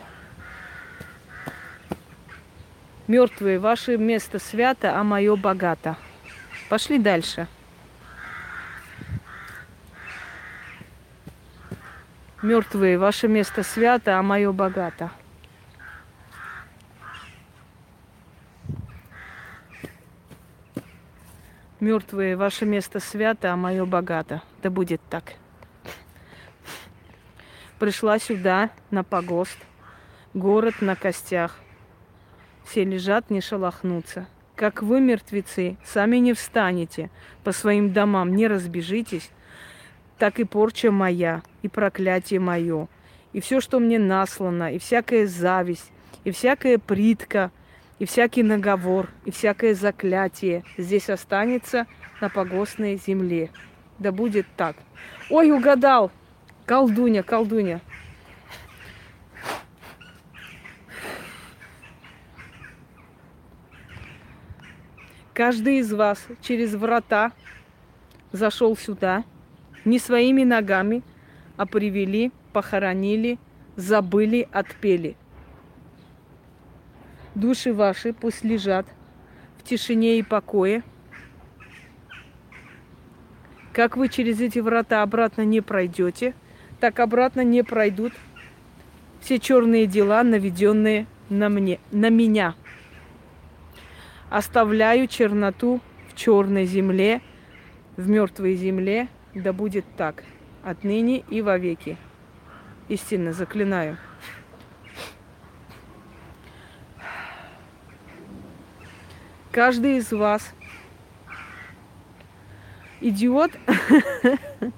Мертвые, 3.07 3.59
ваше 3.59 3.97
место 3.97 4.39
свято, 4.39 4.99
а 4.99 5.03
мое 5.03 5.36
богато. 5.38 5.95
Пошли 6.70 6.99
дальше. 6.99 7.47
Мертвые, 12.41 12.97
ваше 12.97 13.28
место 13.28 13.63
свято, 13.63 14.20
а 14.20 14.22
мое 14.22 14.51
богато. 14.51 15.11
Мертвые, 21.80 22.36
ваше 22.36 22.66
место 22.66 23.00
свято, 23.00 23.54
а 23.54 23.56
мое 23.56 23.86
богато. 23.86 24.42
Да 24.64 24.72
будет 24.72 25.00
так. 25.10 25.34
Пришла 27.78 28.18
сюда, 28.18 28.72
на 28.90 29.04
погост. 29.04 29.58
Город 30.34 30.76
на 30.82 30.96
костях. 30.96 31.60
Все 32.66 32.84
лежат, 32.84 33.30
не 33.30 33.42
шелохнутся. 33.42 34.28
Как 34.56 34.82
вы, 34.82 35.00
мертвецы, 35.00 35.78
сами 35.86 36.18
не 36.18 36.34
встанете, 36.34 37.12
по 37.44 37.52
своим 37.52 37.94
домам 37.94 38.36
не 38.36 38.48
разбежитесь, 38.48 39.30
так 40.18 40.40
и 40.40 40.46
порча 40.46 40.90
моя, 40.90 41.44
и 41.62 41.68
проклятие 41.68 42.40
мое, 42.40 42.88
и 43.34 43.40
все, 43.40 43.62
что 43.62 43.80
мне 43.80 44.00
наслано, 44.00 44.74
и 44.74 44.80
всякая 44.80 45.28
зависть, 45.28 45.92
и 46.24 46.32
всякая 46.32 46.80
притка, 46.80 47.52
и 48.00 48.06
всякий 48.06 48.43
наговор, 48.43 49.10
и 49.26 49.32
всякое 49.32 49.74
заклятие 49.74 50.64
здесь 50.78 51.10
останется 51.10 51.88
на 52.22 52.30
погостной 52.30 52.98
земле. 52.98 53.52
Да 54.00 54.12
будет 54.12 54.45
так. 54.56 54.76
Ой, 55.30 55.52
угадал! 55.52 56.12
Колдуня, 56.66 57.24
колдуня. 57.24 57.82
Каждый 65.34 65.78
из 65.78 65.93
вас 65.93 66.26
через 66.41 66.74
врата 66.74 67.32
зашел 68.32 68.76
сюда, 68.76 69.24
не 69.86 70.00
своими 70.00 70.43
ногами, 70.43 71.04
а 71.58 71.66
привели, 71.66 72.32
похоронили, 72.54 73.38
забыли, 73.76 74.48
отпели. 74.52 75.16
Души 77.38 77.74
ваши 77.74 78.14
пусть 78.14 78.44
лежат 78.44 78.86
в 79.58 79.64
тишине 79.64 80.20
и 80.20 80.24
покое. 80.24 80.84
Как 83.74 83.96
вы 83.96 84.10
через 84.10 84.42
эти 84.42 84.60
врата 84.60 85.04
обратно 85.04 85.44
не 85.44 85.62
пройдете, 85.62 86.34
так 86.80 87.00
обратно 87.00 87.42
не 87.42 87.64
пройдут 87.64 88.14
все 89.22 89.40
черные 89.40 89.86
дела, 89.86 90.24
наведенные 90.24 91.06
на 91.30 91.50
мне, 91.50 91.80
на 91.92 92.10
меня– 92.10 92.56
Оставляю 94.30 95.08
черноту 95.08 95.80
в 96.10 96.16
черной 96.16 96.66
земле, 96.66 97.22
в 97.96 98.10
мертвой 98.10 98.56
земле, 98.56 99.08
да 99.34 99.54
будет 99.54 99.86
так, 99.96 100.26
отныне 100.64 101.24
и 101.30 101.42
вовеки. 101.42 101.98
Истинно 102.90 103.32
заклинаю. 103.32 103.98
Каждый 109.58 109.97
из 109.97 110.12
вас 110.12 110.53
идиот. 113.01 113.53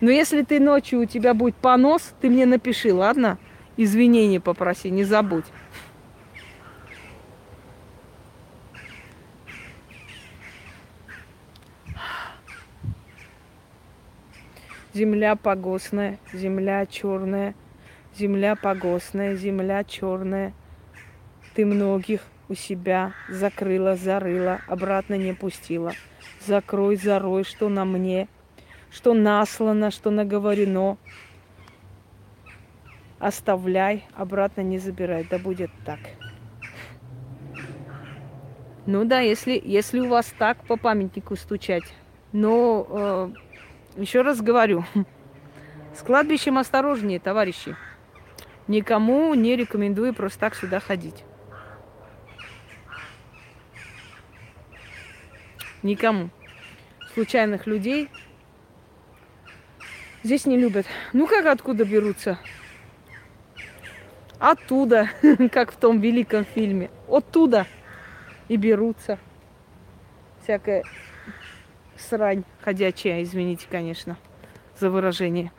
Но 0.00 0.10
если 0.10 0.40
ты 0.44 0.60
ночью 0.60 1.00
у 1.00 1.04
тебя 1.04 1.34
будет 1.34 1.56
понос, 1.56 2.14
ты 2.22 2.30
мне 2.30 2.46
напиши, 2.46 2.94
ладно? 2.94 3.36
Извинения 3.76 4.40
попроси, 4.40 4.88
не 4.88 5.04
забудь. 5.04 5.44
Земля 14.94 15.36
погостная, 15.36 16.18
земля 16.32 16.86
черная, 16.86 17.54
земля 18.16 18.56
погостная, 18.56 19.36
земля 19.36 19.84
черная. 19.84 20.54
Ты 21.54 21.66
многих 21.66 22.22
у 22.52 22.54
себя 22.54 23.14
закрыла, 23.30 23.96
зарыла, 23.96 24.60
обратно 24.66 25.14
не 25.14 25.32
пустила. 25.32 25.94
Закрой, 26.46 26.96
зарой, 26.96 27.44
что 27.44 27.70
на 27.70 27.86
мне, 27.86 28.28
что 28.90 29.14
наслано, 29.14 29.90
что 29.90 30.10
наговорено. 30.10 30.98
Оставляй, 33.18 34.04
обратно 34.14 34.60
не 34.60 34.78
забирай, 34.78 35.26
да 35.28 35.38
будет 35.38 35.70
так. 35.86 35.98
Ну 38.84 39.04
да, 39.06 39.20
если, 39.20 39.60
если 39.64 40.00
у 40.00 40.08
вас 40.08 40.26
так 40.38 40.62
по 40.66 40.76
памятнику 40.76 41.36
стучать. 41.36 41.84
Но 42.32 42.86
э, 42.90 43.30
еще 43.96 44.20
раз 44.20 44.42
говорю, 44.42 44.84
с 45.96 46.02
кладбищем 46.02 46.58
осторожнее, 46.58 47.18
товарищи. 47.18 47.76
Никому 48.68 49.32
не 49.32 49.56
рекомендую 49.56 50.12
просто 50.12 50.40
так 50.40 50.54
сюда 50.54 50.80
ходить. 50.80 51.24
Никому. 55.82 56.30
Случайных 57.14 57.66
людей 57.66 58.08
здесь 60.22 60.46
не 60.46 60.56
любят. 60.56 60.86
Ну 61.12 61.26
как 61.26 61.46
откуда 61.46 61.84
берутся? 61.84 62.38
Оттуда, 64.38 65.08
как 65.52 65.72
в 65.72 65.76
том 65.76 66.00
великом 66.00 66.44
фильме. 66.44 66.90
Оттуда 67.08 67.66
и 68.48 68.56
берутся. 68.56 69.18
Всякое 70.42 70.84
срань 71.96 72.44
ходячая, 72.60 73.22
извините, 73.22 73.66
конечно, 73.70 74.16
за 74.78 74.90
выражение. 74.90 75.52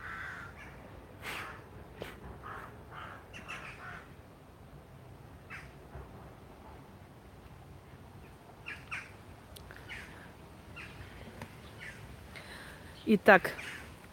Итак, 13.05 13.51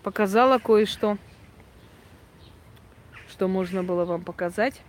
показала 0.03 0.59
кое-что, 0.59 1.17
что 3.29 3.47
можно 3.47 3.85
было 3.85 4.05
вам 4.05 4.25
показать. 4.25 4.83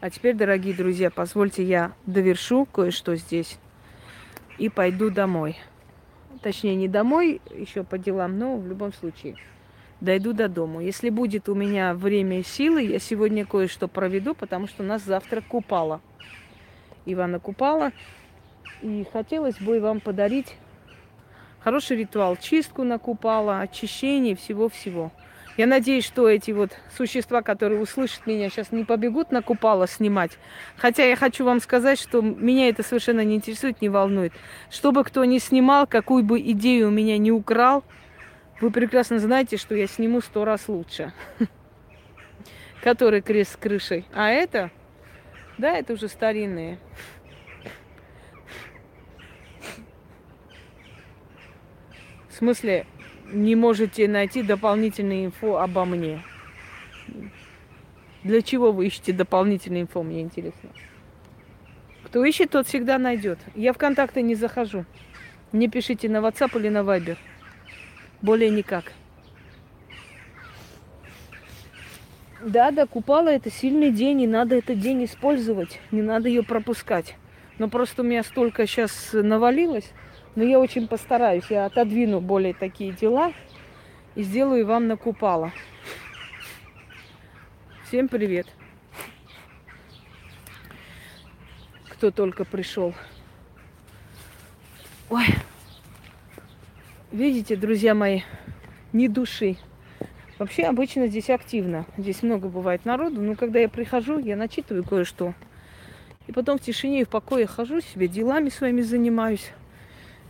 А 0.00 0.08
теперь, 0.08 0.34
дорогие 0.34 0.72
друзья, 0.72 1.10
позвольте 1.10 1.62
я 1.62 1.92
довершу 2.06 2.64
кое-что 2.64 3.16
здесь 3.16 3.58
и 4.56 4.70
пойду 4.70 5.10
домой. 5.10 5.58
Точнее, 6.40 6.74
не 6.74 6.88
домой, 6.88 7.42
еще 7.54 7.84
по 7.84 7.98
делам, 7.98 8.38
но 8.38 8.56
в 8.56 8.66
любом 8.66 8.94
случае 8.94 9.36
дойду 10.00 10.32
до 10.32 10.48
дома. 10.48 10.82
Если 10.82 11.10
будет 11.10 11.50
у 11.50 11.54
меня 11.54 11.92
время 11.92 12.40
и 12.40 12.44
силы, 12.44 12.80
я 12.80 12.98
сегодня 12.98 13.44
кое-что 13.44 13.88
проведу, 13.88 14.34
потому 14.34 14.68
что 14.68 14.82
нас 14.82 15.02
завтра 15.02 15.42
купала. 15.42 16.00
Ивана 17.04 17.40
Купала. 17.40 17.92
И 18.80 19.06
хотелось 19.12 19.58
бы 19.58 19.80
вам 19.80 20.00
подарить 20.00 20.56
хороший 21.64 21.96
ритуал, 21.96 22.36
чистку 22.36 22.84
на 22.84 22.98
Купала, 22.98 23.60
очищение 23.60 24.36
всего-всего. 24.36 25.10
Я 25.56 25.66
надеюсь, 25.66 26.04
что 26.04 26.28
эти 26.28 26.50
вот 26.50 26.72
существа, 26.96 27.40
которые 27.40 27.80
услышат 27.80 28.26
меня, 28.26 28.50
сейчас 28.50 28.70
не 28.72 28.84
побегут 28.84 29.30
на 29.30 29.40
купало 29.40 29.86
снимать. 29.86 30.32
Хотя 30.76 31.04
я 31.04 31.14
хочу 31.14 31.44
вам 31.44 31.60
сказать, 31.60 31.98
что 31.98 32.20
меня 32.20 32.68
это 32.68 32.82
совершенно 32.82 33.24
не 33.24 33.36
интересует, 33.36 33.80
не 33.80 33.88
волнует. 33.88 34.32
Чтобы 34.68 35.04
кто 35.04 35.24
ни 35.24 35.38
снимал, 35.38 35.86
какую 35.86 36.24
бы 36.24 36.40
идею 36.40 36.88
у 36.88 36.90
меня 36.90 37.18
не 37.18 37.30
украл, 37.30 37.84
вы 38.60 38.72
прекрасно 38.72 39.20
знаете, 39.20 39.56
что 39.56 39.76
я 39.76 39.86
сниму 39.86 40.20
сто 40.20 40.44
раз 40.44 40.68
лучше. 40.68 41.12
Который 42.82 43.22
крест 43.22 43.52
с 43.52 43.56
крышей. 43.56 44.06
А 44.12 44.28
это, 44.30 44.72
да, 45.56 45.70
это 45.78 45.92
уже 45.92 46.08
старинные. 46.08 46.78
В 52.34 52.36
смысле, 52.36 52.84
не 53.32 53.54
можете 53.54 54.08
найти 54.08 54.42
дополнительную 54.42 55.26
инфу 55.26 55.56
обо 55.56 55.84
мне. 55.84 56.20
Для 58.24 58.42
чего 58.42 58.72
вы 58.72 58.88
ищете 58.88 59.12
дополнительную 59.12 59.82
инфу, 59.82 60.02
мне 60.02 60.20
интересно. 60.20 60.70
Кто 62.02 62.24
ищет, 62.24 62.50
тот 62.50 62.66
всегда 62.66 62.98
найдет. 62.98 63.38
Я 63.54 63.72
в 63.72 63.78
контакты 63.78 64.20
не 64.20 64.34
захожу. 64.34 64.84
Мне 65.52 65.68
пишите 65.68 66.08
на 66.08 66.16
WhatsApp 66.16 66.58
или 66.58 66.70
на 66.70 66.78
Viber. 66.78 67.16
Более 68.20 68.50
никак. 68.50 68.90
Да, 72.44 72.72
да, 72.72 72.86
купала 72.86 73.28
это 73.28 73.48
сильный 73.48 73.92
день, 73.92 74.22
и 74.22 74.26
надо 74.26 74.56
этот 74.56 74.80
день 74.80 75.04
использовать. 75.04 75.78
Не 75.92 76.02
надо 76.02 76.28
ее 76.28 76.42
пропускать. 76.42 77.14
Но 77.58 77.68
просто 77.68 78.02
у 78.02 78.04
меня 78.04 78.24
столько 78.24 78.66
сейчас 78.66 79.10
навалилось. 79.12 79.92
Но 80.36 80.42
я 80.42 80.58
очень 80.58 80.88
постараюсь, 80.88 81.44
я 81.48 81.66
отодвину 81.66 82.20
более 82.20 82.54
такие 82.54 82.92
дела 82.92 83.32
и 84.16 84.22
сделаю 84.22 84.66
вам 84.66 84.88
накупала. 84.88 85.52
Всем 87.86 88.08
привет! 88.08 88.48
Кто 91.88 92.10
только 92.10 92.44
пришел. 92.44 92.92
Ой, 95.08 95.26
видите, 97.12 97.54
друзья 97.54 97.94
мои, 97.94 98.22
ни 98.92 99.06
души. 99.06 99.56
Вообще 100.40 100.64
обычно 100.64 101.06
здесь 101.06 101.30
активно. 101.30 101.86
Здесь 101.96 102.24
много 102.24 102.48
бывает 102.48 102.84
народу, 102.84 103.22
но 103.22 103.36
когда 103.36 103.60
я 103.60 103.68
прихожу, 103.68 104.18
я 104.18 104.34
начитываю 104.34 104.82
кое-что. 104.82 105.32
И 106.26 106.32
потом 106.32 106.58
в 106.58 106.62
тишине 106.62 107.02
и 107.02 107.04
в 107.04 107.08
покое 107.08 107.46
хожу 107.46 107.80
себе, 107.80 108.08
делами 108.08 108.48
своими 108.48 108.80
занимаюсь. 108.80 109.52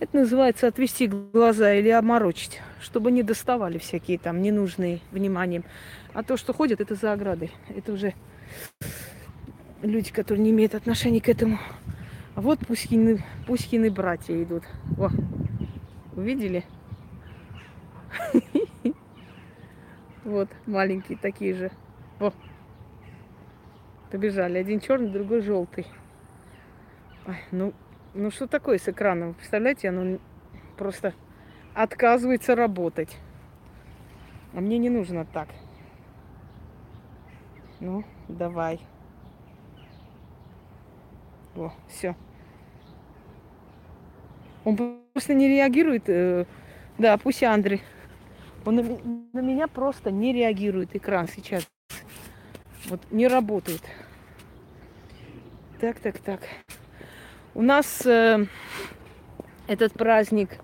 Это 0.00 0.16
называется 0.16 0.66
отвести 0.66 1.06
глаза 1.06 1.72
или 1.74 1.88
оморочить, 1.88 2.60
чтобы 2.80 3.12
не 3.12 3.22
доставали 3.22 3.78
всякие 3.78 4.18
там 4.18 4.42
ненужные 4.42 5.00
вниманием. 5.12 5.64
А 6.12 6.22
то, 6.22 6.36
что 6.36 6.52
ходят, 6.52 6.80
это 6.80 6.94
за 6.94 7.12
оградой. 7.12 7.52
Это 7.74 7.92
уже 7.92 8.14
люди, 9.82 10.12
которые 10.12 10.42
не 10.44 10.50
имеют 10.50 10.74
отношения 10.74 11.20
к 11.20 11.28
этому. 11.28 11.58
А 12.34 12.40
вот 12.40 12.58
Пуськины, 12.66 13.24
Пуськины 13.46 13.90
братья 13.90 14.40
идут. 14.42 14.64
О, 14.98 15.10
увидели? 16.16 16.64
Вот, 20.24 20.48
маленькие 20.64 21.18
такие 21.18 21.52
же. 21.52 21.70
О, 22.18 22.32
побежали. 24.10 24.56
Один 24.56 24.80
черный, 24.80 25.10
другой 25.10 25.42
желтый. 25.42 25.86
Ой, 27.26 27.36
ну, 27.52 27.74
ну 28.14 28.30
что 28.30 28.46
такое 28.46 28.78
с 28.78 28.88
экраном? 28.88 29.34
Представляете, 29.34 29.88
оно 29.88 30.18
просто 30.76 31.14
отказывается 31.74 32.54
работать. 32.54 33.18
А 34.54 34.60
мне 34.60 34.78
не 34.78 34.88
нужно 34.88 35.24
так. 35.24 35.48
Ну, 37.80 38.04
давай. 38.28 38.80
О, 41.56 41.72
все. 41.88 42.16
Он 44.64 44.76
просто 45.12 45.34
не 45.34 45.48
реагирует. 45.48 46.04
Э, 46.08 46.46
да, 46.98 47.18
пусть 47.18 47.42
Андрей. 47.42 47.82
Он 48.64 48.76
на, 48.76 48.82
на 49.32 49.40
меня 49.40 49.66
просто 49.66 50.10
не 50.10 50.32
реагирует 50.32 50.96
экран 50.96 51.28
сейчас. 51.28 51.68
Вот 52.86 53.00
не 53.10 53.28
работает. 53.28 53.82
Так, 55.80 55.98
так, 55.98 56.18
так. 56.18 56.40
У 57.56 57.62
нас 57.62 58.04
э, 58.04 58.46
этот 59.68 59.92
праздник, 59.92 60.58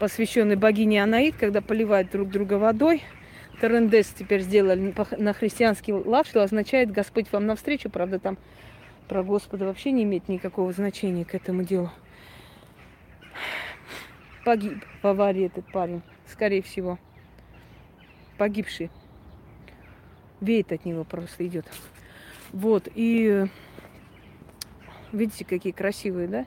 посвященный 0.00 0.56
богине 0.56 1.00
Анаид, 1.00 1.36
когда 1.36 1.60
поливают 1.60 2.10
друг 2.10 2.28
друга 2.30 2.54
водой. 2.54 3.04
Терендес 3.60 4.08
теперь 4.08 4.40
сделали 4.40 4.92
на 5.16 5.32
христианский 5.32 5.92
лад, 5.92 6.26
что 6.26 6.42
означает 6.42 6.90
Господь 6.90 7.30
вам 7.30 7.46
навстречу. 7.46 7.88
Правда, 7.88 8.18
там 8.18 8.36
про 9.06 9.22
Господа 9.22 9.66
вообще 9.66 9.92
не 9.92 10.02
имеет 10.02 10.28
никакого 10.28 10.72
значения 10.72 11.24
к 11.24 11.36
этому 11.36 11.62
делу. 11.62 11.92
Погиб 14.44 14.84
в 15.02 15.06
аварии 15.06 15.46
этот 15.46 15.70
парень, 15.70 16.02
скорее 16.26 16.62
всего. 16.62 16.98
Погибший. 18.38 18.90
Веет 20.40 20.72
от 20.72 20.84
него 20.84 21.04
просто 21.04 21.46
идет. 21.46 21.66
Вот, 22.52 22.88
и 22.92 23.46
Видите, 25.14 25.44
какие 25.44 25.72
красивые, 25.72 26.26
да, 26.26 26.46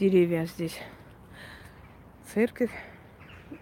деревья 0.00 0.46
здесь. 0.46 0.76
Церковь, 2.34 2.72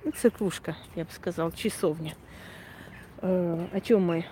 ну, 0.05 0.13
церквушка, 0.13 0.75
я 0.95 1.05
бы 1.05 1.11
сказал, 1.11 1.53
часовня. 1.53 2.15
Э, 3.21 3.67
о 3.71 3.81
чем 3.83 4.07
мы? 4.07 4.25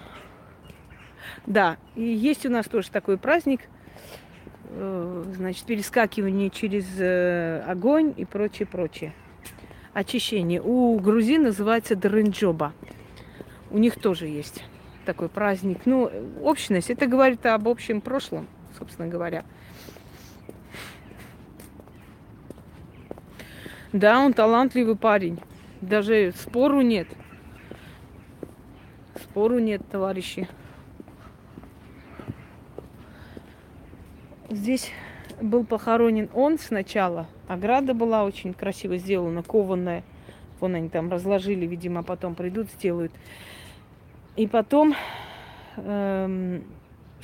Да, 1.45 1.77
и 1.97 2.03
есть 2.03 2.47
у 2.47 2.49
нас 2.49 2.65
тоже 2.65 2.91
такой 2.91 3.19
праздник, 3.19 3.61
э, 4.71 5.25
значит, 5.37 5.67
перескакивание 5.67 6.49
через 6.49 6.87
э, 6.99 7.63
огонь 7.67 8.15
и 8.17 8.25
прочее, 8.25 8.65
прочее. 8.65 9.13
Очищение. 9.93 10.63
У 10.63 10.99
грузин 10.99 11.43
называется 11.43 11.95
Дрынджоба. 11.95 12.73
У 13.71 13.77
них 13.77 14.01
тоже 14.01 14.29
есть 14.29 14.65
такой 15.05 15.29
праздник. 15.29 15.81
Ну, 15.85 16.11
общность, 16.41 16.89
это 16.89 17.07
говорит 17.07 17.45
об 17.45 17.69
общем 17.69 18.01
прошлом, 18.01 18.49
собственно 18.79 19.07
говоря. 19.07 19.45
Да, 23.93 24.21
он 24.21 24.33
талантливый 24.33 24.97
парень. 24.97 25.41
Даже 25.81 26.33
спору 26.37 26.81
нет. 26.81 27.09
Спору 29.17 29.59
нет, 29.59 29.83
товарищи. 29.91 30.49
Здесь 34.49 34.93
был 35.41 35.65
похоронен 35.65 36.29
он 36.35 36.59
сначала. 36.59 37.27
Ограда 37.49 37.95
была 37.95 38.25
очень 38.25 38.55
красиво 38.55 38.97
сделана, 38.97 39.43
кованая. 39.43 40.05
Вон 40.61 40.75
они 40.75 40.89
там 40.89 41.11
разложили, 41.11 41.67
видимо, 41.67 42.03
потом 42.03 42.35
придут, 42.35 42.69
сделают. 42.71 43.13
И 44.37 44.47
потом 44.47 44.95
эм, 45.77 46.65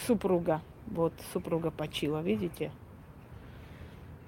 супруга. 0.04 0.62
Вот 0.86 1.12
супруга 1.32 1.70
почила, 1.70 2.22
видите? 2.22 2.70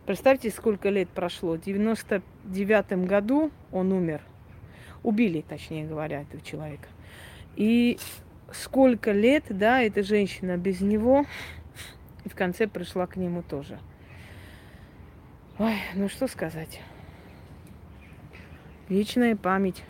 Представьте, 0.08 0.48
сколько 0.48 0.88
лет 0.88 1.10
прошло. 1.10 1.56
В 1.56 1.60
99 1.60 3.06
году 3.06 3.50
он 3.70 3.92
умер. 3.92 4.22
Убили, 5.02 5.44
точнее 5.46 5.84
говоря, 5.84 6.22
этого 6.22 6.42
человека. 6.42 6.88
И 7.56 7.98
сколько 8.50 9.12
лет, 9.12 9.44
да, 9.50 9.82
эта 9.82 10.02
женщина 10.02 10.56
без 10.56 10.80
него, 10.80 11.26
и 12.24 12.30
в 12.30 12.34
конце 12.34 12.66
пришла 12.66 13.06
к 13.06 13.16
нему 13.16 13.42
тоже. 13.42 13.78
Ой, 15.58 15.74
ну 15.94 16.08
что 16.08 16.26
сказать. 16.26 16.80
Вечная 18.88 19.36
память. 19.36 19.84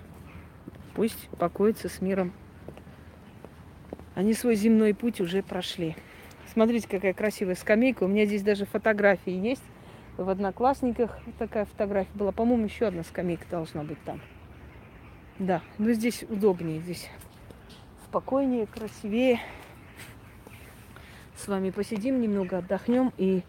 Пусть 0.97 1.29
покоится 1.39 1.89
с 1.89 2.01
миром. 2.01 2.33
Они 4.17 4.35
свой 4.35 4.57
земной 4.57 4.95
путь 4.95 5.21
уже 5.21 5.45
прошли. 5.45 5.95
Смотрите, 6.53 6.89
какая 6.89 7.15
красивая 7.15 7.55
скамейка. 7.55 8.03
У 8.03 8.09
меня 8.09 8.27
здесь 8.27 8.43
даже 8.43 8.67
фотографии 8.67 9.31
есть 9.31 9.63
в 10.19 10.29
Одноклассниках 10.29 11.17
такая 11.39 11.65
фотография 11.65 12.11
была. 12.13 12.33
По-моему, 12.33 12.65
еще 12.65 12.89
одна 12.89 13.05
скамейка 13.05 13.47
должна 13.49 13.85
быть 13.85 14.03
там. 14.05 14.21
Да, 15.39 15.63
но 15.79 15.93
здесь 15.93 16.25
удобнее, 16.29 16.81
здесь 16.81 17.09
спокойнее, 18.05 18.67
красивее. 18.67 19.41
С 21.37 21.47
вами 21.47 21.71
посидим 21.71 22.21
немного, 22.21 22.59
отдохнем 22.59 23.13
и 23.17 23.45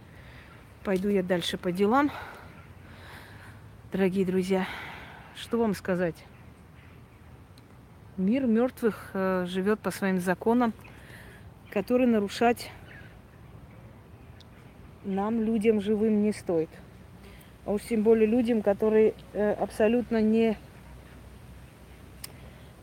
пойду 0.84 1.10
я 1.10 1.24
дальше 1.24 1.58
по 1.58 1.72
делам. 1.72 2.12
Дорогие 3.92 4.24
друзья, 4.24 4.68
что 5.36 5.58
вам 5.58 5.74
сказать? 5.74 6.16
Мир 8.16 8.46
мертвых 8.46 9.10
э, 9.14 9.46
живет 9.48 9.80
по 9.80 9.90
своим 9.90 10.20
законам, 10.20 10.74
которые 11.72 12.08
нарушать 12.08 12.70
нам, 15.06 15.42
людям 15.42 15.82
живым, 15.82 16.24
не 16.24 16.32
стоит. 16.32 16.70
А 17.66 17.72
уж 17.72 17.82
тем 17.84 18.04
более 18.04 18.26
людям, 18.26 18.62
которые 18.62 19.14
э, 19.34 19.54
абсолютно 19.54 20.22
не, 20.22 20.58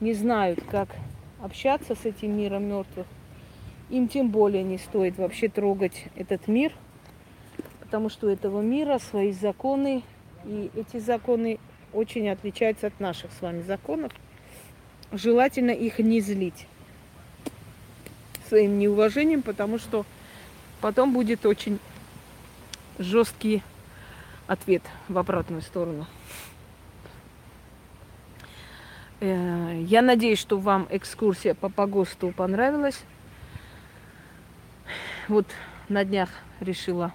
не 0.00 0.12
знают, 0.12 0.60
как 0.70 0.88
общаться 1.42 1.94
с 1.94 2.04
этим 2.04 2.36
миром 2.36 2.64
мертвых, 2.64 3.06
им 3.90 4.08
тем 4.08 4.30
более 4.30 4.62
не 4.62 4.78
стоит 4.78 5.16
вообще 5.16 5.48
трогать 5.48 6.06
этот 6.16 6.48
мир, 6.48 6.72
потому 7.80 8.08
что 8.08 8.26
у 8.26 8.30
этого 8.30 8.60
мира 8.60 8.98
свои 8.98 9.32
законы, 9.32 10.02
и 10.44 10.70
эти 10.74 10.98
законы 10.98 11.58
очень 11.92 12.28
отличаются 12.28 12.88
от 12.88 12.98
наших 13.00 13.30
с 13.32 13.40
вами 13.40 13.62
законов. 13.62 14.12
Желательно 15.12 15.70
их 15.70 15.98
не 15.98 16.20
злить 16.20 16.66
своим 18.48 18.78
неуважением, 18.78 19.42
потому 19.42 19.78
что 19.78 20.04
потом 20.80 21.12
будет 21.12 21.46
очень 21.46 21.78
жесткий 22.98 23.62
ответ 24.46 24.82
в 25.08 25.18
обратную 25.18 25.62
сторону. 25.62 26.06
Э, 29.20 29.80
я 29.82 30.02
надеюсь, 30.02 30.38
что 30.38 30.58
вам 30.58 30.86
экскурсия 30.90 31.54
по 31.54 31.68
Погосту 31.68 32.32
понравилась. 32.32 33.02
Вот 35.28 35.46
на 35.88 36.04
днях 36.04 36.30
решила 36.60 37.12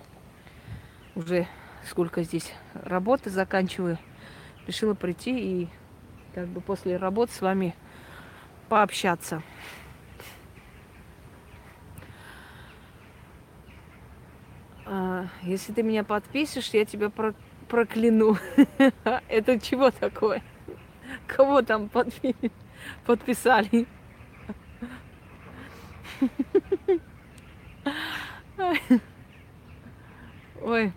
уже 1.15 1.47
сколько 1.89 2.23
здесь 2.23 2.53
работы 2.73 3.29
заканчиваю, 3.29 3.97
решила 4.67 4.93
прийти 4.93 5.61
и 5.61 5.69
как 6.33 6.47
бы 6.47 6.61
после 6.61 6.97
работы 6.97 7.33
с 7.33 7.41
вами 7.41 7.75
пообщаться. 8.69 9.41
Если 15.43 15.71
ты 15.71 15.83
меня 15.83 16.03
подпишешь, 16.03 16.69
я 16.73 16.83
тебя 16.85 17.09
про 17.09 17.33
прокляну. 17.69 18.37
Это 19.29 19.59
чего 19.59 19.89
такое? 19.91 20.43
Кого 21.27 21.61
там 21.61 21.87
подпи 21.87 22.35
подписали? 23.05 23.87
Ой, 30.61 30.91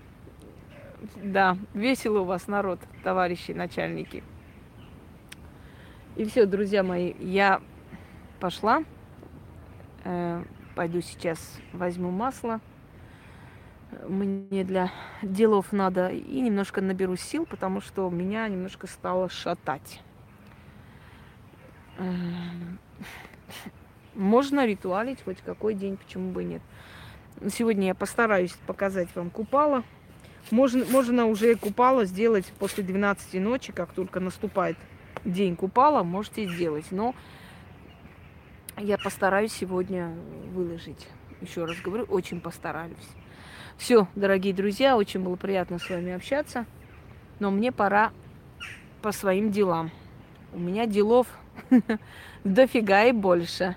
да, 1.23 1.57
весело 1.73 2.21
у 2.21 2.25
вас 2.25 2.49
народ, 2.49 2.81
товарищи 3.05 3.53
начальники. 3.53 4.25
И 6.17 6.25
все, 6.25 6.47
друзья 6.47 6.83
мои, 6.83 7.15
я 7.21 7.63
пошла. 8.41 8.83
Э, 10.03 10.43
пойду 10.75 11.01
сейчас 11.01 11.59
возьму 11.73 12.11
масло 12.11 12.61
мне 14.09 14.65
для 14.65 14.91
делов 15.23 15.73
надо 15.73 16.09
и 16.09 16.41
немножко 16.41 16.81
наберу 16.81 17.17
сил, 17.17 17.47
потому 17.47 17.81
что 17.81 18.09
меня 18.11 18.49
немножко 18.49 18.87
стало 18.87 19.29
шатать. 19.29 20.01
Эм, 21.99 22.79
можно 24.15 24.67
ритуалить 24.67 25.23
хоть 25.25 25.41
какой 25.41 25.75
день, 25.75 25.97
почему 25.97 26.31
бы 26.33 26.45
нет. 26.45 26.63
Сегодня 27.53 27.89
я 27.89 27.95
постараюсь 27.95 28.53
показать 28.67 29.09
вам 29.15 29.31
купала. 29.31 29.83
Можно, 30.51 30.85
можно 30.87 31.27
уже 31.27 31.55
купала 31.55 32.05
сделать 32.05 32.53
после 32.59 32.85
12 32.85 33.41
ночи, 33.41 33.73
как 33.73 33.93
только 33.93 34.21
наступает 34.21 34.77
день 35.25 35.57
купала, 35.57 36.03
можете 36.03 36.47
сделать. 36.47 36.87
Но 36.91 37.15
я 38.77 38.99
постараюсь 38.99 39.53
сегодня 39.53 40.15
выложить. 40.53 41.09
Еще 41.41 41.65
раз 41.65 41.77
говорю, 41.81 42.05
очень 42.05 42.41
постараюсь. 42.41 42.95
Все, 43.77 44.07
дорогие 44.15 44.55
друзья, 44.55 44.97
очень 44.97 45.21
было 45.21 45.37
приятно 45.37 45.79
с 45.79 45.89
вами 45.89 46.13
общаться. 46.13 46.67
Но 47.41 47.51
мне 47.51 47.73
пора 47.73 48.13
по 49.03 49.13
своим 49.13 49.51
делам. 49.51 49.91
У 50.53 50.59
меня 50.59 50.87
делов 50.87 51.27
дофига 52.45 53.05
и 53.05 53.13
больше 53.13 53.77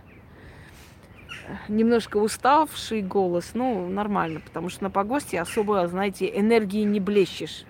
немножко 1.68 2.18
уставший 2.18 3.02
голос, 3.02 3.52
ну, 3.54 3.88
нормально, 3.88 4.42
потому 4.42 4.70
что 4.70 4.84
на 4.84 4.90
погосте 4.90 5.40
особо, 5.40 5.88
знаете, 5.88 6.30
энергии 6.38 6.84
не 6.84 7.00
блещешь. 7.00 7.64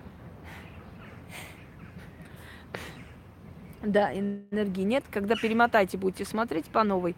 Да, 3.82 4.12
энергии 4.12 4.82
нет. 4.82 5.04
Когда 5.10 5.36
перемотайте, 5.36 5.96
будете 5.96 6.24
смотреть 6.24 6.66
по 6.66 6.82
новой, 6.82 7.14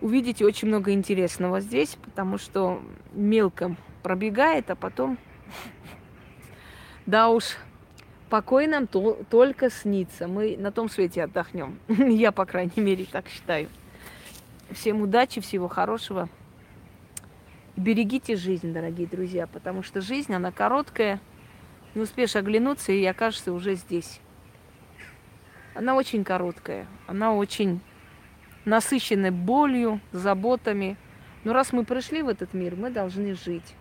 увидите 0.00 0.44
очень 0.44 0.68
много 0.68 0.92
интересного 0.92 1.60
здесь, 1.60 1.96
потому 2.04 2.36
что 2.36 2.82
мелко 3.12 3.76
пробегает, 4.06 4.70
а 4.70 4.76
потом... 4.76 5.18
Да 7.06 7.28
уж, 7.28 7.56
покой 8.30 8.68
нам 8.68 8.86
то, 8.86 9.18
только 9.28 9.68
снится. 9.68 10.28
Мы 10.28 10.56
на 10.56 10.70
том 10.70 10.88
свете 10.88 11.24
отдохнем. 11.24 11.80
Я, 11.88 12.30
по 12.30 12.46
крайней 12.46 12.80
мере, 12.80 13.04
так 13.04 13.26
считаю. 13.26 13.68
Всем 14.70 15.02
удачи, 15.02 15.40
всего 15.40 15.66
хорошего. 15.66 16.28
Берегите 17.74 18.36
жизнь, 18.36 18.72
дорогие 18.72 19.08
друзья, 19.08 19.48
потому 19.48 19.82
что 19.82 20.00
жизнь, 20.00 20.32
она 20.32 20.52
короткая. 20.52 21.18
Не 21.96 22.02
успеешь 22.02 22.36
оглянуться, 22.36 22.92
и 22.92 23.04
окажешься 23.06 23.52
уже 23.52 23.74
здесь. 23.74 24.20
Она 25.74 25.96
очень 25.96 26.22
короткая, 26.22 26.86
она 27.08 27.34
очень 27.34 27.80
насыщена 28.64 29.32
болью, 29.32 30.00
заботами. 30.12 30.96
Но 31.42 31.52
раз 31.52 31.72
мы 31.72 31.84
пришли 31.84 32.22
в 32.22 32.28
этот 32.28 32.54
мир, 32.54 32.76
мы 32.76 32.90
должны 32.90 33.34
жить. 33.34 33.74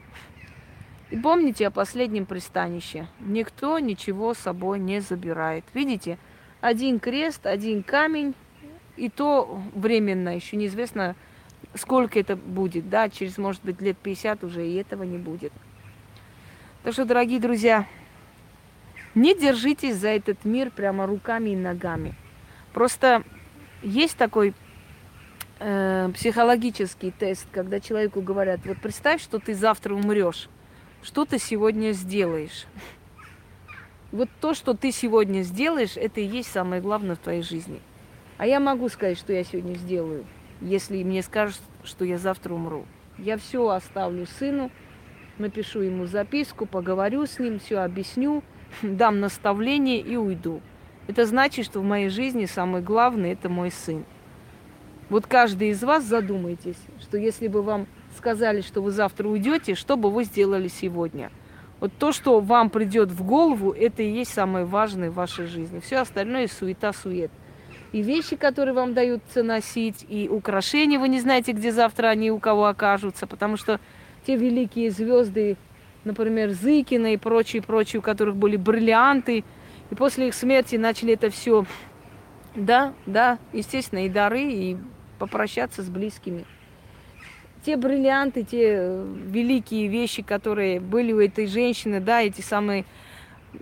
И 1.11 1.17
помните 1.17 1.67
о 1.67 1.71
последнем 1.71 2.25
пристанище. 2.25 3.07
Никто 3.19 3.77
ничего 3.79 4.33
с 4.33 4.39
собой 4.39 4.79
не 4.79 5.01
забирает. 5.01 5.63
Видите, 5.73 6.17
один 6.61 6.99
крест, 6.99 7.45
один 7.45 7.83
камень, 7.83 8.33
и 8.97 9.09
то 9.09 9.61
временно, 9.73 10.35
еще 10.35 10.57
неизвестно, 10.57 11.15
сколько 11.75 12.19
это 12.19 12.35
будет, 12.35 12.89
да, 12.89 13.09
через, 13.09 13.37
может 13.37 13.63
быть, 13.63 13.81
лет 13.81 13.97
50 13.97 14.43
уже 14.43 14.67
и 14.67 14.75
этого 14.75 15.03
не 15.03 15.17
будет. 15.17 15.53
Так 16.83 16.93
что, 16.93 17.05
дорогие 17.05 17.39
друзья, 17.39 17.85
не 19.13 19.37
держитесь 19.37 19.95
за 19.95 20.09
этот 20.09 20.43
мир 20.45 20.71
прямо 20.71 21.05
руками 21.05 21.51
и 21.51 21.55
ногами. 21.55 22.15
Просто 22.73 23.23
есть 23.81 24.17
такой 24.17 24.53
э, 25.59 26.09
психологический 26.13 27.11
тест, 27.11 27.47
когда 27.51 27.79
человеку 27.79 28.21
говорят, 28.21 28.61
вот 28.65 28.77
представь, 28.81 29.21
что 29.21 29.39
ты 29.39 29.53
завтра 29.53 29.93
умрешь, 29.93 30.49
что 31.05 31.23
ты 31.23 31.39
сегодня 31.39 31.93
сделаешь. 31.93 32.65
Вот 34.11 34.27
то, 34.41 34.53
что 34.53 34.73
ты 34.73 34.91
сегодня 34.91 35.43
сделаешь, 35.43 35.95
это 35.95 36.19
и 36.19 36.25
есть 36.25 36.51
самое 36.51 36.81
главное 36.81 37.15
в 37.15 37.19
твоей 37.19 37.43
жизни– 37.43 37.79
а 38.37 38.45
я 38.45 38.59
могу 38.59 38.89
сказать, 38.89 39.17
что 39.17 39.31
я 39.31 39.43
сегодня 39.43 39.75
сделаю, 39.75 40.25
если 40.59 41.01
мне 41.03 41.21
скажут, 41.21 41.61
что 41.83 42.03
я 42.03 42.17
завтра 42.17 42.53
умру. 42.53 42.85
Я 43.17 43.37
все 43.37 43.69
оставлю 43.69 44.25
сыну, 44.25 44.71
напишу 45.37 45.81
ему 45.81 46.05
записку, 46.05 46.65
поговорю 46.65 47.25
с 47.25 47.39
ним, 47.39 47.59
все 47.59 47.77
объясню, 47.77 48.43
дам 48.81 49.21
наставление 49.21 49.99
и 49.99 50.17
уйду. 50.17 50.61
Это 51.07 51.25
значит, 51.25 51.65
что 51.65 51.79
в 51.79 51.83
моей 51.83 52.09
жизни 52.09 52.45
самый 52.45 52.81
главный– 52.81 53.31
это 53.31 53.47
мой 53.47 53.71
сын. 53.71 54.03
Вот 55.09 55.27
каждый 55.27 55.69
из 55.69 55.83
вас 55.83 56.03
задумайтесь, 56.03 56.77
что 56.99 57.17
если 57.17 57.47
бы 57.47 57.61
вам 57.61 57.87
сказали, 58.17 58.61
что 58.61 58.81
вы 58.81 58.91
завтра 58.91 59.27
уйдете, 59.27 59.75
что 59.75 59.97
бы 59.97 60.09
вы 60.09 60.23
сделали 60.23 60.67
сегодня? 60.67 61.31
Вот 61.79 61.91
то, 61.99 62.11
что 62.11 62.39
вам 62.39 62.69
придет 62.69 63.11
в 63.11 63.23
голову, 63.23 63.71
это 63.71 64.01
и 64.01 64.09
есть 64.09 64.33
самое 64.33 64.65
важное 64.65 65.11
в 65.11 65.15
вашей 65.15 65.45
жизни. 65.45 65.79
Все 65.79 65.97
остальное 65.97 66.47
суета-сует 66.47 67.31
и 67.95 68.01
вещи, 68.01 68.35
которые 68.35 68.73
вам 68.73 68.93
даются 68.93 69.41
носить, 69.41 70.05
и 70.09 70.27
украшения. 70.27 70.99
Вы 70.99 71.07
не 71.07 71.21
знаете, 71.21 71.53
где 71.53 71.71
завтра 71.71 72.07
они 72.07 72.29
у 72.29 72.39
кого 72.39 72.65
окажутся, 72.65 73.25
потому 73.25 73.55
что 73.55 73.79
те 74.27 74.35
великие 74.35 74.91
звезды, 74.91 75.55
например, 76.03 76.51
Зыкина 76.51 77.13
и 77.13 77.17
прочие, 77.17 77.61
прочие, 77.61 78.01
у 78.01 78.03
которых 78.03 78.35
были 78.35 78.57
бриллианты, 78.57 79.45
и 79.91 79.95
после 79.95 80.27
их 80.27 80.33
смерти 80.33 80.75
начали 80.75 81.13
это 81.13 81.29
все, 81.29 81.65
да, 82.53 82.93
да, 83.05 83.39
естественно, 83.53 84.05
и 84.05 84.09
дары, 84.09 84.43
и 84.43 84.77
попрощаться 85.17 85.81
с 85.81 85.89
близкими. 85.89 86.45
Те 87.65 87.77
бриллианты, 87.77 88.43
те 88.43 89.03
великие 89.25 89.87
вещи, 89.87 90.21
которые 90.21 90.79
были 90.79 91.11
у 91.11 91.19
этой 91.19 91.47
женщины, 91.47 91.99
да, 91.99 92.21
эти 92.21 92.41
самые 92.41 92.85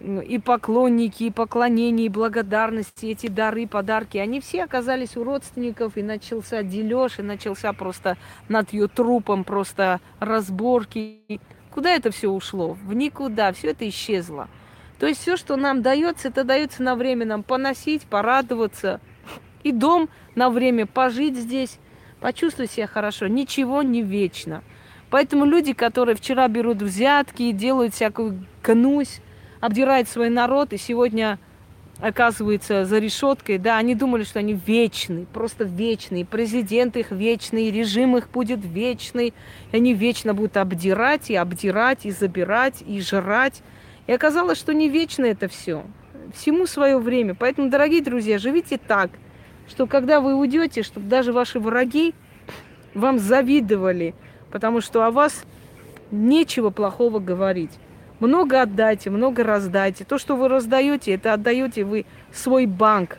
и 0.01 0.39
поклонники, 0.39 1.25
и 1.25 1.31
поклонения, 1.31 2.05
и 2.05 2.09
благодарности, 2.09 3.07
эти 3.07 3.27
дары, 3.27 3.67
подарки, 3.67 4.17
они 4.17 4.41
все 4.41 4.63
оказались 4.63 5.15
у 5.15 5.23
родственников, 5.23 5.97
и 5.97 6.03
начался 6.03 6.63
дележ, 6.63 7.19
и 7.19 7.21
начался 7.21 7.73
просто 7.73 8.17
над 8.49 8.73
ее 8.73 8.87
трупом 8.87 9.43
просто 9.43 10.01
разборки. 10.19 11.39
Куда 11.71 11.91
это 11.91 12.11
все 12.11 12.29
ушло? 12.29 12.73
В 12.73 12.93
никуда, 12.93 13.51
все 13.53 13.71
это 13.71 13.87
исчезло. 13.87 14.47
То 14.99 15.07
есть 15.07 15.21
все, 15.21 15.37
что 15.37 15.55
нам 15.55 15.81
дается, 15.81 16.29
это 16.29 16.43
дается 16.43 16.83
на 16.83 16.95
время 16.95 17.25
нам 17.25 17.43
поносить, 17.43 18.03
порадоваться. 18.03 19.01
И 19.63 19.71
дом 19.71 20.09
на 20.35 20.49
время 20.49 20.85
пожить 20.85 21.35
здесь, 21.37 21.79
почувствовать 22.19 22.71
себя 22.71 22.87
хорошо. 22.87 23.27
Ничего 23.27 23.81
не 23.81 24.01
вечно. 24.01 24.63
Поэтому 25.09 25.45
люди, 25.45 25.73
которые 25.73 26.15
вчера 26.15 26.47
берут 26.47 26.81
взятки 26.81 27.43
и 27.43 27.51
делают 27.51 27.93
всякую 27.93 28.45
гнусь, 28.63 29.21
обдирает 29.59 30.09
свой 30.09 30.29
народ, 30.29 30.73
и 30.73 30.77
сегодня 30.77 31.39
оказывается 31.99 32.85
за 32.85 32.97
решеткой, 32.97 33.59
да, 33.59 33.77
они 33.77 33.95
думали, 33.95 34.23
что 34.23 34.39
они 34.39 34.53
вечны, 34.53 35.25
просто 35.31 35.63
вечные, 35.63 36.25
президент 36.25 36.97
их 36.97 37.11
вечный, 37.11 37.71
режим 37.71 38.17
их 38.17 38.29
будет 38.29 38.59
вечный, 38.63 39.33
и 39.71 39.75
они 39.75 39.93
вечно 39.93 40.33
будут 40.33 40.57
обдирать 40.57 41.29
и 41.29 41.35
обдирать, 41.35 42.05
и 42.05 42.11
забирать, 42.11 42.83
и 42.85 42.99
жрать. 42.99 43.61
И 44.07 44.11
оказалось, 44.11 44.57
что 44.57 44.73
не 44.73 44.89
вечно 44.89 45.25
это 45.25 45.47
все. 45.47 45.85
Всему 46.33 46.65
свое 46.65 46.97
время. 46.97 47.35
Поэтому, 47.35 47.69
дорогие 47.69 48.01
друзья, 48.01 48.37
живите 48.39 48.77
так, 48.77 49.11
что 49.67 49.87
когда 49.87 50.21
вы 50.21 50.35
уйдете, 50.35 50.83
чтобы 50.83 51.07
даже 51.07 51.33
ваши 51.33 51.59
враги 51.59 52.13
вам 52.93 53.19
завидовали, 53.19 54.13
потому 54.51 54.81
что 54.81 55.03
о 55.03 55.11
вас 55.11 55.45
нечего 56.11 56.69
плохого 56.69 57.19
говорить. 57.19 57.71
Много 58.19 58.61
отдайте, 58.61 59.09
много 59.09 59.43
раздайте. 59.43 60.05
То, 60.05 60.17
что 60.17 60.35
вы 60.35 60.47
раздаете, 60.47 61.13
это 61.13 61.33
отдаете 61.33 61.83
вы 61.83 62.05
свой 62.31 62.65
банк. 62.65 63.17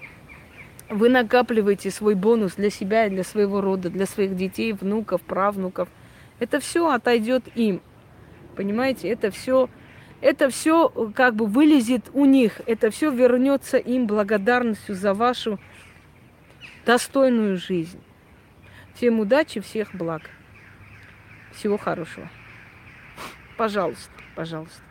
Вы 0.88 1.08
накапливаете 1.08 1.90
свой 1.90 2.14
бонус 2.14 2.54
для 2.54 2.70
себя 2.70 3.06
и 3.06 3.10
для 3.10 3.24
своего 3.24 3.60
рода, 3.60 3.90
для 3.90 4.06
своих 4.06 4.36
детей, 4.36 4.72
внуков, 4.72 5.20
правнуков. 5.22 5.88
Это 6.38 6.60
все 6.60 6.88
отойдет 6.88 7.44
им. 7.54 7.80
Понимаете, 8.54 9.08
это 9.08 9.30
все, 9.30 9.68
это 10.20 10.48
все 10.48 10.88
как 11.14 11.34
бы 11.34 11.46
вылезет 11.46 12.10
у 12.12 12.24
них. 12.24 12.60
Это 12.66 12.90
все 12.90 13.10
вернется 13.10 13.76
им 13.76 14.06
благодарностью 14.06 14.94
за 14.94 15.14
вашу 15.14 15.58
достойную 16.84 17.56
жизнь. 17.56 18.02
Всем 18.94 19.20
удачи, 19.20 19.60
всех 19.60 19.94
благ. 19.94 20.22
Всего 21.52 21.78
хорошего. 21.78 22.28
Пожалуйста, 23.56 24.10
пожалуйста. 24.34 24.82